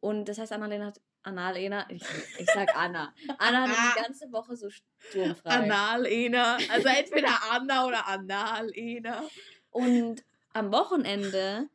Und 0.00 0.24
das 0.28 0.38
heißt, 0.38 0.52
Annalena 0.52 0.86
hat 0.86 1.00
Annalena, 1.22 1.86
ich, 1.90 2.02
ich 2.38 2.46
sag 2.46 2.74
Anna. 2.74 3.14
Anna 3.38 3.68
hat 3.68 3.76
die 3.96 4.00
ganze 4.02 4.32
Woche 4.32 4.56
so 4.56 4.68
sturmfrei. 4.70 5.50
Anal 5.50 6.06
Ena. 6.06 6.56
Also 6.70 6.88
entweder 6.88 7.28
Anna 7.50 7.86
oder 7.86 8.06
Anal 8.08 8.70
Ena. 8.74 9.22
Und 9.70 10.24
am 10.52 10.72
Wochenende 10.72 11.68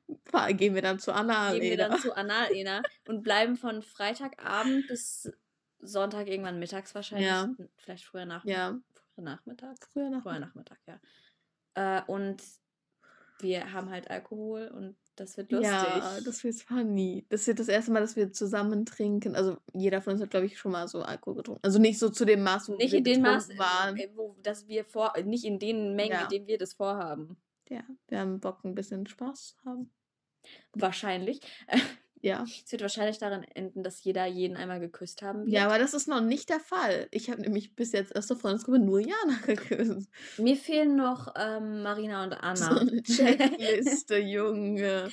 Gehen 0.57 0.75
wir 0.75 0.81
dann 0.81 0.99
zu 0.99 1.13
Anal 1.13 1.59
gehen 1.59 1.77
wir 1.77 1.77
dann 1.77 1.99
zu 1.99 2.13
Annalena 2.17 2.81
und 3.07 3.23
bleiben 3.23 3.55
von 3.55 3.81
Freitagabend 3.81 4.87
bis 4.87 5.31
Sonntag 5.79 6.27
irgendwann 6.27 6.59
mittags 6.59 6.93
wahrscheinlich. 6.95 7.27
Ja. 7.27 7.49
Vielleicht 7.77 8.05
früher 8.05 8.25
Nachmittag. 8.25 8.57
Ja, 8.57 8.79
Früher 9.13 9.23
Nachmittag. 9.25 9.77
früher 9.91 10.09
nach. 10.09 10.23
Früher 10.23 10.39
Nachmittag, 10.39 10.79
ja. 10.87 10.99
Äh, 11.75 12.03
und 12.07 12.41
wir 13.39 13.73
haben 13.73 13.89
halt 13.89 14.09
Alkohol 14.09 14.67
und 14.73 14.95
das 15.17 15.37
wird 15.37 15.51
lustig. 15.51 15.71
Ja, 15.71 16.19
das 16.25 16.43
wird 16.43 16.55
funny. 16.55 17.25
Das 17.29 17.47
wird 17.47 17.59
das 17.59 17.67
erste 17.69 17.91
Mal, 17.91 17.99
dass 18.01 18.15
wir 18.15 18.31
zusammen 18.31 18.85
trinken. 18.85 19.35
Also 19.35 19.57
jeder 19.73 20.01
von 20.01 20.13
uns 20.13 20.21
hat, 20.21 20.29
glaube 20.29 20.45
ich, 20.45 20.57
schon 20.57 20.71
mal 20.71 20.87
so 20.87 21.01
Alkohol 21.03 21.35
getrunken. 21.35 21.61
Also 21.63 21.79
nicht 21.79 21.99
so 21.99 22.09
zu 22.09 22.25
dem 22.25 22.43
Maß, 22.43 22.69
wo 22.69 22.75
nicht 22.75 22.91
wir 22.91 22.97
in 22.99 23.03
den 23.03 23.21
Maß, 23.21 23.57
waren. 23.57 23.97
äh, 23.97 24.09
wo, 24.15 24.35
dass 24.41 24.67
wir 24.67 24.83
vor, 24.85 25.13
nicht 25.23 25.43
in 25.45 25.59
den 25.59 25.95
Mengen, 25.95 26.11
Ja. 26.13 26.23
in 26.23 26.29
denen 26.29 26.47
wir 26.47 26.57
das 26.57 26.73
vorhaben. 26.73 27.37
Ja, 27.69 27.83
wir 28.07 28.19
haben 28.19 28.39
Bock, 28.39 28.63
ein 28.63 28.75
bisschen 28.75 29.07
Spaß 29.07 29.55
zu 29.57 29.65
haben. 29.65 29.91
Wahrscheinlich. 30.73 31.39
Ja. 32.21 32.43
Es 32.43 32.71
wird 32.71 32.81
wahrscheinlich 32.81 33.19
darin 33.19 33.43
enden, 33.53 33.83
dass 33.83 34.03
jeder 34.03 34.25
jeden 34.25 34.57
einmal 34.57 34.79
geküsst 34.79 35.21
haben 35.21 35.41
wird. 35.41 35.49
Ja, 35.49 35.65
aber 35.65 35.77
das 35.77 35.93
ist 35.93 36.07
noch 36.07 36.21
nicht 36.21 36.49
der 36.49 36.59
Fall. 36.59 37.07
Ich 37.11 37.29
habe 37.29 37.41
nämlich 37.41 37.75
bis 37.75 37.91
jetzt 37.91 38.15
aus 38.15 38.27
der 38.27 38.37
Freundesgruppe 38.37 38.79
nur 38.79 38.99
Jana 38.99 39.37
geküsst. 39.45 40.09
Mir 40.37 40.55
fehlen 40.57 40.95
noch 40.95 41.33
ähm, 41.37 41.83
Marina 41.83 42.23
und 42.23 42.31
So 42.31 42.65
Anna. 42.65 42.79
eine 42.81 43.03
Checkliste, 43.03 44.17
Junge. 44.17 45.11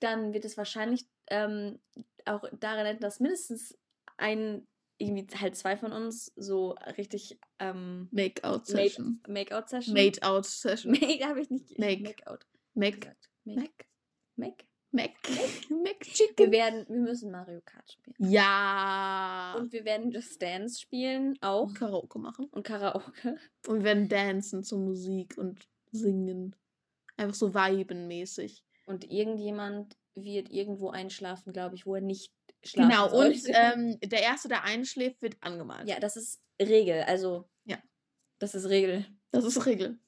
Dann 0.00 0.32
wird 0.32 0.44
es 0.44 0.56
wahrscheinlich 0.56 1.04
ähm, 1.28 1.78
auch 2.24 2.44
darin 2.58 2.86
enden, 2.86 3.02
dass 3.02 3.20
mindestens 3.20 3.76
ein, 4.16 4.66
irgendwie 4.98 5.26
halt 5.38 5.56
zwei 5.56 5.76
von 5.76 5.92
uns 5.92 6.32
so 6.36 6.74
richtig 6.96 7.38
ähm, 7.58 8.08
Make-out-Session. 8.12 9.20
Make-out-Session. 9.28 9.94
Made-out-Session. 9.94 10.92
Make 10.92 11.24
habe 11.28 11.40
ich 11.40 11.50
nicht 11.50 11.78
Make. 11.78 12.02
Make-out 12.02 12.46
Make. 12.74 13.14
Make. 13.44 13.56
Make. 13.56 13.84
Make. 14.36 14.64
Mac. 14.96 15.10
Mac 15.70 15.96
Wir 16.00 16.12
Chicken. 16.12 16.50
werden, 16.50 16.86
wir 16.88 17.00
müssen 17.00 17.30
Mario 17.30 17.60
Kart 17.64 17.92
spielen. 17.92 18.16
Ja. 18.18 19.54
Und 19.58 19.72
wir 19.72 19.84
werden 19.84 20.10
Just 20.10 20.40
Dance 20.42 20.80
spielen 20.80 21.36
auch. 21.40 21.72
Karaoke 21.74 22.18
machen. 22.18 22.46
Und 22.50 22.64
Karaoke. 22.64 23.38
Und 23.66 23.78
wir 23.78 23.84
werden 23.84 24.08
dancen 24.08 24.64
zur 24.64 24.78
Musik 24.80 25.36
und 25.38 25.68
singen. 25.92 26.56
Einfach 27.16 27.34
so 27.34 27.54
viben-mäßig. 27.54 28.64
Und 28.86 29.04
irgendjemand 29.10 29.96
wird 30.14 30.50
irgendwo 30.50 30.90
einschlafen, 30.90 31.52
glaube 31.52 31.74
ich, 31.74 31.86
wo 31.86 31.94
er 31.94 32.00
nicht 32.00 32.32
schlafen 32.64 32.90
Genau, 32.90 33.04
und 33.06 33.38
sollte. 33.38 33.52
ähm, 33.54 33.98
der 34.02 34.22
Erste, 34.22 34.48
der 34.48 34.64
einschläft, 34.64 35.22
wird 35.22 35.36
angemalt. 35.40 35.88
ja, 35.88 36.00
das 36.00 36.16
ist 36.16 36.40
Regel. 36.60 37.02
Also. 37.02 37.48
Ja. 37.64 37.78
Das 38.38 38.54
ist 38.54 38.68
Regel. 38.68 39.06
Das 39.30 39.44
ist 39.44 39.66
Regel. 39.66 39.98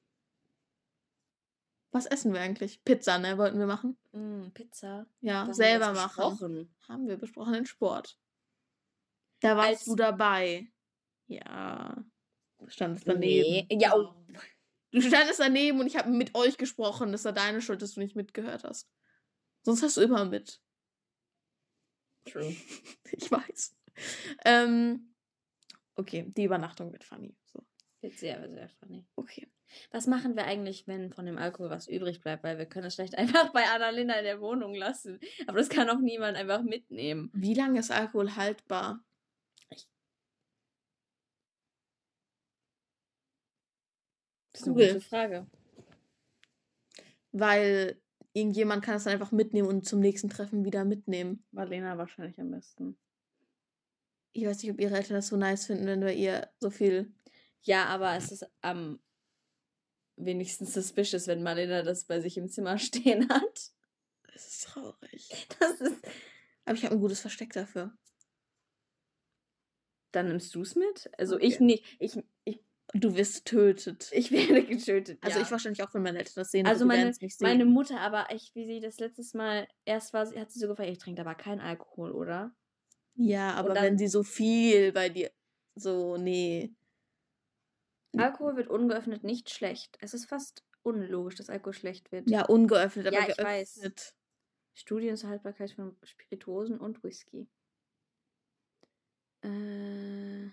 Was 1.91 2.07
essen 2.07 2.33
wir 2.35 2.41
eigentlich? 2.41 2.85
Pizza, 2.85 3.19
ne? 3.19 3.39
Wollten 3.39 3.59
wir 3.59 3.67
machen? 3.67 3.97
Mm, 4.13 4.49
Pizza. 4.53 5.07
Ja, 5.21 5.41
haben 5.41 5.47
wir 5.49 5.55
selber 5.55 5.87
das 5.87 5.97
machen. 5.97 6.31
besprochen? 6.31 6.77
Haben 6.89 7.09
wir 7.09 7.17
besprochen 7.17 7.55
in 7.55 7.67
Sport. 7.67 8.19
Da 9.41 9.57
warst 9.57 9.69
Als- 9.71 9.85
du 9.85 9.95
dabei. 9.97 10.71
Ja. 11.29 11.97
Du 12.59 12.69
standest 12.69 13.07
Nee. 13.07 13.13
daneben. 13.69 13.81
Ja, 13.81 13.95
oh. 13.97 14.15
Du 14.91 15.01
standest 15.03 15.39
daneben 15.41 15.81
und 15.81 15.87
ich 15.87 15.97
habe 15.97 16.11
mit 16.11 16.35
euch 16.35 16.57
gesprochen. 16.59 17.13
Das 17.13 17.25
war 17.25 17.33
deine 17.33 17.61
Schuld, 17.63 17.81
dass 17.83 17.93
du 17.95 18.01
nicht 18.01 18.17
mitgehört 18.17 18.65
hast. 18.65 18.91
Sonst 19.63 19.83
hast 19.83 19.97
du 19.97 20.01
immer 20.03 20.25
mit. 20.25 20.61
True. 22.25 22.55
Ich 23.13 23.31
weiß. 23.31 23.75
Ähm, 24.45 25.15
okay, 25.97 26.25
die 26.37 26.45
Übernachtung 26.45 26.93
wird 26.93 27.05
funny. 27.05 27.37
So. 27.47 27.65
Wird 28.01 28.15
sehr, 28.15 28.49
sehr 28.49 28.69
funny. 28.69 29.05
Okay. 29.17 29.49
Was 29.91 30.07
machen 30.07 30.37
wir 30.37 30.45
eigentlich, 30.45 30.87
wenn 30.87 31.13
von 31.13 31.27
dem 31.27 31.37
Alkohol 31.37 31.71
was 31.71 31.89
übrig 31.89 32.21
bleibt? 32.21 32.45
Weil 32.45 32.59
wir 32.59 32.67
können 32.67 32.87
es 32.87 32.95
schlecht 32.95 33.15
einfach 33.19 33.53
bei 33.53 33.65
Annalena 33.65 34.15
in 34.15 34.25
der 34.25 34.41
Wohnung 34.41 34.75
lassen. 34.75 35.19
Aber 35.47 35.59
das 35.59 35.69
kann 35.69 35.91
auch 35.91 36.01
niemand 36.01 36.37
einfach 36.37 36.63
mitnehmen. 36.63 37.31
Wie 37.35 37.55
lange 37.55 37.81
ist 37.81 37.91
Alkohol 37.91 38.37
haltbar? 38.37 39.05
Das 44.53 44.63
ist 44.63 44.67
eine 44.67 44.75
Google. 44.75 44.95
gute 44.95 45.01
Frage. 45.01 45.47
Weil 47.33 48.01
irgendjemand 48.33 48.85
kann 48.85 48.97
es 48.97 49.05
dann 49.05 49.13
einfach 49.13 49.33
mitnehmen 49.33 49.69
und 49.69 49.87
zum 49.87 50.01
nächsten 50.01 50.29
Treffen 50.29 50.65
wieder 50.65 50.85
mitnehmen. 50.85 51.45
Marlena 51.51 51.99
wahrscheinlich 51.99 52.39
am 52.41 52.51
besten. 52.51 52.99
Ich 54.33 54.47
weiß 54.47 54.63
nicht, 54.63 54.73
ob 54.73 54.81
ihre 54.81 54.97
Eltern 54.97 55.15
das 55.15 55.29
so 55.29 55.37
nice 55.37 55.67
finden, 55.67 55.87
wenn 55.87 56.01
wir 56.01 56.13
ihr 56.13 56.49
so 56.59 56.71
viel. 56.71 57.13
Ja, 57.63 57.87
aber 57.87 58.15
es 58.17 58.31
ist 58.33 58.47
am 58.61 59.01
wenigstens 60.17 60.75
suspicious, 60.75 61.27
wenn 61.27 61.43
Marlena 61.43 61.83
das 61.83 62.05
bei 62.05 62.21
sich 62.21 62.37
im 62.37 62.49
Zimmer 62.49 62.79
stehen 62.79 63.29
hat. 63.29 63.73
Das 64.33 64.47
ist 64.49 64.65
traurig. 64.65 65.49
Das 65.61 65.81
ist. 65.81 65.97
Aber 66.65 66.75
ich 66.77 66.85
habe 66.85 66.95
ein 66.95 67.01
gutes 67.01 67.21
Versteck 67.21 67.53
dafür. 67.53 67.97
Dann 70.13 70.29
nimmst 70.29 70.55
du 70.55 70.63
es 70.63 70.75
mit? 70.75 71.11
Also 71.19 71.37
Okay. 71.37 71.47
ich 71.47 71.61
nicht. 71.61 71.85
Ich, 71.99 72.17
ich, 72.45 72.61
Du 72.95 73.15
wirst 73.17 73.45
getötet. 73.45 74.09
ich 74.13 74.31
werde 74.33 74.65
getötet. 74.65 75.19
also 75.23 75.39
ja. 75.39 75.45
ich 75.45 75.51
wahrscheinlich 75.51 75.83
auch, 75.83 75.93
wenn 75.93 76.03
meine 76.03 76.19
Eltern 76.21 76.33
das 76.37 76.51
sehen. 76.51 76.67
Also 76.67 76.87
meine, 76.87 77.13
meine 77.41 77.67
Mutter, 77.67 78.01
aber 78.01 78.31
echt, 78.31 78.55
wie 78.55 78.65
sie 78.65 78.81
das 78.81 78.99
letztes 78.99 79.35
Mal 79.35 79.69
erst 79.85 80.15
war, 80.15 80.25
sie- 80.27 80.41
hat 80.41 80.51
sie 80.51 80.59
so 80.59 80.69
gefragt, 80.69 80.89
ich 80.89 80.97
trinke 80.99 81.21
aber 81.21 81.35
keinen 81.35 81.61
Alkohol, 81.61 82.13
oder? 82.13 82.57
Ja, 83.15 83.53
aber 83.55 83.75
dann- 83.75 83.85
wenn 83.85 83.99
sie 83.99 84.09
so 84.09 84.23
viel 84.23 84.93
bei 84.93 85.11
dir. 85.11 85.31
So, 85.75 86.17
nee. 86.17 86.75
Alkohol 88.17 88.57
wird 88.57 88.69
ungeöffnet 88.69 89.23
nicht 89.25 89.51
schlecht. 89.51 89.99
Es 90.01 90.15
ist 90.15 90.27
fast 90.27 90.65
unlogisch, 90.83 91.35
dass 91.37 91.51
Alkohol 91.51 91.75
schlecht 91.75 92.11
wird. 92.11 92.31
Ja, 92.31 92.45
ungeöffnet, 92.47 93.07
aber 93.07 93.17
Ja, 93.17 93.29
ich 93.29 93.39
weiß. 93.39 93.75
geöffnet. 93.75 94.15
Studien 94.75 95.17
zur 95.17 95.31
Haltbarkeit 95.31 95.73
von 95.73 95.97
Spirituosen 96.05 96.79
und 96.79 97.03
Whisky. 97.03 97.49
Äh. 99.43 100.51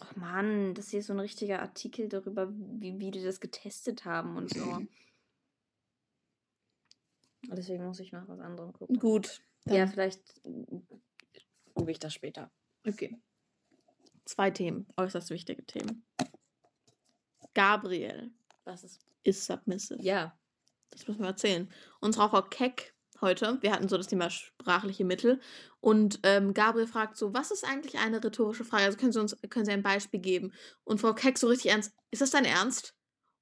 Ach 0.00 0.16
Mann, 0.16 0.74
das 0.74 0.90
hier 0.90 1.00
ist 1.00 1.06
so 1.06 1.12
ein 1.14 1.20
richtiger 1.20 1.60
Artikel 1.60 2.08
darüber, 2.08 2.52
wie, 2.52 2.98
wie 2.98 3.10
die 3.10 3.22
das 3.22 3.40
getestet 3.40 4.04
haben 4.04 4.36
und 4.36 4.50
so. 4.52 4.80
Deswegen 7.42 7.84
muss 7.84 8.00
ich 8.00 8.12
nach 8.12 8.28
was 8.28 8.40
anderem 8.40 8.72
gucken. 8.72 8.98
Gut. 8.98 9.42
Ja, 9.66 9.86
vielleicht 9.86 10.40
gucke 11.74 11.90
ich 11.90 11.98
das 11.98 12.12
später. 12.14 12.50
Okay. 12.86 13.18
Zwei 14.24 14.50
Themen, 14.50 14.86
äußerst 14.96 15.30
wichtige 15.30 15.64
Themen. 15.66 16.06
Gabriel 17.54 18.32
Was 18.64 18.84
ist. 18.84 19.00
ist 19.22 19.44
submissive. 19.44 20.02
Ja. 20.02 20.36
Das 20.90 21.06
müssen 21.06 21.20
wir 21.20 21.28
erzählen. 21.28 21.72
Unsere 22.00 22.28
Frau 22.28 22.42
Keck 22.42 22.94
heute. 23.20 23.58
Wir 23.62 23.72
hatten 23.72 23.88
so 23.88 23.96
das 23.96 24.06
Thema 24.06 24.30
sprachliche 24.30 25.04
Mittel. 25.04 25.40
Und 25.80 26.20
ähm, 26.22 26.54
Gabriel 26.54 26.86
fragt 26.86 27.16
so, 27.16 27.34
was 27.34 27.50
ist 27.50 27.64
eigentlich 27.64 27.98
eine 27.98 28.22
rhetorische 28.22 28.64
Frage? 28.64 28.84
Also 28.84 28.98
können 28.98 29.12
Sie 29.12 29.20
uns 29.20 29.36
können 29.50 29.64
Sie 29.64 29.72
ein 29.72 29.82
Beispiel 29.82 30.20
geben? 30.20 30.52
Und 30.84 31.00
Frau 31.00 31.14
Keck 31.14 31.38
so 31.38 31.48
richtig 31.48 31.70
ernst, 31.70 31.92
ist 32.10 32.22
das 32.22 32.30
dein 32.30 32.44
Ernst? 32.44 32.94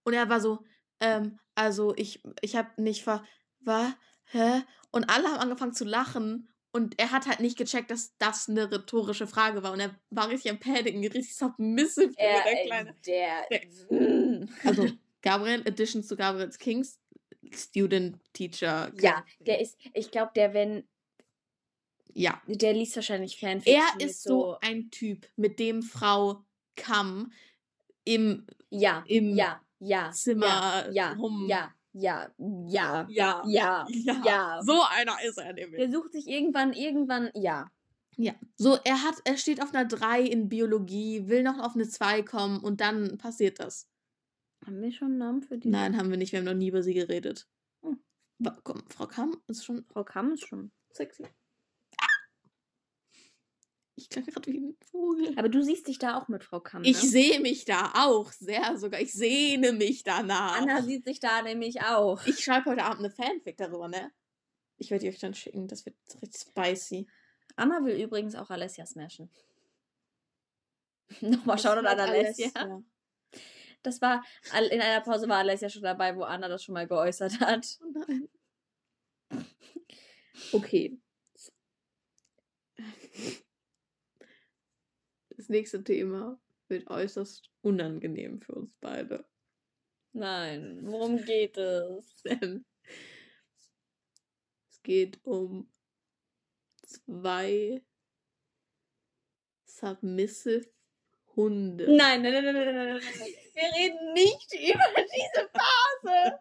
Und 0.05 0.15
er 0.15 0.29
war 0.29 0.41
so, 0.41 0.65
ähm, 1.01 1.39
also 1.55 1.95
ich, 1.97 2.23
ich 2.41 2.57
habe 2.57 2.71
nicht 2.81 3.03
ver... 3.03 3.25
War, 3.65 3.95
hä? 4.25 4.63
Und 4.91 5.09
alle 5.09 5.29
haben 5.29 5.39
angefangen 5.39 5.73
zu 5.73 5.85
lachen. 5.85 6.52
Und 6.75 6.99
er 6.99 7.11
hat 7.11 7.27
halt 7.27 7.41
nicht 7.41 7.59
gecheckt, 7.59 7.91
dass 7.91 8.17
das 8.17 8.49
eine 8.49 8.71
rhetorische 8.73 9.27
Frage 9.27 9.63
war. 9.63 9.73
Und 9.73 9.81
er 9.81 9.95
war 10.11 10.29
richtig 10.31 10.51
am 10.51 10.59
Paniken, 10.59 11.01
richtig 11.01 11.37
submissive. 11.37 12.13
Er, 12.17 12.43
der 12.45 12.65
Kleine. 12.65 12.97
der, 13.07 13.47
Der- 13.51 14.49
Also 14.65 14.89
Gabriel, 15.21 15.63
Additions 15.67 16.09
zu 16.09 16.17
Gabriels 16.17 16.59
Kings, 16.59 16.99
Student, 17.55 18.19
Teacher. 18.33 18.91
ja, 19.01 19.23
der 19.41 19.61
ist, 19.61 19.77
ich 19.93 20.11
glaube, 20.11 20.33
der, 20.35 20.55
wenn, 20.55 20.89
Ja. 22.15 22.41
der 22.47 22.73
liest 22.73 22.97
wahrscheinlich 22.97 23.39
Fanfiction. 23.39 23.83
Er 24.01 24.07
ist 24.07 24.23
so 24.23 24.57
ein 24.61 24.91
Typ, 24.91 25.29
mit 25.37 25.59
dem 25.59 25.83
Frau 25.83 26.45
Kamm 26.77 27.33
im, 28.05 28.47
ja, 28.71 29.05
im 29.07 29.37
ja, 29.37 29.61
ja, 29.79 30.11
Zimmer 30.13 30.89
ja, 30.93 31.13
rum. 31.13 31.47
ja, 31.49 31.75
ja, 31.93 32.33
ja, 32.39 33.07
Ja. 33.09 33.43
ja, 33.47 33.87
Ja. 33.89 34.23
ja. 34.25 34.61
So 34.63 34.83
einer 34.91 35.17
ist 35.25 35.39
er 35.39 35.53
nämlich. 35.53 35.81
Der 35.81 35.91
sucht 35.91 36.13
sich 36.13 36.27
irgendwann, 36.27 36.73
irgendwann, 36.73 37.31
ja. 37.35 37.67
Ja. 38.17 38.35
So, 38.57 38.77
er 38.85 39.03
hat, 39.03 39.17
er 39.25 39.37
steht 39.39 39.63
auf 39.63 39.75
einer 39.75 39.87
3 39.87 40.21
in 40.23 40.49
Biologie, 40.49 41.29
will 41.29 41.43
noch 41.43 41.59
auf 41.59 41.75
eine 41.75 41.89
2 41.89 42.23
kommen 42.23 42.61
und 42.61 42.81
dann 42.81 43.17
passiert 43.19 43.59
das. 43.59 43.89
Haben 44.67 44.81
wir 44.83 44.93
schon 44.93 45.09
einen 45.09 45.19
Namen 45.19 45.43
für 45.43 45.59
die? 45.59 45.69
Nein, 45.69 45.97
haben 45.97 46.11
wir 46.11 46.19
nicht, 46.19 46.33
wir 46.33 46.39
haben 46.39 46.47
noch 46.47 46.55
nie 46.55 46.69
über 46.69 46.83
sie 46.83 46.95
geredet. 46.95 47.49
Hm. 47.83 47.99
Komm, 48.65 48.83
Frau 48.91 49.07
Kamm 49.07 49.41
ist 49.49 49.65
schon 49.65 49.85
Frau 49.89 50.05
Kamm 50.05 50.33
ist 50.33 50.47
schon. 50.47 50.71
sexy. 50.93 51.25
Ich 53.95 54.09
klang 54.09 54.25
gerade 54.25 54.51
wie 54.51 54.59
ein 54.59 54.77
Vogel. 54.91 55.39
Aber 55.39 55.49
du 55.49 55.63
siehst 55.63 55.87
dich 55.87 55.99
da 55.99 56.19
auch 56.19 56.29
mit 56.29 56.45
Frau 56.45 56.61
Kamm. 56.61 56.83
Ich 56.85 57.03
ne? 57.03 57.09
sehe 57.09 57.41
mich 57.41 57.65
da 57.65 57.93
auch 57.95 58.33
sehr 58.33 58.79
sogar. 58.79 59.01
Ich 59.01 59.13
sehne 59.13 59.73
mich 59.73 60.03
danach. 60.03 60.61
Anna 60.61 60.83
sieht 60.83 61.05
sich 61.05 61.21
da 61.21 61.43
nämlich 61.43 61.83
auch. 61.83 62.25
Ich 62.27 62.43
schreibe 62.43 62.71
heute 62.71 62.85
Abend 62.85 63.01
eine 63.01 63.11
Fanfic 63.11 63.57
darüber, 63.59 63.89
ne? 63.89 64.11
Ich 64.79 64.91
werde 64.91 65.05
die 65.05 65.11
euch 65.11 65.19
dann 65.19 65.35
schicken. 65.35 65.69
Das 65.69 65.85
wird 65.85 65.97
richtig 66.23 66.41
spicy. 66.41 67.07
Anna 67.57 67.85
will 67.85 68.01
übrigens 68.01 68.35
auch 68.35 68.49
Alessia 68.51 68.87
smashen. 68.87 69.31
Nochmal 71.21 71.59
schauen 71.59 71.87
an 71.87 72.01
Alessia. 72.01 72.83
Das 73.83 74.01
war, 74.01 74.25
in 74.71 74.81
einer 74.81 75.01
Pause 75.03 75.29
war 75.29 75.39
Alessia 75.39 75.69
schon 75.69 75.83
dabei, 75.83 76.17
wo 76.17 76.23
Anna 76.23 76.49
das 76.49 76.65
schon 76.65 76.73
mal 76.73 76.87
geäußert 76.87 77.41
hat. 77.41 77.79
Oh 77.83 77.93
nein. 77.93 78.29
Okay. 80.53 80.99
Das 85.43 85.49
nächste 85.49 85.83
Thema 85.83 86.41
wird 86.69 86.89
äußerst 86.89 87.51
unangenehm 87.63 88.41
für 88.41 88.53
uns 88.53 88.77
beide. 88.77 89.25
Nein, 90.13 90.79
worum 90.85 91.17
geht 91.25 91.57
es? 91.57 92.23
Denn 92.25 92.65
es 94.71 94.81
geht 94.85 95.19
um 95.25 95.69
zwei 96.85 97.83
submissive 99.65 100.71
Hunde. 101.35 101.93
Nein, 101.93 102.23
nein, 102.23 102.35
nein, 102.35 102.45
nein, 102.45 102.55
nein, 102.55 102.65
nein, 102.65 102.75
nein, 102.77 103.01
nein. 103.01 103.35
Wir 103.55 103.65
reden 103.65 104.13
nicht 104.13 104.55
über 104.55 104.95
diese 104.95 105.51
Phase. 105.51 106.39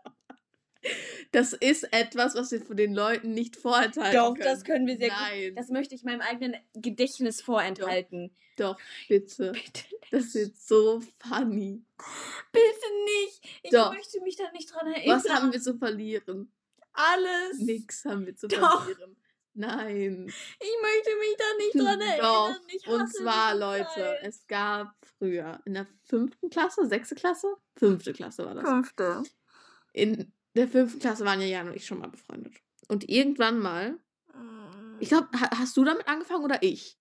Das 1.32 1.54
ist 1.54 1.84
etwas, 1.94 2.36
was 2.36 2.52
wir 2.52 2.62
von 2.62 2.76
den 2.76 2.94
Leuten 2.94 3.34
nicht 3.34 3.56
vorenthalten 3.56 4.20
Doch, 4.20 4.34
können. 4.34 4.44
das 4.44 4.64
können 4.64 4.88
wir 4.88 4.98
sehr 4.98 5.10
Nein, 5.10 5.50
gut. 5.50 5.58
Das 5.60 5.70
möchte 5.70 5.96
ich 5.96 6.04
meinem 6.04 6.22
eigenen 6.22 6.56
Gedächtnis 6.74 7.42
vorenthalten. 7.42 8.36
doch, 8.58 8.78
bitte. 9.08 9.52
Bitte 9.54 9.84
Das 10.12 10.34
wird 10.34 10.58
so 10.58 11.02
funny. 11.20 11.84
Bitte 12.52 12.88
nicht. 13.06 13.60
Ich 13.64 13.72
Doch. 13.72 13.94
möchte 13.94 14.20
mich 14.22 14.36
da 14.36 14.52
nicht 14.52 14.74
dran 14.74 14.88
erinnern. 14.92 15.18
Was 15.24 15.30
haben 15.30 15.54
wir 15.54 15.62
zu 15.62 15.78
verlieren? 15.78 16.52
Alles. 16.94 17.60
Nix 17.60 18.04
haben 18.06 18.26
wir 18.26 18.36
zu 18.36 18.48
Doch. 18.48 18.84
verlieren. 18.86 19.16
Nein. 19.54 20.26
Ich 20.60 20.76
möchte 20.82 21.18
mich 21.20 21.36
da 21.38 21.58
nicht 21.58 21.76
dran 21.88 22.02
erinnern. 22.02 22.20
Doch. 22.22 22.74
Ich 22.74 22.88
Und 22.88 23.08
zwar, 23.14 23.56
Leute, 23.56 23.86
Zeit. 23.94 24.20
es 24.24 24.48
gab 24.48 24.96
früher 25.18 25.62
in 25.66 25.74
der 25.76 25.88
fünften 26.06 26.50
Klasse, 26.50 26.88
sechste 26.88 27.16
Klasse? 27.16 27.56
Fünfte 27.78 28.14
Klasse 28.14 28.46
war 28.46 28.56
das. 28.56 28.64
Fünfte. 28.68 29.24
In 29.94 30.32
der 30.56 30.68
fünften 30.68 30.99
Klasse 30.99 31.26
waren 31.26 31.41
ja 31.41 31.47
Jan 31.47 31.68
und 31.68 31.76
ich 31.76 31.86
schon 31.86 31.99
mal 31.99 32.10
befreundet. 32.10 32.54
Und 32.88 33.08
irgendwann 33.10 33.60
mal, 33.60 33.99
ich 34.99 35.10
glaube, 35.10 35.30
ha 35.39 35.49
hast 35.58 35.78
du 35.78 35.84
damit 35.84 36.08
angefangen 36.08 36.43
oder 36.43 36.62
ich? 36.62 36.97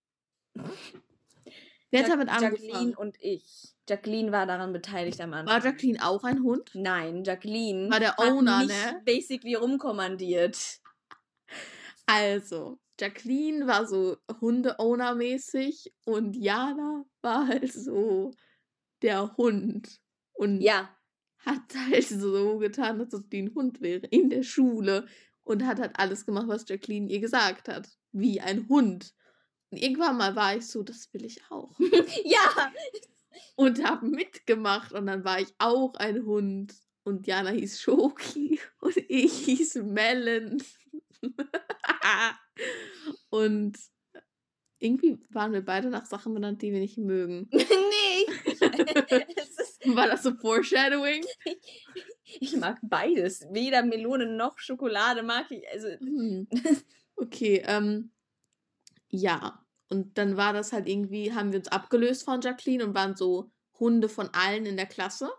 Wer 1.91 2.03
hat 2.03 2.11
damit 2.11 2.29
angefangen? 2.29 2.57
Jacqueline 2.63 2.97
und 2.97 3.17
ich. 3.21 3.75
Jacqueline 3.89 4.31
war 4.31 4.47
daran 4.47 4.73
beteiligt 4.73 5.21
am 5.21 5.33
Anfang. 5.33 5.55
War 5.55 5.65
Jacqueline 5.65 6.05
auch 6.05 6.23
ein 6.23 6.43
Hund? 6.43 6.71
Nein, 6.75 7.25
Jacqueline 7.25 7.91
War 7.91 7.99
der 7.99 8.19
Owner, 8.21 8.65
ne? 8.65 9.03
basically 9.05 9.55
rumkommandiert. 9.55 10.79
Also, 12.07 12.79
Jacqueline 13.01 13.67
war 13.67 13.87
so 13.87 14.17
Hunde-Owner-mäßig 14.41 15.93
und 16.05 16.37
Jana 16.37 17.05
war 17.23 17.49
halt 17.49 17.73
so 17.73 18.33
der 19.03 19.37
Hund. 19.37 20.01
Und 20.33 20.61
Ja, 20.61 20.97
hat 21.45 21.75
halt 21.91 22.07
so 22.07 22.59
getan, 22.59 23.01
als 23.01 23.15
ob 23.15 23.31
die 23.31 23.43
ein 23.43 23.55
Hund 23.55 23.81
wäre 23.81 24.07
in 24.07 24.31
der 24.31 24.43
Schule 24.43 25.07
und 25.43 25.67
hat 25.67 25.81
halt 25.81 25.99
alles 25.99 26.27
gemacht, 26.27 26.49
was 26.49 26.69
Jacqueline 26.69 27.11
ihr 27.11 27.21
gesagt 27.21 27.69
hat. 27.69 27.89
Wie 28.13 28.41
ein 28.41 28.69
Hund. 28.69 29.15
Und 29.71 29.79
irgendwann 29.79 30.17
mal 30.17 30.35
war 30.37 30.57
ich 30.57 30.67
so, 30.67 30.83
das 30.83 31.13
will 31.13 31.25
ich 31.25 31.43
auch. 31.51 31.79
ja. 32.25 32.73
Und 33.57 33.85
habe 33.85 34.07
mitgemacht. 34.07 34.93
Und 34.93 35.07
dann 35.07 35.25
war 35.25 35.41
ich 35.41 35.55
auch 35.59 35.95
ein 35.95 36.25
Hund. 36.25 36.75
Und 37.05 37.27
Jana 37.27 37.51
hieß 37.51 37.81
Schoki 37.81 38.61
und 38.81 38.97
ich 39.09 39.33
hieß 39.45 39.77
Melon. 39.77 40.63
und 43.31 43.79
irgendwie 44.79 45.19
waren 45.31 45.53
wir 45.53 45.65
beide 45.65 45.89
nach 45.91 46.07
Sachen 46.07 46.35
benannt, 46.35 46.63
die 46.63 46.73
wir 46.73 46.81
nicht 46.81 46.99
mögen. 46.99 47.49
nee. 47.53 47.67
War 49.97 50.07
das 50.09 50.23
so 50.23 50.35
Foreshadowing? 50.35 51.25
ich 52.25 52.57
mag 52.57 52.79
beides. 52.83 53.47
Weder 53.51 53.83
Melone 53.83 54.27
noch 54.27 54.59
Schokolade 54.59 55.23
mag 55.23 55.51
ich. 55.51 55.69
Also, 55.71 55.89
Hm. 56.01 56.49
Okay, 57.17 57.63
ähm, 57.67 58.13
ja. 59.09 59.65
Und 59.89 60.17
dann 60.19 60.37
war 60.37 60.53
das 60.53 60.73
halt 60.73 60.89
irgendwie, 60.89 61.33
haben 61.35 61.53
wir 61.53 61.59
uns 61.59 61.69
abgelöst 61.69 62.25
von 62.25 62.41
Jacqueline 62.41 62.85
und 62.87 62.95
waren 62.95 63.17
so 63.17 63.51
Hunde 63.79 64.09
von 64.09 64.29
allen 64.33 64.65
in 64.67 64.77
der 64.77 64.87
Klasse. 64.87 65.31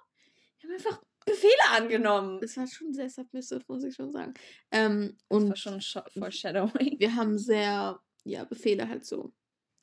wir 0.60 0.70
haben 0.70 0.76
einfach 0.76 1.02
Befehle 1.26 1.54
angenommen. 1.76 2.40
Das 2.42 2.58
war 2.58 2.68
schon 2.68 2.94
sehr 2.94 3.10
submissive, 3.10 3.62
muss 3.68 3.84
ich 3.84 3.96
schon 3.96 4.12
sagen. 4.12 4.34
Ähm, 4.72 5.16
Das 5.18 5.38
und 5.40 5.50
war 5.50 5.56
schon 5.56 5.80
Scho- 5.80 6.10
Foreshadowing. 6.20 7.00
wir 7.00 7.16
haben 7.16 7.38
sehr, 7.38 8.00
ja, 8.24 8.44
Befehle 8.44 8.90
halt 8.90 9.06
so 9.06 9.32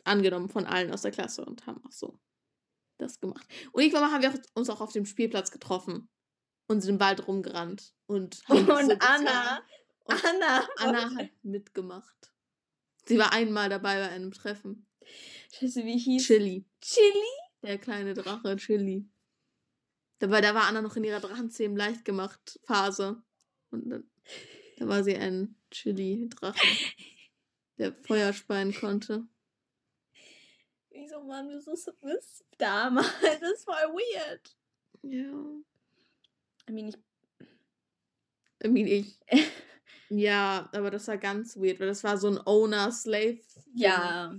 angenommen 0.05 0.49
von 0.49 0.67
allen 0.67 0.93
aus 0.93 1.03
der 1.03 1.11
Klasse 1.13 1.45
und 1.45 1.67
haben 1.67 1.83
auch 1.85 1.93
so 1.93 2.19
das 2.99 3.21
gemacht. 3.21 3.47
Und 3.73 3.83
irgendwann 3.83 4.03
mal 4.03 4.13
haben 4.13 4.23
wir 4.23 4.43
uns 4.55 4.71
auch 4.71 4.81
auf 4.81 4.93
dem 4.93 5.07
Spielplatz 5.07 5.51
getroffen 5.51 6.09
und 6.67 6.81
sind 6.81 6.95
im 6.95 7.01
Wald 7.01 7.27
rumgerannt. 7.27 7.95
Und, 8.07 8.43
Und. 8.49 8.71
Anna, 8.71 9.63
Und 10.05 10.25
Anna, 10.25 10.69
Anna 10.77 11.15
hat 11.15 11.31
mitgemacht. 11.43 12.33
Sie 13.07 13.19
war 13.19 13.33
einmal 13.33 13.69
dabei 13.69 13.97
bei 13.97 14.09
einem 14.09 14.33
Treffen. 14.33 14.87
Scheiße, 15.53 15.85
wie 15.85 15.99
hieß 15.99 16.27
Chili. 16.27 16.67
Chili? 16.81 17.33
Der 17.63 17.79
kleine 17.79 18.15
Drache, 18.15 18.57
Chili. 18.57 19.09
Dabei, 20.19 20.41
da 20.41 20.55
war 20.55 20.65
Anna 20.65 20.83
noch 20.83 20.97
in 20.97 21.05
ihrer 21.05 21.21
Drachenzähmen 21.21 21.77
leicht 21.77 22.05
gemacht 22.05 22.61
Phase. 22.65 23.23
Und 23.71 23.89
dann, 23.89 24.11
da 24.79 24.89
war 24.89 25.05
sie 25.05 25.17
ein 25.17 25.57
Chili-Drache, 25.71 26.59
der 27.79 27.95
Feuer 28.03 28.33
speien 28.33 28.75
konnte. 28.75 29.27
Wieso 30.99 31.27
waren 31.29 31.49
wir 31.49 31.61
so 31.61 31.77
submissive 31.77 32.45
damals? 32.59 33.09
Das 33.23 33.41
ist 33.53 33.65
voll 33.65 33.75
weird. 33.75 34.57
Ja. 35.03 35.33
I 36.69 36.73
mean, 36.73 36.89
ich, 36.89 36.97
I 38.65 38.69
mean, 38.69 38.87
ich. 38.87 39.19
Ja, 40.11 40.71
aber 40.73 40.91
das 40.91 41.07
war 41.07 41.19
ganz 41.19 41.55
weird, 41.57 41.81
weil 41.81 41.87
das 41.87 42.03
war 42.03 42.17
so 42.17 42.29
ein 42.29 42.41
Owner-Slave. 42.45 43.41
ja. 43.75 44.35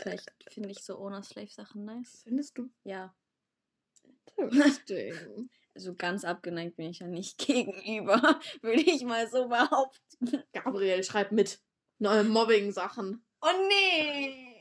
Vielleicht 0.00 0.30
finde 0.48 0.70
ich 0.70 0.82
so 0.82 0.98
Owner-Slave-Sachen 0.98 1.84
nice. 1.84 2.22
Findest 2.24 2.56
du? 2.56 2.70
Ja. 2.84 3.14
Interesting. 4.36 5.50
Also 5.76 5.92
ganz 5.96 6.24
abgeneigt 6.24 6.76
bin 6.76 6.88
ich 6.90 7.00
ja 7.00 7.08
nicht 7.08 7.36
gegenüber, 7.36 8.38
würde 8.62 8.82
ich 8.82 9.02
mal 9.02 9.28
so 9.28 9.48
behaupten. 9.48 10.44
Gabriel, 10.52 11.02
schreib 11.02 11.32
mit. 11.32 11.60
Neue 11.98 12.22
Mobbing-Sachen. 12.22 13.26
Oh 13.40 13.66
nee! 13.66 14.53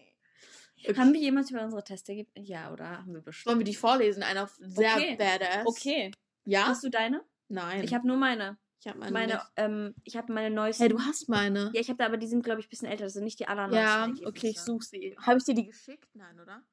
Okay. 0.87 0.95
Haben 0.99 1.13
wir 1.13 1.19
jemals 1.21 1.49
über 1.51 1.63
unsere 1.63 1.83
Teste 1.83 2.15
ge 2.15 2.27
Ja, 2.35 2.71
oder 2.71 2.99
haben 2.99 3.13
wir 3.13 3.21
bestimmt? 3.21 3.47
Wollen 3.47 3.59
wir 3.59 3.65
die 3.65 3.75
vorlesen? 3.75 4.23
Einer 4.23 4.47
sehr 4.59 4.95
Okay. 4.95 5.15
badass. 5.17 5.65
Okay. 5.65 6.11
Ja? 6.45 6.67
Hast 6.67 6.83
du 6.83 6.89
deine? 6.89 7.23
Nein. 7.47 7.83
Ich 7.83 7.93
habe 7.93 8.07
nur 8.07 8.17
meine. 8.17 8.57
Ich 8.79 8.87
habe 8.87 8.99
meine. 8.99 9.11
Meine, 9.13 9.41
ähm, 9.55 9.95
ich 10.03 10.17
habe 10.17 10.33
meine 10.33 10.53
neuesten. 10.53 10.83
Hey, 10.83 10.89
du 10.89 10.99
hast 10.99 11.29
meine. 11.29 11.71
Ja, 11.73 11.79
ich 11.81 11.87
habe 11.89 11.97
da, 11.97 12.05
aber 12.05 12.17
die 12.17 12.27
sind, 12.27 12.43
glaube 12.43 12.59
ich, 12.59 12.67
ein 12.67 12.69
bisschen 12.69 12.87
älter. 12.89 13.05
Das 13.05 13.13
sind 13.13 13.23
nicht 13.23 13.39
die 13.39 13.47
allerneuesten. 13.47 13.77
Ja, 13.85 14.01
Ergebnisse. 14.01 14.27
okay, 14.27 14.49
ich 14.49 14.59
suche 14.59 14.83
sie. 14.85 15.15
Habe 15.21 15.37
ich 15.37 15.43
dir 15.45 15.53
die 15.55 15.65
geschickt? 15.67 16.09
Nein, 16.13 16.39
oder? 16.39 16.63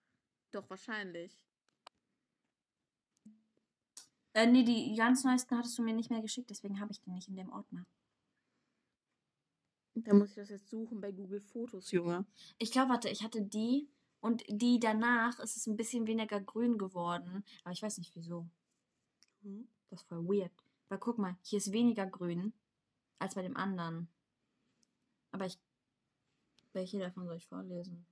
Doch, 0.50 0.68
wahrscheinlich. 0.68 1.38
Äh, 4.32 4.46
nee, 4.46 4.62
die 4.62 4.94
ganz 4.96 5.24
neuesten 5.24 5.56
hattest 5.56 5.76
du 5.78 5.82
mir 5.82 5.94
nicht 5.94 6.10
mehr 6.10 6.22
geschickt, 6.22 6.50
deswegen 6.50 6.80
habe 6.80 6.92
ich 6.92 7.00
die 7.00 7.10
nicht 7.10 7.28
in 7.28 7.36
dem 7.36 7.50
Ordner. 7.50 7.84
Da 9.94 10.14
muss 10.14 10.30
ich 10.30 10.36
das 10.36 10.50
jetzt 10.50 10.70
suchen 10.70 11.00
bei 11.00 11.10
Google 11.10 11.40
Fotos, 11.40 11.90
Junge. 11.90 12.24
Ich 12.58 12.70
glaube, 12.70 12.90
warte, 12.90 13.08
ich 13.08 13.22
hatte 13.24 13.42
die 13.42 13.88
und 14.20 14.44
die 14.48 14.78
danach 14.78 15.38
ist 15.40 15.56
es 15.56 15.66
ein 15.66 15.76
bisschen 15.76 16.06
weniger 16.06 16.40
grün 16.40 16.78
geworden. 16.78 17.44
Aber 17.64 17.72
ich 17.72 17.82
weiß 17.82 17.98
nicht 17.98 18.14
wieso. 18.14 18.46
Hm? 19.42 19.66
Das 19.88 20.02
ist 20.02 20.08
voll 20.08 20.24
weird. 20.26 20.52
Weil 20.88 20.98
guck 20.98 21.18
mal, 21.18 21.36
hier 21.42 21.58
ist 21.58 21.72
weniger 21.72 22.06
grün 22.06 22.52
als 23.18 23.34
bei 23.34 23.42
dem 23.42 23.56
anderen. 23.56 24.08
Aber 25.32 25.46
ich. 25.46 25.58
Welche 26.72 27.00
davon 27.00 27.26
soll 27.26 27.36
ich 27.36 27.48
vorlesen? 27.48 28.06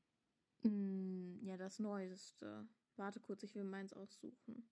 Mm, 0.62 1.44
ja, 1.44 1.56
das 1.56 1.78
Neueste. 1.78 2.66
Warte 2.96 3.20
kurz, 3.20 3.44
ich 3.44 3.54
will 3.54 3.62
meins 3.62 3.92
aussuchen. 3.92 4.68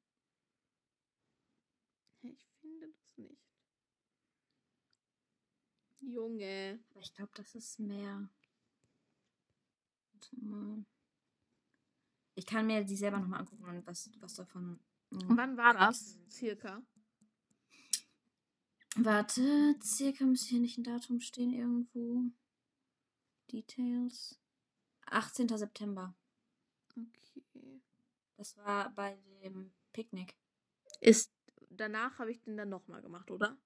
Ich 2.22 2.44
finde 2.60 2.88
das 2.88 3.16
nicht. 3.16 3.40
Junge. 6.00 6.80
Aber 6.90 7.00
ich 7.00 7.14
glaube, 7.14 7.30
das 7.34 7.54
ist 7.54 7.78
mehr. 7.78 8.28
Warte 10.12 10.36
mal. 10.40 10.84
Ich 12.36 12.44
kann 12.46 12.66
mir 12.66 12.84
die 12.84 12.96
selber 12.96 13.18
nochmal 13.18 13.40
angucken 13.40 13.64
und 13.64 13.86
was, 13.86 14.10
was 14.20 14.34
davon. 14.34 14.78
Und 15.10 15.36
wann 15.36 15.56
war 15.56 15.72
das? 15.72 16.18
Circa. 16.28 16.82
Warte, 18.96 19.74
circa 19.82 20.24
müsste 20.24 20.50
hier 20.50 20.60
nicht 20.60 20.78
ein 20.78 20.84
Datum 20.84 21.20
stehen 21.20 21.52
irgendwo. 21.52 22.24
Details. 23.50 24.38
18. 25.06 25.48
September. 25.48 26.14
Okay. 26.90 27.80
Das 28.36 28.56
war 28.58 28.90
bei 28.90 29.18
dem 29.42 29.72
Picknick. 29.92 30.34
Ist. 31.00 31.32
Danach 31.70 32.18
habe 32.18 32.30
ich 32.30 32.42
den 32.42 32.56
dann 32.56 32.68
nochmal 32.68 33.00
gemacht, 33.00 33.30
oder? 33.30 33.58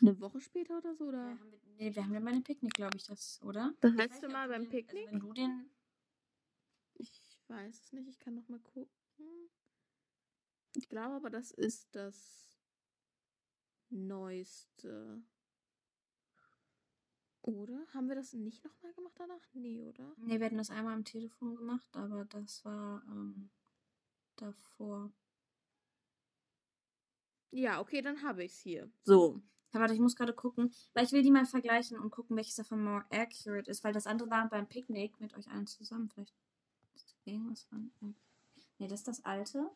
Eine 0.00 0.20
Woche 0.20 0.40
später 0.40 0.78
oder 0.78 0.94
so, 0.94 1.04
oder? 1.04 1.30
haben 1.30 1.50
wir, 1.50 1.60
nee, 1.76 1.94
wir 1.94 2.02
haben 2.02 2.12
den 2.12 2.24
bei 2.24 2.32
dem 2.32 2.44
Picknick, 2.44 2.74
glaube 2.74 2.96
ich, 2.96 3.04
das, 3.04 3.40
oder? 3.42 3.74
Das 3.80 3.92
letzte 3.94 4.28
Mal 4.28 4.48
beim 4.48 4.62
den, 4.62 4.70
Picknick? 4.70 5.08
Also 5.08 5.12
wenn 5.12 5.20
du 5.20 5.32
den. 5.32 5.70
Ich 6.94 7.29
weiß 7.50 7.80
es 7.80 7.92
nicht, 7.92 8.08
ich 8.08 8.18
kann 8.18 8.34
noch 8.34 8.48
mal 8.48 8.60
gucken. 8.60 9.50
Ich 10.76 10.88
glaube 10.88 11.16
aber, 11.16 11.30
das 11.30 11.50
ist 11.50 11.94
das 11.94 12.58
Neueste. 13.90 15.22
Oder? 17.42 17.86
Haben 17.92 18.08
wir 18.08 18.14
das 18.14 18.32
nicht 18.32 18.64
nochmal 18.64 18.92
gemacht 18.94 19.14
danach? 19.18 19.40
Nee, 19.52 19.82
oder? 19.82 20.14
Nee, 20.18 20.38
wir 20.38 20.46
hatten 20.46 20.58
das 20.58 20.70
einmal 20.70 20.94
am 20.94 21.04
Telefon 21.04 21.56
gemacht, 21.56 21.88
aber 21.96 22.24
das 22.26 22.64
war 22.64 23.02
ähm, 23.08 23.50
davor. 24.36 25.12
Ja, 27.50 27.80
okay, 27.80 28.00
dann 28.00 28.22
habe 28.22 28.44
ich 28.44 28.52
es 28.52 28.58
hier. 28.60 28.92
So. 29.02 29.42
Ja, 29.72 29.80
warte, 29.80 29.94
ich 29.94 30.00
muss 30.00 30.16
gerade 30.16 30.34
gucken, 30.34 30.72
weil 30.94 31.04
ich 31.04 31.12
will 31.12 31.22
die 31.22 31.30
mal 31.30 31.46
vergleichen 31.46 31.98
und 31.98 32.10
gucken, 32.10 32.36
welches 32.36 32.56
davon 32.56 32.82
more 32.82 33.04
accurate 33.10 33.70
ist, 33.70 33.82
weil 33.84 33.92
das 33.92 34.06
andere 34.06 34.30
war 34.30 34.48
beim 34.48 34.68
Picknick 34.68 35.20
mit 35.20 35.34
euch 35.34 35.48
allen 35.48 35.66
zusammen. 35.66 36.08
Vielleicht 36.08 36.34
irgendwas 37.30 37.66
dran. 37.68 37.90
Nee, 38.78 38.88
das 38.88 39.00
ist 39.00 39.08
das 39.08 39.24
alte. 39.24 39.70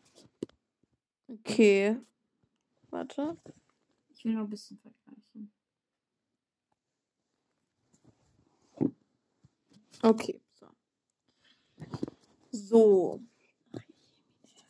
Okay. 1.29 2.01
Warte. 2.91 3.37
Ich 4.15 4.25
will 4.25 4.35
nur 4.35 4.45
ein 4.45 4.51
bisschen 4.51 4.79
vergleichen. 4.79 5.53
Okay. 10.03 10.41
So. 10.55 10.67
So. 12.51 13.21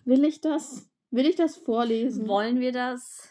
Will 0.04 0.24
ich 0.24 0.40
das? 0.40 0.88
Will 1.10 1.26
ich 1.26 1.36
das 1.36 1.56
vorlesen? 1.56 2.26
Wollen 2.28 2.60
wir 2.60 2.72
das? 2.72 3.28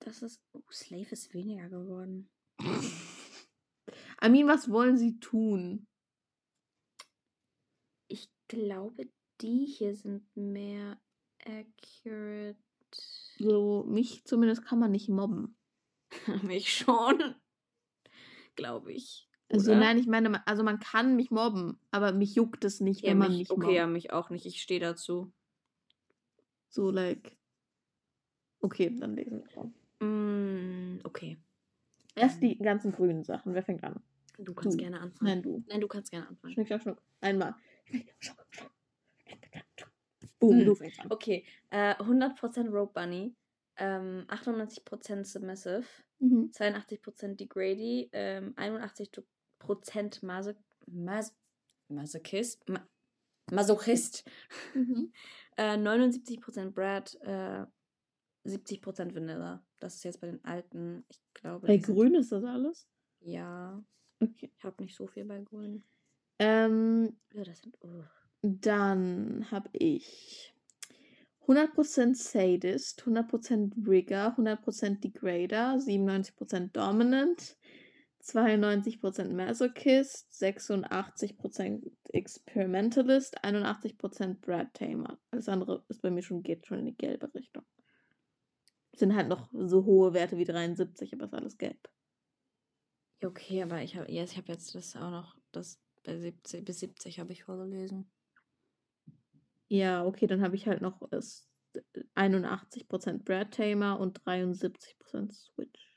Das 0.00 0.22
ist. 0.22 0.40
Oh, 0.52 0.62
Slave 0.70 1.10
ist 1.10 1.34
weniger 1.34 1.68
geworden. 1.68 2.28
Amin, 4.18 4.46
was 4.46 4.70
wollen 4.70 4.96
Sie 4.96 5.18
tun? 5.18 5.86
Ich 8.48 8.58
glaube, 8.58 9.08
die 9.40 9.64
hier 9.66 9.94
sind 9.96 10.24
mehr 10.36 10.98
accurate. 11.44 12.56
So, 13.38 13.84
mich 13.88 14.24
zumindest 14.24 14.64
kann 14.64 14.78
man 14.78 14.92
nicht 14.92 15.08
mobben. 15.08 15.56
Mich 16.42 16.72
schon. 16.72 17.34
Glaube 18.54 18.92
ich. 18.92 19.28
Also 19.50 19.72
Oder? 19.72 19.80
nein, 19.80 19.98
ich 19.98 20.06
meine, 20.06 20.46
also 20.46 20.62
man 20.62 20.78
kann 20.80 21.14
mich 21.16 21.30
mobben, 21.30 21.78
aber 21.90 22.12
mich 22.12 22.34
juckt 22.34 22.64
es 22.64 22.80
nicht, 22.80 23.02
Ja, 23.02 23.10
wenn 23.10 23.18
man 23.18 23.28
mich, 23.30 23.38
mich 23.40 23.50
okay, 23.50 23.60
mobbt. 23.64 23.74
ja, 23.74 23.86
mich 23.86 24.12
auch 24.12 24.30
nicht. 24.30 24.46
Ich 24.46 24.62
stehe 24.62 24.80
dazu. 24.80 25.32
So, 26.68 26.90
like. 26.90 27.36
Okay, 28.60 28.96
dann 28.98 29.14
lesen 29.16 29.42
wir 29.42 29.50
schon. 29.50 29.74
Mm, 30.00 31.00
okay. 31.04 31.36
Erst 32.14 32.42
die 32.42 32.56
ganzen 32.58 32.92
grünen 32.92 33.24
Sachen. 33.24 33.54
Wer 33.54 33.62
fängt 33.62 33.84
an? 33.84 34.02
Du 34.38 34.54
kannst 34.54 34.74
Du. 34.78 34.82
gerne 34.82 35.00
anfangen. 35.00 35.30
Nein, 35.30 35.42
du. 35.42 35.64
Nein, 35.68 35.80
du 35.80 35.88
kannst 35.88 36.10
gerne 36.10 36.28
anfangen. 36.28 36.54
Schnick, 36.54 36.66
schnack, 36.68 36.82
schnuck. 36.82 37.02
Einmal. 37.20 37.54
Boom, 40.40 40.64
du 40.64 40.74
fängst 40.74 41.00
an. 41.00 41.10
Okay, 41.10 41.44
äh, 41.70 41.94
100% 41.98 42.70
Rope 42.70 42.92
Bunny, 42.94 43.34
ähm, 43.76 44.24
98% 44.28 45.26
Submissive, 45.26 45.84
Mhm. 46.20 46.50
82% 46.50 47.40
Degrady, 47.40 48.08
ähm, 48.12 48.54
81% 48.56 50.22
Maso 50.22 50.52
Mas 50.86 51.34
Masochist, 51.88 52.68
Ma 52.68 52.86
Masochist, 53.50 54.24
Mhm. 54.74 55.12
äh, 55.56 55.76
79% 55.76 56.74
Brad, 56.74 57.14
äh, 57.22 57.66
70% 58.44 59.14
Vanilla. 59.14 59.64
Das 59.80 59.96
ist 59.96 60.04
jetzt 60.04 60.20
bei 60.20 60.28
den 60.28 60.44
alten, 60.44 61.04
ich 61.08 61.20
glaube. 61.34 61.68
Bei 61.68 61.76
grün 61.78 62.14
ist 62.14 62.32
das 62.32 62.44
alles? 62.44 62.88
Ja, 63.20 63.82
Okay. 64.22 64.50
ich 64.58 64.64
habe 64.64 64.82
nicht 64.82 64.96
so 64.96 65.06
viel 65.08 65.24
bei 65.26 65.40
grün. 65.42 65.84
Ähm, 66.38 67.16
Ja, 67.32 67.44
das 67.44 67.62
sind. 67.62 67.76
Oh. 67.80 68.02
dann 68.42 69.50
habe 69.50 69.68
ich 69.72 70.54
100% 71.46 72.14
Sadist, 72.16 73.02
100% 73.04 73.88
Rigger, 73.88 74.36
100% 74.36 75.00
Degrader, 75.00 75.78
97% 75.78 76.72
Dominant, 76.72 77.56
92% 78.20 79.32
Masochist, 79.32 80.32
86% 80.32 81.90
Experimentalist, 82.08 83.44
81% 83.44 84.40
Brad 84.40 84.74
Tamer. 84.74 85.18
Alles 85.30 85.48
andere 85.48 85.84
ist 85.88 86.02
bei 86.02 86.10
mir 86.10 86.22
schon, 86.22 86.42
geht 86.42 86.66
schon 86.66 86.80
in 86.80 86.86
die 86.86 86.96
gelbe 86.96 87.32
Richtung. 87.34 87.64
Sind 88.96 89.14
halt 89.14 89.28
noch 89.28 89.48
so 89.52 89.84
hohe 89.84 90.14
Werte 90.14 90.38
wie 90.38 90.44
73, 90.44 91.12
aber 91.12 91.26
ist 91.26 91.34
alles 91.34 91.58
gelb. 91.58 91.78
Ja, 93.22 93.28
okay, 93.28 93.62
aber 93.62 93.82
ich 93.82 93.96
habe 93.96 94.10
yes, 94.10 94.32
ich 94.32 94.38
hab 94.38 94.48
jetzt 94.48 94.74
das 94.74 94.96
auch 94.96 95.10
noch, 95.10 95.36
das 95.52 95.78
bei 96.06 96.16
70, 96.16 96.64
bis 96.64 96.80
70 96.80 97.20
habe 97.20 97.32
ich 97.32 97.44
vorgelesen. 97.44 98.10
Ja, 99.68 100.04
okay, 100.04 100.26
dann 100.26 100.42
habe 100.42 100.54
ich 100.56 100.66
halt 100.66 100.80
noch 100.80 101.02
es 101.10 101.48
81% 102.14 103.24
Brad 103.24 103.52
Tamer 103.52 103.98
und 103.98 104.20
73% 104.22 105.32
Switch. 105.32 105.96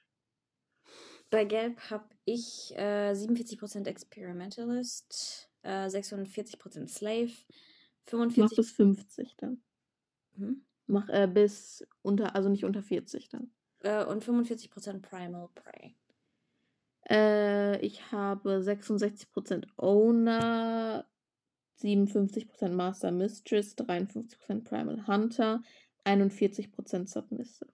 Bei 1.30 1.46
Gelb 1.46 1.80
habe 1.92 2.10
ich 2.26 2.74
äh, 2.76 3.12
47% 3.12 3.86
Experimentalist, 3.86 5.50
äh, 5.62 5.88
46% 5.88 6.88
Slave, 6.88 7.32
Mach 8.12 8.32
45%. 8.32 8.56
bis 8.56 8.72
50 8.72 9.36
dann. 9.38 9.64
Hm? 10.36 10.66
Mach 10.88 11.08
äh, 11.10 11.28
bis 11.32 11.88
unter, 12.02 12.36
also 12.36 12.50
nicht 12.50 12.66
unter 12.66 12.82
40 12.82 13.30
dann. 13.30 13.54
Äh, 13.82 14.04
und 14.06 14.26
45% 14.26 15.02
Primal 15.02 15.50
Prey. 15.54 15.96
Äh, 17.10 17.80
ich 17.80 18.12
habe 18.12 18.58
66% 18.60 19.68
Owner, 19.78 21.06
57% 21.82 22.70
Master 22.70 23.12
Mistress, 23.12 23.76
53% 23.78 24.64
Primal 24.64 25.08
Hunter, 25.08 25.62
41% 26.06 27.08
Submissive. 27.08 27.72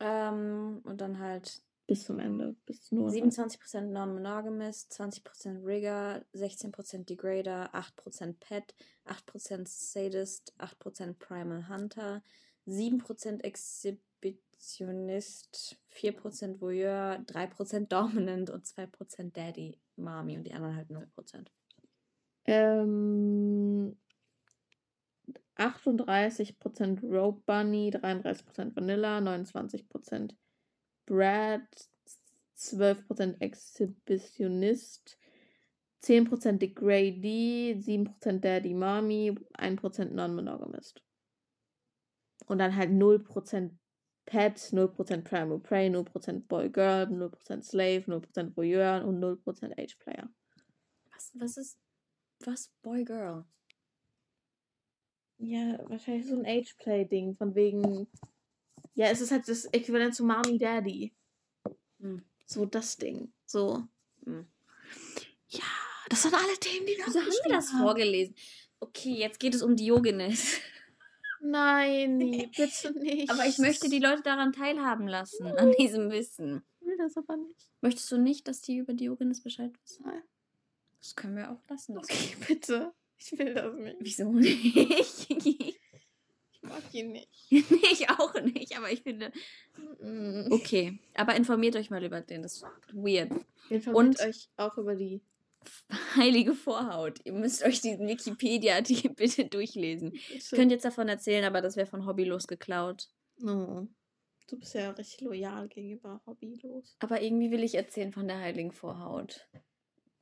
Ähm, 0.00 0.80
und 0.84 1.00
dann 1.00 1.18
halt 1.18 1.62
Bis 1.88 2.04
zum 2.04 2.18
Ende. 2.18 2.54
Bis 2.66 2.92
nur. 2.92 3.08
27% 3.08 3.80
Non-Monogamous, 3.80 4.90
20% 4.90 5.64
Rigger, 5.64 6.22
16% 6.34 7.06
Degrader, 7.06 7.74
8% 7.74 8.34
Pet, 8.38 8.74
8% 9.06 9.66
Sadist, 9.66 10.52
8% 10.58 11.14
Primal 11.18 11.66
Hunter, 11.70 12.22
7% 12.66 13.42
Exhibitionist, 14.58 15.76
4% 15.94 16.60
Voyeur, 16.60 17.24
3% 17.26 17.86
Dominant 17.88 18.50
und 18.50 18.66
2% 18.66 19.32
Daddy, 19.32 19.78
Mami 19.96 20.36
und 20.36 20.44
die 20.44 20.52
anderen 20.52 20.76
halt 20.76 20.90
0%. 20.90 21.46
Ähm, 22.46 23.96
38% 25.56 27.02
Rope 27.02 27.42
Bunny, 27.46 27.90
33% 27.90 28.74
Vanilla, 28.74 29.18
29% 29.18 30.34
Brad, 31.06 31.62
12% 32.56 33.40
Exhibitionist, 33.40 35.18
10% 36.02 36.58
Degradee, 36.58 37.76
7% 37.78 38.38
Daddy 38.38 38.74
Mommy, 38.74 39.34
1% 39.54 40.04
Non-Monogamist. 40.12 41.02
Und 42.46 42.58
dann 42.58 42.76
halt 42.76 42.90
0% 42.90 43.72
Pet, 44.28 44.58
0% 44.58 45.22
Primal 45.24 45.58
Prey, 45.58 45.88
0% 45.88 46.48
Boy 46.48 46.68
Girl, 46.68 47.06
0% 47.06 47.62
Slave, 47.62 48.04
0% 48.06 48.54
Voyeur 48.54 49.02
und 49.06 49.20
0% 49.20 49.72
Age 49.80 49.98
Player. 49.98 50.28
Was, 51.14 51.32
was 51.34 51.56
ist. 51.56 51.78
Was? 52.44 52.70
Boy, 52.82 53.04
Girl. 53.04 53.46
Ja, 55.38 55.78
wahrscheinlich 55.88 56.26
so 56.26 56.36
ein 56.36 56.44
Age-Play-Ding, 56.44 57.36
von 57.36 57.54
wegen. 57.54 58.06
Ja, 58.94 59.06
es 59.06 59.22
ist 59.22 59.30
halt 59.30 59.48
das 59.48 59.64
Äquivalent 59.66 60.14
zu 60.14 60.24
Mommy 60.24 60.58
Daddy. 60.58 61.14
Hm. 62.00 62.22
So 62.44 62.66
das 62.66 62.98
Ding. 62.98 63.32
So. 63.46 63.82
Hm. 64.24 64.46
Ja, 65.48 65.64
das 66.10 66.22
sind 66.22 66.34
alle 66.34 66.58
Themen, 66.60 66.86
die 66.86 66.98
wir 66.98 67.06
Wieso 67.06 67.20
haben 67.20 67.26
wir 67.26 67.56
das 67.56 67.70
vorgelesen? 67.70 68.34
Okay, 68.80 69.14
jetzt 69.14 69.40
geht 69.40 69.54
es 69.54 69.62
um 69.62 69.74
Diogenes. 69.74 70.58
Nein, 71.40 72.16
nee, 72.18 72.50
bitte 72.56 72.92
nicht. 72.98 73.30
Aber 73.30 73.46
ich 73.46 73.58
möchte 73.58 73.88
die 73.88 73.98
Leute 73.98 74.22
daran 74.22 74.52
teilhaben 74.52 75.06
lassen, 75.08 75.46
an 75.58 75.72
diesem 75.78 76.10
Wissen. 76.10 76.62
Ich 76.80 76.86
will 76.86 76.96
das 76.98 77.16
aber 77.16 77.36
nicht. 77.36 77.70
Möchtest 77.80 78.10
du 78.12 78.18
nicht, 78.18 78.48
dass 78.48 78.60
die 78.60 78.76
über 78.78 78.92
Diogenes 78.94 79.42
Bescheid 79.42 79.72
wissen? 79.82 80.04
Nein. 80.06 80.22
Das 81.00 81.14
können 81.14 81.36
wir 81.36 81.50
auch 81.52 81.60
lassen. 81.68 81.96
Okay, 81.98 82.34
bitte. 82.46 82.92
Ich 83.18 83.36
will 83.38 83.54
das 83.54 83.74
nicht. 83.74 83.96
Wieso 84.00 84.32
nicht? 84.32 85.28
Ich 86.60 86.68
mag 86.68 86.82
ihn 86.92 87.12
nicht. 87.12 87.30
ich 87.50 88.10
auch 88.10 88.34
nicht, 88.42 88.76
aber 88.76 88.90
ich 88.90 89.02
finde. 89.02 89.30
Okay, 90.50 90.98
aber 91.14 91.36
informiert 91.36 91.76
euch 91.76 91.88
mal 91.88 92.02
über 92.02 92.20
den. 92.20 92.42
Das 92.42 92.54
ist 92.56 92.64
weird. 92.92 93.30
Informiert 93.70 93.86
Und- 93.96 94.20
euch 94.20 94.48
auch 94.56 94.76
über 94.76 94.96
die. 94.96 95.22
Heilige 96.16 96.54
Vorhaut. 96.54 97.20
Ihr 97.24 97.32
müsst 97.32 97.64
euch 97.64 97.80
diesen 97.80 98.06
Wikipedia-Artikel 98.06 99.12
bitte 99.14 99.46
durchlesen. 99.46 100.12
Ich 100.14 100.28
Bitte. 100.28 100.56
könnte 100.56 100.74
jetzt 100.74 100.84
davon 100.84 101.08
erzählen, 101.08 101.44
aber 101.44 101.62
das 101.62 101.76
wäre 101.76 101.86
von 101.86 102.06
Hobbylos 102.06 102.46
geklaut. 102.46 103.08
Oh. 103.42 103.86
Du 104.48 104.58
bist 104.58 104.74
ja 104.74 104.90
richtig 104.90 105.20
loyal 105.20 105.68
gegenüber 105.68 106.22
Hobbylos. 106.26 106.96
Aber 107.00 107.20
irgendwie 107.20 107.50
will 107.50 107.62
ich 107.62 107.74
erzählen 107.74 108.12
von 108.12 108.26
der 108.26 108.38
Heiligen 108.38 108.72
Vorhaut. 108.72 109.46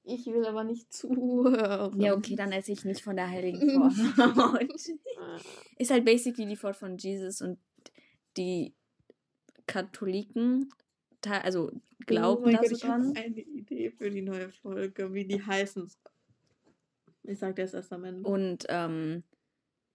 Ich 0.03 0.27
will 0.27 0.45
aber 0.47 0.63
nicht 0.63 0.93
zuhören. 0.93 2.01
Ja, 2.01 2.15
okay, 2.15 2.37
dann 2.37 2.53
esse 2.53 2.73
ich 2.73 2.85
nicht 2.85 3.03
von 3.03 3.17
der 3.17 3.29
Heiligen 3.29 3.91
Vorhaut. 3.91 4.69
Ist 5.79 5.91
halt 5.91 6.05
basically 6.05 6.47
die 6.47 6.57
Fort 6.57 6.77
von 6.77 6.97
Jesus 6.97 7.41
und 7.41 7.59
die 8.37 8.77
Katholiken, 9.67 10.71
also 11.31 11.73
glauben 12.07 12.45
oh 12.47 12.51
da 12.51 12.65
so 12.65 12.75
ich 12.75 12.85
habe 12.85 13.03
dran. 13.03 13.17
eine 13.17 13.41
Idee 13.41 13.91
für 13.91 14.11
die 14.11 14.23
neue 14.23 14.51
Folge, 14.51 15.13
wie 15.13 15.25
die 15.25 15.43
heißen. 15.45 15.91
Ich 17.25 17.39
sag 17.39 17.57
dir 17.57 17.63
das 17.63 17.75
erst 17.75 17.93
am 17.93 18.05
Ende. 18.05 18.29
Und, 18.29 18.67
ähm, 18.69 19.25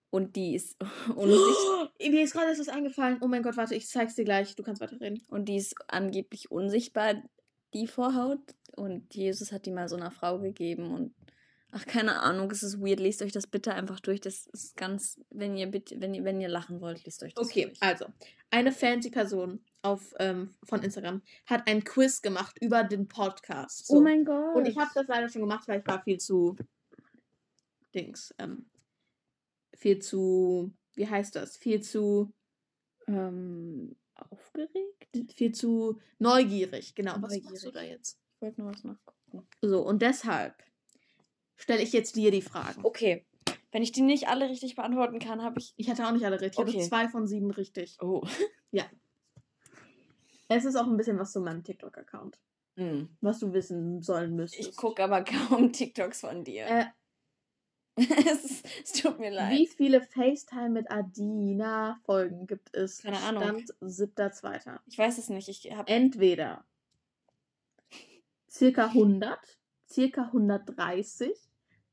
und 0.10 0.36
die 0.36 0.56
ist 0.56 0.76
unsichtbar. 1.16 1.92
Oh, 2.00 2.10
mir 2.10 2.24
ist 2.24 2.34
gerade 2.34 2.48
erst 2.50 2.60
was 2.62 2.70
eingefallen. 2.70 3.20
Oh 3.22 3.28
mein 3.28 3.44
Gott, 3.44 3.58
warte, 3.58 3.76
ich 3.76 3.88
zeig's 3.88 4.16
dir 4.16 4.26
gleich. 4.26 4.56
Du 4.56 4.64
kannst 4.64 4.82
weiterreden. 4.82 5.22
Und 5.30 5.46
die 5.46 5.56
ist 5.56 5.76
angeblich 5.88 6.52
unsichtbar, 6.52 7.16
die 7.74 7.88
Vorhaut. 7.88 8.42
Und 8.76 9.14
Jesus 9.16 9.52
hat 9.52 9.66
die 9.66 9.72
mal 9.72 9.88
so 9.88 9.96
einer 9.96 10.12
Frau 10.12 10.40
gegeben 10.40 10.92
und 10.94 11.14
ach, 11.72 11.86
keine 11.86 12.20
Ahnung, 12.20 12.52
es 12.52 12.64
ist 12.64 12.82
weird. 12.82 13.00
Lest 13.00 13.22
euch 13.22 13.32
das 13.32 13.48
bitte 13.48 13.74
einfach 13.74 14.00
durch. 14.02 14.20
Das 14.20 14.48
ist 14.48 14.76
ganz, 14.76 15.20
wenn 15.30 15.56
ihr 15.56 15.68
bitte, 15.68 16.02
wenn 16.02 16.14
ihr, 16.14 16.24
wenn 16.26 16.42
ihr 16.42 16.50
lachen 16.50 16.82
wollt, 16.82 17.06
lest 17.06 17.24
euch 17.24 17.34
das 17.34 17.48
Okay, 17.48 17.66
durch. 17.68 17.82
also, 17.82 18.06
eine 18.50 18.72
fancy 18.74 19.10
Person 19.10 19.64
auf, 19.84 20.14
ähm, 20.20 20.56
von 20.64 20.82
Instagram 20.84 21.22
hat 21.46 21.68
ein 21.68 21.84
Quiz 21.84 22.22
gemacht 22.22 22.58
über 22.62 22.84
den 22.84 23.08
Podcast. 23.08 23.88
So. 23.88 23.96
Oh 23.96 24.02
mein 24.02 24.26
Gott. 24.26 24.56
Und 24.56 24.68
ich 24.68 24.78
habe 24.78 24.92
das 24.94 25.08
leider 25.08 25.30
schon 25.30 25.42
gemacht, 25.42 25.68
weil 25.68 25.80
ich 25.80 25.88
war 25.88 26.02
viel 26.04 26.20
zu 26.20 26.56
Dings, 27.94 28.34
ähm, 28.38 28.66
viel 29.76 30.00
zu, 30.00 30.74
wie 30.94 31.08
heißt 31.08 31.36
das? 31.36 31.58
Viel 31.58 31.82
zu, 31.82 32.32
ähm, 33.08 33.96
aufgeregt? 34.16 35.08
viel 35.36 35.52
zu 35.52 36.00
neugierig. 36.20 36.96
Genau, 36.96 37.14
was 37.16 37.34
Neugierig. 37.34 37.44
machst 37.46 37.66
du 37.66 37.72
da 37.72 37.82
jetzt? 37.82 38.20
Ich 38.36 38.42
wollte 38.42 38.62
nur 38.62 38.72
was 38.72 38.84
nachgucken. 38.84 39.48
So, 39.62 39.82
und 39.82 40.02
deshalb 40.02 40.56
stelle 41.58 41.82
ich 41.82 41.92
jetzt 41.92 42.16
dir 42.16 42.32
die 42.32 42.42
Fragen. 42.42 42.86
Okay. 42.86 43.26
Wenn 43.72 43.84
ich 43.84 43.92
die 43.92 44.02
nicht 44.02 44.28
alle 44.28 44.50
richtig 44.50 44.76
beantworten 44.76 45.20
kann, 45.20 45.42
habe 45.42 45.60
ich. 45.60 45.74
Ich 45.78 45.90
hatte 45.90 46.06
auch 46.08 46.12
nicht 46.12 46.26
alle 46.26 46.40
richtig. 46.40 46.60
Ich 46.60 46.60
Okay. 46.60 46.78
hatte 46.78 46.88
zwei 46.90 47.08
von 47.10 47.26
sieben 47.28 47.52
richtig. 47.52 47.98
Oh. 48.02 48.26
Es 50.52 50.66
ist 50.66 50.76
auch 50.76 50.88
ein 50.88 50.98
bisschen 50.98 51.18
was 51.18 51.32
zu 51.32 51.40
meinem 51.40 51.64
TikTok-Account, 51.64 52.38
was 53.22 53.40
du 53.40 53.54
wissen 53.54 54.02
sollen 54.02 54.36
müsstest. 54.36 54.70
Ich 54.70 54.76
gucke 54.76 55.04
aber 55.04 55.24
kaum 55.50 55.72
TikToks 55.72 56.22
von 56.22 56.44
dir. 56.44 56.66
Äh, 56.66 56.86
es, 57.98 58.64
es 58.84 58.94
tut 58.94 59.20
mir 59.20 59.32
leid. 59.32 59.52
Wie 59.52 59.68
viele 59.68 60.02
FaceTime 60.02 60.70
mit 60.70 60.92
Adina 60.92 62.00
Folgen 62.06 62.48
gibt 62.48 62.76
es? 62.76 63.02
Keine 63.02 63.20
Ahnung. 63.20 63.44
Stand 63.44 63.74
7.2. 63.82 64.80
Ich 64.88 64.98
weiß 64.98 65.18
es 65.18 65.30
nicht. 65.30 65.50
Ich 65.50 65.72
habe 65.74 65.92
Entweder 65.92 66.66
circa 68.50 68.88
100, 68.88 69.40
circa 69.90 70.24
130, 70.24 71.32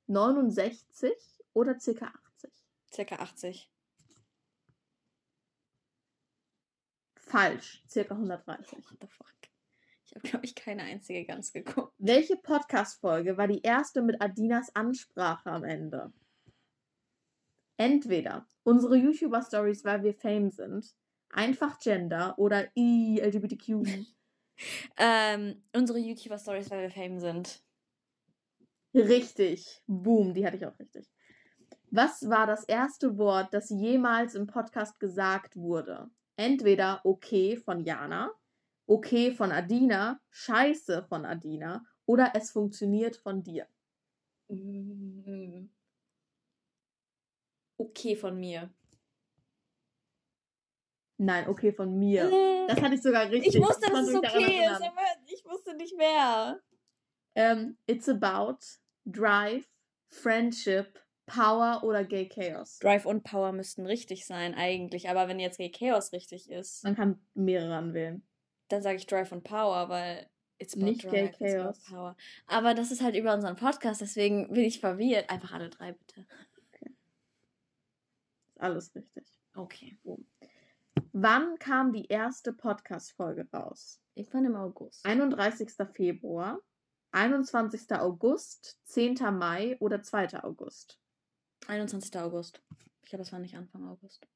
69 0.06 1.12
oder 1.52 1.78
circa 1.78 2.12
80. 2.32 2.50
circa 2.92 3.16
80. 3.16 3.70
Falsch, 7.28 7.82
circa 7.86 8.14
130. 8.14 8.78
What 8.78 8.98
the 9.00 9.06
fuck? 9.06 9.28
Ich 10.06 10.14
habe, 10.14 10.26
glaube 10.26 10.46
ich, 10.46 10.54
keine 10.54 10.82
einzige 10.82 11.26
ganz 11.26 11.52
geguckt. 11.52 11.92
Welche 11.98 12.36
Podcast-Folge 12.36 13.36
war 13.36 13.46
die 13.46 13.60
erste 13.60 14.00
mit 14.00 14.22
Adinas 14.22 14.74
Ansprache 14.74 15.50
am 15.50 15.64
Ende? 15.64 16.10
Entweder 17.76 18.46
unsere 18.62 18.96
YouTuber-Stories, 18.96 19.84
weil 19.84 20.02
wir 20.02 20.14
Fame 20.14 20.50
sind, 20.50 20.94
einfach 21.28 21.78
Gender 21.78 22.38
oder 22.38 22.74
I, 22.76 23.20
LGBTQ. 23.20 23.86
Ähm, 24.96 25.62
unsere 25.72 26.00
YouTuber-Stories, 26.00 26.68
weil 26.72 26.82
wir 26.82 26.90
Fame 26.90 27.20
sind. 27.20 27.62
Richtig. 28.92 29.80
Boom, 29.86 30.34
die 30.34 30.44
hatte 30.44 30.56
ich 30.56 30.66
auch 30.66 30.76
richtig. 30.80 31.08
Was 31.92 32.28
war 32.28 32.44
das 32.48 32.64
erste 32.64 33.18
Wort, 33.18 33.54
das 33.54 33.70
jemals 33.70 34.34
im 34.34 34.48
Podcast 34.48 34.98
gesagt 34.98 35.54
wurde? 35.54 36.10
Entweder 36.38 37.00
okay 37.04 37.56
von 37.56 37.84
Jana, 37.84 38.30
okay 38.86 39.32
von 39.32 39.50
Adina, 39.50 40.20
scheiße 40.30 41.02
von 41.08 41.24
Adina 41.24 41.84
oder 42.06 42.30
es 42.36 42.52
funktioniert 42.52 43.16
von 43.16 43.42
dir. 43.42 43.66
Mm. 44.48 45.66
Okay 47.76 48.14
von 48.14 48.38
mir. 48.38 48.72
Nein, 51.16 51.48
okay 51.48 51.72
von 51.72 51.98
mir. 51.98 52.30
Das 52.68 52.80
hatte 52.80 52.94
ich 52.94 53.02
sogar 53.02 53.28
richtig. 53.28 53.56
ich 53.56 53.60
wusste, 53.60 53.90
dass 53.90 54.06
es 54.06 54.14
okay 54.14 54.64
ist, 54.64 54.82
aber 54.82 55.02
ich 55.26 55.44
wusste 55.44 55.74
nicht 55.74 55.96
mehr. 55.96 56.60
Ähm, 57.34 57.76
it's 57.86 58.08
about 58.08 58.58
drive, 59.04 59.66
friendship, 60.06 61.00
power 61.28 61.82
oder 61.84 62.04
gay 62.04 62.26
chaos. 62.28 62.78
Drive 62.80 63.06
und 63.06 63.22
Power 63.24 63.52
müssten 63.52 63.86
richtig 63.86 64.26
sein, 64.26 64.54
eigentlich. 64.54 65.08
Aber 65.08 65.28
wenn 65.28 65.38
jetzt 65.38 65.58
Gay 65.58 65.70
Chaos 65.70 66.12
richtig 66.12 66.50
ist, 66.50 66.82
Man 66.84 66.96
kann 66.96 67.20
mehrere 67.34 67.74
anwählen. 67.76 68.22
dann 68.68 68.82
sage 68.82 68.96
ich 68.96 69.06
Drive 69.06 69.30
und 69.32 69.44
Power, 69.44 69.88
weil 69.88 70.28
it's 70.58 70.74
Nicht 70.76 71.08
Gay 71.08 71.30
Drive, 71.30 71.34
about 71.40 71.62
Chaos. 71.62 71.84
Power. 71.88 72.16
Aber 72.46 72.74
das 72.74 72.90
ist 72.90 73.02
halt 73.02 73.14
über 73.14 73.32
unseren 73.34 73.56
Podcast, 73.56 74.00
deswegen 74.00 74.48
bin 74.52 74.64
ich 74.64 74.80
verwirrt. 74.80 75.30
Einfach 75.30 75.52
alle 75.52 75.70
drei, 75.70 75.92
bitte. 75.92 76.26
Ist 78.48 78.60
alles 78.60 78.94
richtig. 78.94 79.24
Okay. 79.54 79.96
Wann 81.12 81.58
kam 81.58 81.92
die 81.92 82.06
erste 82.06 82.52
Podcast-Folge 82.52 83.48
raus? 83.52 84.00
Irgendwann 84.14 84.44
im 84.44 84.56
August. 84.56 85.04
31. 85.06 85.70
Februar, 85.92 86.60
21. 87.12 87.90
August, 87.92 88.78
10. 88.84 89.14
Mai 89.32 89.76
oder 89.80 90.02
2. 90.02 90.42
August? 90.44 91.00
21. 91.68 92.16
August. 92.18 92.60
Ich 93.02 93.10
glaube, 93.10 93.22
das 93.22 93.32
war 93.32 93.38
nicht 93.38 93.56
Anfang 93.56 93.86
August. 93.86 94.26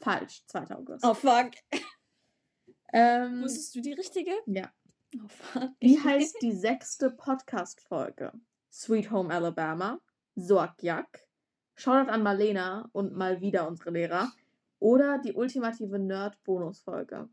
Falsch, 0.00 0.44
2. 0.46 0.70
August. 0.76 1.04
Oh, 1.04 1.14
fuck. 1.14 1.50
ähm, 2.92 3.42
Wusstest 3.42 3.74
du 3.74 3.80
die 3.80 3.92
richtige? 3.92 4.32
ja. 4.46 4.70
Oh, 5.16 5.28
fuck. 5.28 5.70
Wie 5.80 5.98
heißt 5.98 6.36
die 6.40 6.52
sechste 6.52 7.10
Podcast-Folge? 7.10 8.32
Sweet 8.72 9.10
Home 9.10 9.34
Alabama, 9.34 10.00
Soakjak, 10.36 11.26
Shoutout 11.74 12.10
an 12.10 12.22
Marlena 12.22 12.88
und 12.92 13.16
mal 13.16 13.40
wieder 13.40 13.66
unsere 13.66 13.90
Lehrer 13.90 14.30
oder 14.78 15.18
die 15.18 15.32
ultimative 15.32 15.98
Nerd-Bonus-Folge? 15.98 17.28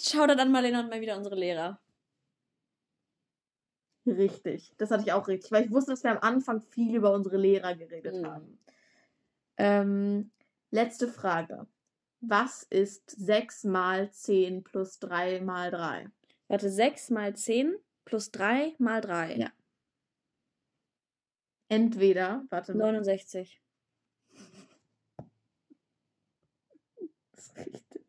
Shoutout 0.00 0.40
an 0.40 0.50
Marlena 0.50 0.80
und 0.80 0.88
mal 0.88 1.00
wieder 1.00 1.16
unsere 1.16 1.36
Lehrer. 1.36 1.78
Richtig. 4.06 4.72
Das 4.78 4.90
hatte 4.90 5.04
ich 5.04 5.12
auch 5.12 5.28
richtig. 5.28 5.52
Weil 5.52 5.64
ich 5.64 5.70
wusste, 5.70 5.92
dass 5.92 6.02
wir 6.02 6.10
am 6.10 6.18
Anfang 6.18 6.60
viel 6.62 6.96
über 6.96 7.12
unsere 7.12 7.36
Lehrer 7.36 7.74
geredet 7.74 8.16
Mhm. 8.16 8.26
haben. 8.26 8.58
Ähm, 9.58 10.30
letzte 10.70 11.08
Frage. 11.08 11.66
Was 12.20 12.62
ist 12.64 13.10
6 13.10 13.64
mal 13.64 14.10
10 14.12 14.64
plus 14.64 14.98
3 14.98 15.40
mal 15.40 15.70
3? 15.70 16.08
Warte, 16.48 16.70
6 16.70 17.10
mal 17.10 17.34
10 17.36 17.74
plus 18.04 18.30
3 18.30 18.74
mal 18.78 19.00
3. 19.00 19.36
Ja. 19.36 19.52
Entweder, 21.68 22.44
warte 22.50 22.74
mal. 22.74 22.92
69. 22.92 23.60
Das 27.34 27.46
ist 27.46 27.56
richtig. 27.56 28.04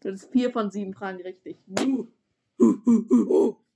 Du 0.00 0.10
hast 0.12 0.30
vier 0.32 0.50
von 0.50 0.70
sieben 0.70 0.94
Fragen 0.94 1.20
richtig. 1.20 1.58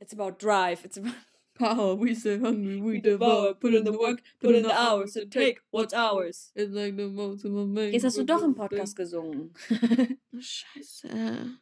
It's 0.00 0.12
about 0.12 0.38
drive. 0.38 0.84
It's 0.84 0.96
about 0.96 1.14
Power, 1.58 1.94
we 1.94 2.14
say 2.14 2.38
hungry, 2.38 2.80
we 2.80 3.00
devour. 3.00 3.54
Put 3.54 3.72
in 3.72 3.84
the 3.84 3.92
work, 3.92 4.20
put 4.40 4.54
in 4.54 4.62
the 4.62 4.78
hours, 4.78 5.16
and 5.16 5.32
take 5.32 5.60
what's 5.70 5.94
ours. 5.94 6.52
It's 6.54 6.70
like 6.70 6.96
the 6.96 7.08
most 7.08 7.46
of 7.46 7.52
my 7.52 7.90
Jetzt 7.90 8.04
hast 8.04 8.18
du 8.18 8.24
doch 8.24 8.42
im 8.42 8.54
Podcast 8.54 8.94
gesungen. 8.94 9.54
Scheiße. 10.38 11.56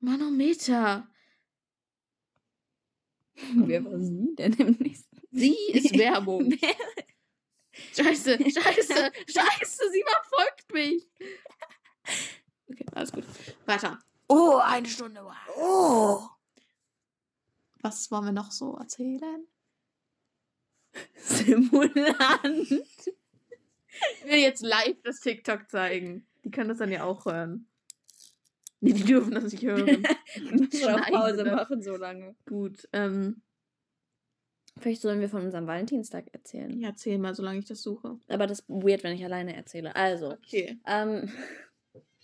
Manometer. 0.00 1.06
Wer 3.54 3.84
war 3.84 4.00
sie 4.00 4.34
denn 4.34 4.54
im 4.54 4.76
nächsten? 4.80 5.20
Sie 5.30 5.56
ist 5.72 5.96
Werbung. 5.96 6.52
Scheiße, 7.94 8.38
scheiße, 8.38 9.12
scheiße, 9.28 9.90
sie 9.92 10.04
verfolgt 10.04 10.72
mich. 10.72 11.06
Okay, 12.68 12.86
alles 12.92 13.12
gut. 13.12 13.24
Weiter. 13.66 14.00
Oh, 14.28 14.58
eine 14.64 14.88
Stunde. 14.88 15.22
Wow. 15.22 15.56
Oh! 15.56 16.35
Was 17.86 18.10
wollen 18.10 18.24
wir 18.24 18.32
noch 18.32 18.50
so 18.50 18.74
erzählen? 18.76 19.46
Simulant. 21.14 22.68
Ich 22.68 24.24
will 24.24 24.38
jetzt 24.40 24.62
live 24.62 25.00
das 25.04 25.20
TikTok 25.20 25.70
zeigen. 25.70 26.26
Die 26.42 26.50
können 26.50 26.68
das 26.68 26.78
dann 26.78 26.90
ja 26.90 27.04
auch 27.04 27.26
hören. 27.26 27.68
Nee, 28.80 28.92
die 28.92 29.04
dürfen 29.04 29.34
das 29.34 29.52
nicht 29.52 29.62
hören. 29.62 30.02
Pause 31.12 31.44
machen 31.44 31.80
so 31.80 31.96
lange. 31.96 32.34
Gut, 32.46 32.88
ähm, 32.92 33.42
Vielleicht 34.78 35.00
sollen 35.00 35.20
wir 35.20 35.28
von 35.30 35.42
unserem 35.44 35.66
Valentinstag 35.68 36.26
erzählen. 36.34 36.78
ja, 36.80 36.88
erzähl 36.88 37.18
mal, 37.18 37.34
solange 37.36 37.60
ich 37.60 37.64
das 37.66 37.80
suche. 37.82 38.18
Aber 38.28 38.46
das 38.48 38.58
ist 38.60 38.68
weird, 38.68 39.04
wenn 39.04 39.14
ich 39.14 39.24
alleine 39.24 39.54
erzähle. 39.54 39.94
Also, 39.94 40.32
Okay. 40.32 40.78
ähm. 40.86 41.32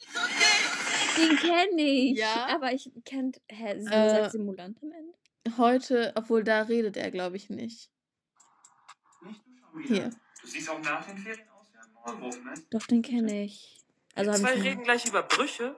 Den 1.16 1.36
kenne 1.36 1.82
ich. 1.82 2.18
Ja? 2.18 2.46
Aber 2.48 2.72
ich 2.72 2.90
kennt. 3.04 3.40
Hä, 3.48 3.78
sie 3.80 3.90
Äh, 3.90 4.28
Simulant 4.28 4.82
am 4.82 4.90
Ende? 4.90 5.12
Heute, 5.56 6.12
obwohl 6.14 6.44
da 6.44 6.62
redet 6.62 6.96
er, 6.96 7.10
glaube 7.10 7.36
ich, 7.36 7.50
nicht. 7.50 7.90
Nicht 9.22 9.40
du 9.46 9.56
schon 9.58 9.78
wieder. 9.82 9.94
Hier. 9.94 10.10
Du 10.40 10.46
siehst 10.46 10.68
auch 10.70 10.80
nach 10.80 11.04
den 11.06 11.18
Ferien 11.18 11.48
aus 11.50 11.66
wie 11.72 11.78
ein 11.78 11.92
Maulwurf, 11.92 12.42
ne? 12.44 12.54
Doch, 12.70 12.86
den 12.86 13.02
kenne 13.02 13.44
ich. 13.44 13.78
Also 14.14 14.30
Wir 14.32 14.38
zwei 14.38 14.54
ich. 14.54 14.62
reden 14.64 14.82
gleich 14.84 15.06
über 15.06 15.22
Brüche, 15.22 15.74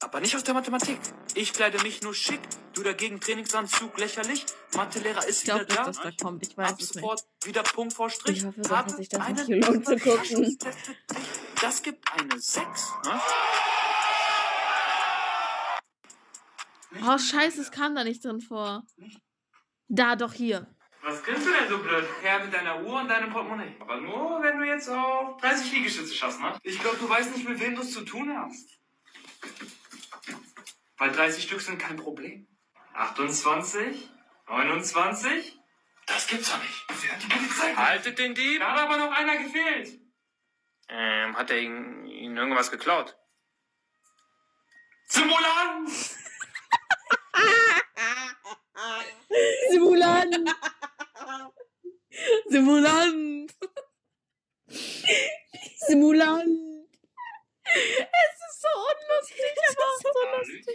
aber 0.00 0.20
nicht 0.20 0.34
aus 0.34 0.44
der 0.44 0.54
Mathematik. 0.54 0.98
Ich 1.34 1.52
kleide 1.52 1.82
mich 1.82 2.02
nur 2.02 2.14
schick, 2.14 2.40
du 2.74 2.82
dagegen 2.82 3.20
Trainingsanzug 3.20 3.98
lächerlich. 3.98 4.46
Mathelehrer 4.74 5.26
ist 5.26 5.38
Ich 5.40 5.44
glaube 5.44 5.64
wieder 5.66 5.68
nicht, 5.68 5.78
da. 5.78 5.84
dass 5.84 6.00
da 6.18 6.24
kommt. 6.24 6.46
Ich 6.46 6.58
Ab 6.58 6.70
weiß 6.70 6.78
nicht. 6.78 6.92
sofort 6.94 7.24
wieder 7.44 7.62
Punkt 7.62 7.92
vor 7.92 8.10
Strich. 8.10 8.38
Ich 8.38 8.44
hoffe 8.44 8.60
dass 8.60 8.96
sich 8.96 9.08
das 9.08 9.28
nicht 9.28 9.48
lohnt 9.48 9.86
zu 9.86 9.96
gucken. 9.98 10.58
Das 11.60 11.82
gibt 11.82 12.04
eine 12.12 12.40
6. 12.40 12.88
Ne? 13.04 13.20
Oh, 17.02 17.18
scheiße, 17.18 17.60
es 17.62 17.70
kam 17.70 17.94
da 17.94 18.04
nicht 18.04 18.24
drin 18.24 18.40
vor. 18.40 18.84
Da, 19.88 20.16
doch 20.16 20.32
hier. 20.32 20.66
Was 21.02 21.22
grinst 21.22 21.46
du 21.46 21.50
denn 21.50 21.68
so 21.68 21.78
blöd? 21.78 22.06
Her 22.20 22.44
mit 22.44 22.52
deiner 22.52 22.82
Uhr 22.82 23.00
und 23.00 23.08
deinem 23.08 23.32
Portemonnaie. 23.32 23.74
Aber 23.80 24.00
nur, 24.00 24.42
wenn 24.42 24.58
du 24.58 24.66
jetzt 24.66 24.88
auch 24.88 25.38
30 25.40 25.72
Liegestütze 25.72 26.14
schaffst, 26.14 26.40
ne? 26.40 26.58
Ich 26.62 26.78
glaube, 26.78 26.98
du 26.98 27.08
weißt 27.08 27.34
nicht, 27.34 27.48
mit 27.48 27.58
wem 27.58 27.74
du 27.74 27.80
es 27.80 27.92
zu 27.92 28.02
tun 28.02 28.36
hast. 28.36 28.78
Weil 30.98 31.10
30 31.12 31.42
Stück 31.42 31.62
sind 31.62 31.78
kein 31.78 31.96
Problem. 31.96 32.46
28, 32.92 34.10
29. 34.48 35.58
Das 36.06 36.26
gibt's 36.26 36.50
doch 36.50 36.58
nicht. 36.58 36.84
Wer 37.02 37.12
hat 37.12 37.22
die 37.22 37.28
Polizei? 37.28 37.74
Haltet 37.74 38.18
den 38.18 38.34
Dieb! 38.34 38.60
Da 38.60 38.72
hat 38.72 38.80
aber 38.80 38.98
noch 38.98 39.12
einer 39.12 39.38
gefehlt. 39.38 40.00
Ähm, 40.88 41.36
hat 41.36 41.50
er 41.50 41.60
Ihnen, 41.60 42.06
Ihnen 42.06 42.36
irgendwas 42.36 42.70
geklaut? 42.70 43.16
Simulant! 45.06 45.88
Simulant! 49.70 50.34
Simulant! 52.48 53.50
Simulant! 55.86 56.46
Es 57.64 58.36
ist 58.48 58.62
so 58.62 58.68
unlustig, 58.90 59.54
aber 59.68 59.84
auch 59.84 60.00
so 60.02 60.08
lustig. 60.38 60.66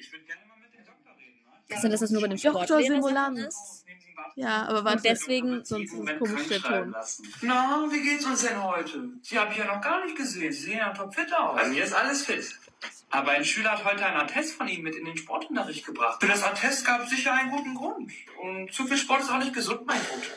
Ich 0.00 0.12
würde 0.12 0.24
gerne 0.26 0.44
mal 0.46 0.56
mit 0.58 0.74
dem 0.74 0.84
Doktor 0.84 1.12
reden, 1.16 1.42
ne? 1.44 1.74
Ist 1.74 1.82
denn, 1.82 1.90
dass 1.90 2.00
das 2.00 2.10
nur 2.10 2.22
bei 2.22 2.28
dem 2.28 2.36
Doktor 2.40 2.64
Sportlehrer 2.66 2.94
Simulant. 2.94 3.38
ist? 3.38 3.84
Ja, 4.36 4.66
aber 4.66 4.84
warte. 4.84 5.02
deswegen- 5.02 5.64
sonst 5.64 5.92
ist 5.92 6.08
es 6.10 6.18
komisch 6.18 6.48
der 6.48 6.60
Ton. 6.60 6.94
Na, 7.42 7.86
wie 7.90 8.02
geht's 8.02 8.24
uns 8.26 8.42
denn 8.42 8.62
heute? 8.62 9.10
Sie 9.22 9.38
habe 9.38 9.52
ich 9.52 9.58
ja 9.58 9.64
noch 9.64 9.80
gar 9.80 10.04
nicht 10.04 10.16
gesehen. 10.16 10.52
Sie 10.52 10.62
sehen 10.66 10.78
ja 10.78 10.92
topfit 10.92 11.32
aus. 11.32 11.56
Bei 11.60 11.68
mir 11.68 11.82
ist 11.84 11.92
alles 11.92 12.24
fit. 12.24 12.46
Aber 13.10 13.30
ein 13.30 13.44
Schüler 13.44 13.72
hat 13.72 13.84
heute 13.84 14.04
einen 14.04 14.18
Attest 14.18 14.54
von 14.54 14.68
Ihnen 14.68 14.82
mit 14.82 14.94
in 14.94 15.04
den 15.06 15.16
Sportunterricht 15.16 15.86
gebracht. 15.86 16.20
Für 16.20 16.28
das 16.28 16.42
Attest 16.42 16.84
gab 16.84 17.02
es 17.02 17.10
sicher 17.10 17.32
einen 17.32 17.50
guten 17.50 17.74
Grund. 17.74 18.12
Und 18.42 18.72
zu 18.72 18.86
viel 18.86 18.98
Sport 18.98 19.22
ist 19.22 19.30
auch 19.30 19.38
nicht 19.38 19.54
gesund, 19.54 19.86
mein 19.86 20.00
Gut. 20.00 20.30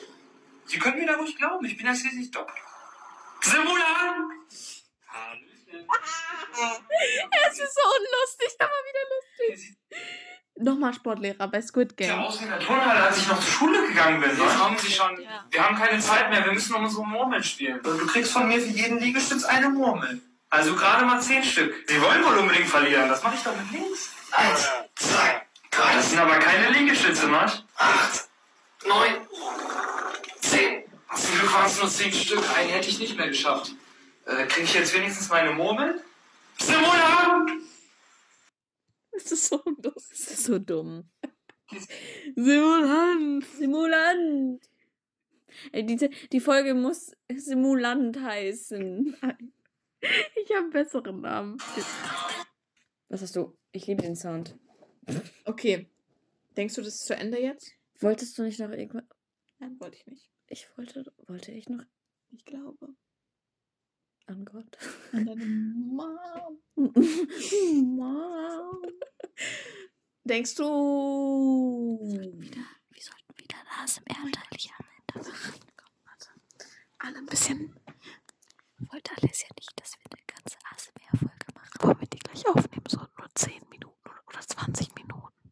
Sie 0.66 0.80
können 0.80 1.00
mir 1.00 1.08
da 1.08 1.16
ruhig 1.18 1.36
glauben, 1.36 1.66
ich 1.66 1.76
bin 1.76 1.86
ja 1.86 1.94
schließlich 1.94 2.32
Doktor. 2.32 2.56
Simulan! 3.42 4.32
Hallöchen. 5.08 5.88
Es 7.50 7.60
ist 7.60 7.76
so 7.76 7.82
unlustig, 7.82 8.56
aber 8.60 8.72
wieder 8.72 9.50
lustig. 9.50 9.76
Nochmal 10.56 10.94
Sportlehrer 10.94 11.48
bei 11.48 11.62
Squid 11.62 11.98
Game. 11.98 12.20
aus 12.20 12.42
in 12.42 12.48
der 12.48 12.60
Turnhalle, 12.60 13.04
als 13.04 13.18
ich 13.18 13.28
noch 13.28 13.40
zur 13.40 13.52
Schule 13.52 13.88
gegangen 13.88 14.22
bin. 14.22 14.30
Jetzt 14.30 14.60
haben 14.60 14.78
Sie 14.78 14.92
schon. 14.92 15.22
Ja. 15.22 15.46
Wir 15.50 15.68
haben 15.68 15.76
keine 15.76 16.00
Zeit 16.00 16.30
mehr, 16.30 16.46
wir 16.46 16.54
müssen 16.54 16.76
um 16.76 16.84
unsere 16.84 17.06
Murmeln 17.06 17.44
spielen. 17.44 17.80
Und 17.80 18.00
du 18.00 18.06
kriegst 18.06 18.32
von 18.32 18.48
mir 18.48 18.62
für 18.62 18.70
jeden 18.70 19.00
Liegestütz 19.00 19.44
eine 19.44 19.70
Murmel. 19.70 20.22
Also 20.52 20.76
gerade 20.76 21.06
mal 21.06 21.22
zehn 21.22 21.42
Stück. 21.44 21.74
Sie 21.88 22.02
wollen 22.02 22.26
wohl 22.26 22.38
unbedingt 22.38 22.68
verlieren, 22.68 23.08
das 23.08 23.24
mache 23.24 23.36
ich 23.36 23.42
doch 23.42 23.56
mit 23.56 23.72
links. 23.72 24.10
Eins, 24.32 24.68
zwei, 24.96 25.42
drei. 25.72 25.96
Das 25.96 26.10
sind 26.10 26.20
aber 26.20 26.40
keine 26.40 26.78
Liegestütze, 26.78 27.28
Mann. 27.28 27.50
Acht, 27.76 28.30
neun, 28.86 29.14
zehn. 30.42 30.84
Zum 31.16 31.40
Glück 31.40 31.54
waren 31.54 31.66
es 31.66 31.80
nur 31.80 31.90
zehn 31.90 32.12
Stück. 32.12 32.44
Einen 32.58 32.70
hätte 32.70 32.90
ich 32.90 33.00
nicht 33.00 33.16
mehr 33.18 33.30
geschafft. 33.30 33.72
Äh, 34.26 34.46
krieg 34.48 34.66
ich 34.66 34.74
jetzt 34.74 34.94
wenigstens 34.94 35.30
meine 35.30 35.54
Murmel? 35.54 36.04
Simula! 36.60 37.46
Es 39.14 39.32
ist 39.32 39.48
so 39.48 39.62
lustig. 39.66 40.28
Das 40.28 40.32
ist 40.32 40.44
so 40.44 40.60
dumm. 40.60 41.10
Simulant! 42.36 43.46
Simulant! 43.58 44.62
Ey, 45.72 45.86
diese, 45.86 46.10
die 46.34 46.42
Folge 46.42 46.74
muss 46.74 47.14
Simulant 47.34 48.22
heißen. 48.22 49.16
Ich 50.02 50.50
habe 50.52 50.62
einen 50.64 50.70
besseren 50.72 51.22
Namen. 51.22 51.58
Was 53.10 53.22
hast 53.22 53.36
du? 53.36 53.58
Ich 53.72 53.88
liebe 53.88 54.02
den 54.02 54.16
Sound. 54.16 54.58
Okay. 55.46 55.90
Denkst 56.58 56.76
du, 56.76 56.82
das 56.82 56.96
ist 56.96 57.06
zu 57.06 57.16
Ende 57.16 57.40
jetzt? 57.40 57.74
Wolltest 58.00 58.38
du 58.38 58.44
nicht 58.44 58.60
noch 58.60 58.70
irgendwas? 58.70 59.04
Nein, 59.60 59.80
wollte 59.80 59.98
ich 59.98 60.06
nicht. 60.08 60.30
Ich 60.48 60.68
wollte, 60.76 61.06
wollte 61.28 61.52
ich 61.52 61.70
noch 61.70 61.84
Ich 62.32 62.44
glaube. 62.46 62.96
an 64.26 64.44
Gott. 64.46 64.78
An 65.12 65.26
deine 65.26 65.46
Mom. 65.46 66.60
Mom. 67.96 68.82
Denkst 70.24 70.56
du. 70.56 72.00
Wir 72.10 73.02
sollten 73.02 73.38
wieder 73.38 73.58
ein 73.58 73.84
ASMR-Teil 73.84 74.58
hier 74.58 74.72
am 74.78 74.86
Ende 75.16 75.30
machen. 75.30 75.60
Alle 77.00 77.18
ein 77.18 77.26
bisschen. 77.26 77.76
Wollte 78.90 79.12
Alessia 79.18 79.48
nicht, 79.58 79.72
dass 79.80 79.96
wir 79.98 80.06
eine 80.12 80.22
ganze 80.28 80.58
ASMR-Folge 80.72 81.48
machen. 81.54 81.72
Wollen 81.82 82.00
wir 82.02 82.08
die 82.08 82.20
gleich 82.20 82.48
aufnehmen? 82.48 82.84
So 82.88 82.98
nur 83.18 83.28
10 83.36 83.62
Minuten 83.70 84.10
oder 84.28 84.40
20 84.42 84.96
Minuten. 84.96 85.52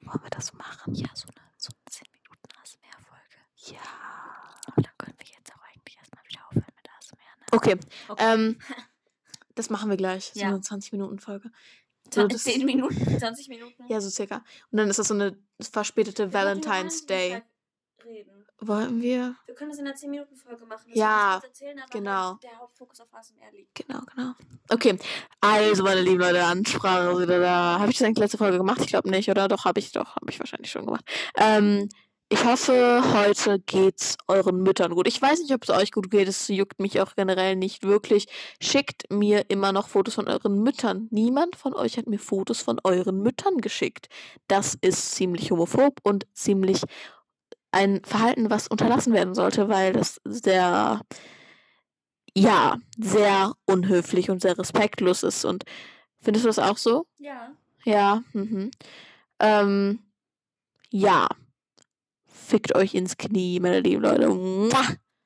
Wollen 0.00 0.22
wir 0.22 0.30
das 0.30 0.52
machen? 0.54 0.94
Ja, 0.94 1.08
so 1.14 1.28
eine, 1.28 1.40
so 1.56 1.70
eine 1.72 1.84
10 1.90 2.06
Minuten 2.12 2.48
ASMR-Folge. 2.62 3.74
Ja. 3.74 3.80
Und 4.76 4.86
dann 4.86 4.92
können 4.98 5.16
wir 5.18 5.26
jetzt 5.26 5.52
auch 5.54 5.62
eigentlich 5.74 5.96
erstmal 5.98 6.24
wieder 6.28 6.46
aufhören 6.48 6.72
mit 6.76 6.88
ASMR. 6.90 7.18
Ne? 7.18 7.46
Okay. 7.52 7.76
Okay. 8.08 8.24
Ähm, 8.34 8.58
das 9.54 9.70
machen 9.70 9.90
wir 9.90 9.96
gleich. 9.96 10.30
So 10.34 10.40
Ja. 10.40 10.48
eine 10.48 10.60
20 10.60 10.92
Minuten 10.92 11.18
Folge. 11.18 11.50
So, 12.12 12.22
So, 12.22 12.28
das- 12.28 12.44
10 12.44 12.64
Minuten, 12.64 13.18
20 13.18 13.48
Minuten. 13.48 13.84
Ja, 13.88 14.00
so 14.00 14.08
circa. 14.10 14.44
Und 14.70 14.78
dann 14.78 14.88
ist 14.88 14.98
das 14.98 15.08
so 15.08 15.14
eine 15.14 15.36
verspätete 15.60 16.32
Valentine's 16.32 17.04
Day. 17.06 17.42
Reden. 18.04 18.46
Wollen 18.60 19.00
wir? 19.00 19.36
Wir 19.46 19.54
können 19.54 19.70
das 19.70 19.78
in 19.78 19.86
einer 19.86 19.96
10-Minuten-Folge 19.96 20.66
machen. 20.66 20.90
Ja, 20.94 21.40
erzählen, 21.42 21.78
aber 21.78 21.90
genau. 21.90 22.30
halt 22.30 22.42
der 22.42 22.58
Hauptfokus 22.58 23.00
auf 23.00 23.12
ASMR 23.12 23.52
liegt. 23.52 23.74
Genau, 23.74 24.00
genau. 24.14 24.32
Okay, 24.70 24.98
also 25.40 25.82
meine 25.82 26.00
lieben 26.00 26.20
Leute, 26.20 26.42
Ansprache 26.44 27.10
ist 27.10 27.20
wieder 27.20 27.40
da. 27.40 27.78
Habe 27.78 27.90
ich 27.90 27.98
das 27.98 28.06
eigentlich 28.06 28.18
letzte 28.18 28.38
Folge 28.38 28.58
gemacht? 28.58 28.80
Ich 28.80 28.88
glaube 28.88 29.10
nicht, 29.10 29.30
oder? 29.30 29.48
Doch, 29.48 29.64
habe 29.64 29.78
ich 29.78 29.92
doch, 29.92 30.16
habe 30.16 30.30
ich 30.30 30.38
wahrscheinlich 30.38 30.70
schon 30.70 30.86
gemacht. 30.86 31.04
Ähm, 31.36 31.88
ich 32.28 32.44
hoffe, 32.44 33.04
heute 33.14 33.60
geht's 33.60 34.16
euren 34.26 34.60
Müttern 34.64 34.96
gut. 34.96 35.06
Ich 35.06 35.22
weiß 35.22 35.38
nicht, 35.38 35.54
ob 35.54 35.62
es 35.62 35.70
euch 35.70 35.92
gut 35.92 36.10
geht. 36.10 36.26
Es 36.26 36.48
juckt 36.48 36.80
mich 36.80 37.00
auch 37.00 37.14
generell 37.14 37.54
nicht 37.54 37.84
wirklich. 37.84 38.26
Schickt 38.60 39.04
mir 39.12 39.44
immer 39.48 39.70
noch 39.70 39.86
Fotos 39.88 40.14
von 40.14 40.26
euren 40.26 40.60
Müttern. 40.60 41.06
Niemand 41.12 41.54
von 41.54 41.72
euch 41.72 41.96
hat 41.96 42.08
mir 42.08 42.18
Fotos 42.18 42.62
von 42.62 42.80
euren 42.82 43.22
Müttern 43.22 43.58
geschickt. 43.58 44.08
Das 44.48 44.76
ist 44.80 45.12
ziemlich 45.12 45.52
homophob 45.52 46.00
und 46.02 46.26
ziemlich 46.32 46.82
ein 47.76 48.02
Verhalten, 48.04 48.48
was 48.48 48.68
unterlassen 48.68 49.12
werden 49.12 49.34
sollte, 49.34 49.68
weil 49.68 49.92
das 49.92 50.18
sehr, 50.24 51.02
ja, 52.34 52.76
sehr 52.98 53.52
unhöflich 53.66 54.30
und 54.30 54.40
sehr 54.40 54.58
respektlos 54.58 55.22
ist. 55.22 55.44
Und 55.44 55.64
findest 56.20 56.44
du 56.44 56.48
das 56.48 56.58
auch 56.58 56.78
so? 56.78 57.06
Ja. 57.18 57.52
Ja, 57.84 58.22
mhm. 58.32 58.70
Ähm, 59.40 59.98
ja. 60.90 61.28
Fickt 62.26 62.74
euch 62.74 62.94
ins 62.94 63.18
Knie, 63.18 63.60
meine 63.60 63.80
lieben 63.80 64.02
Leute. 64.02 64.28
Mua. 64.28 64.82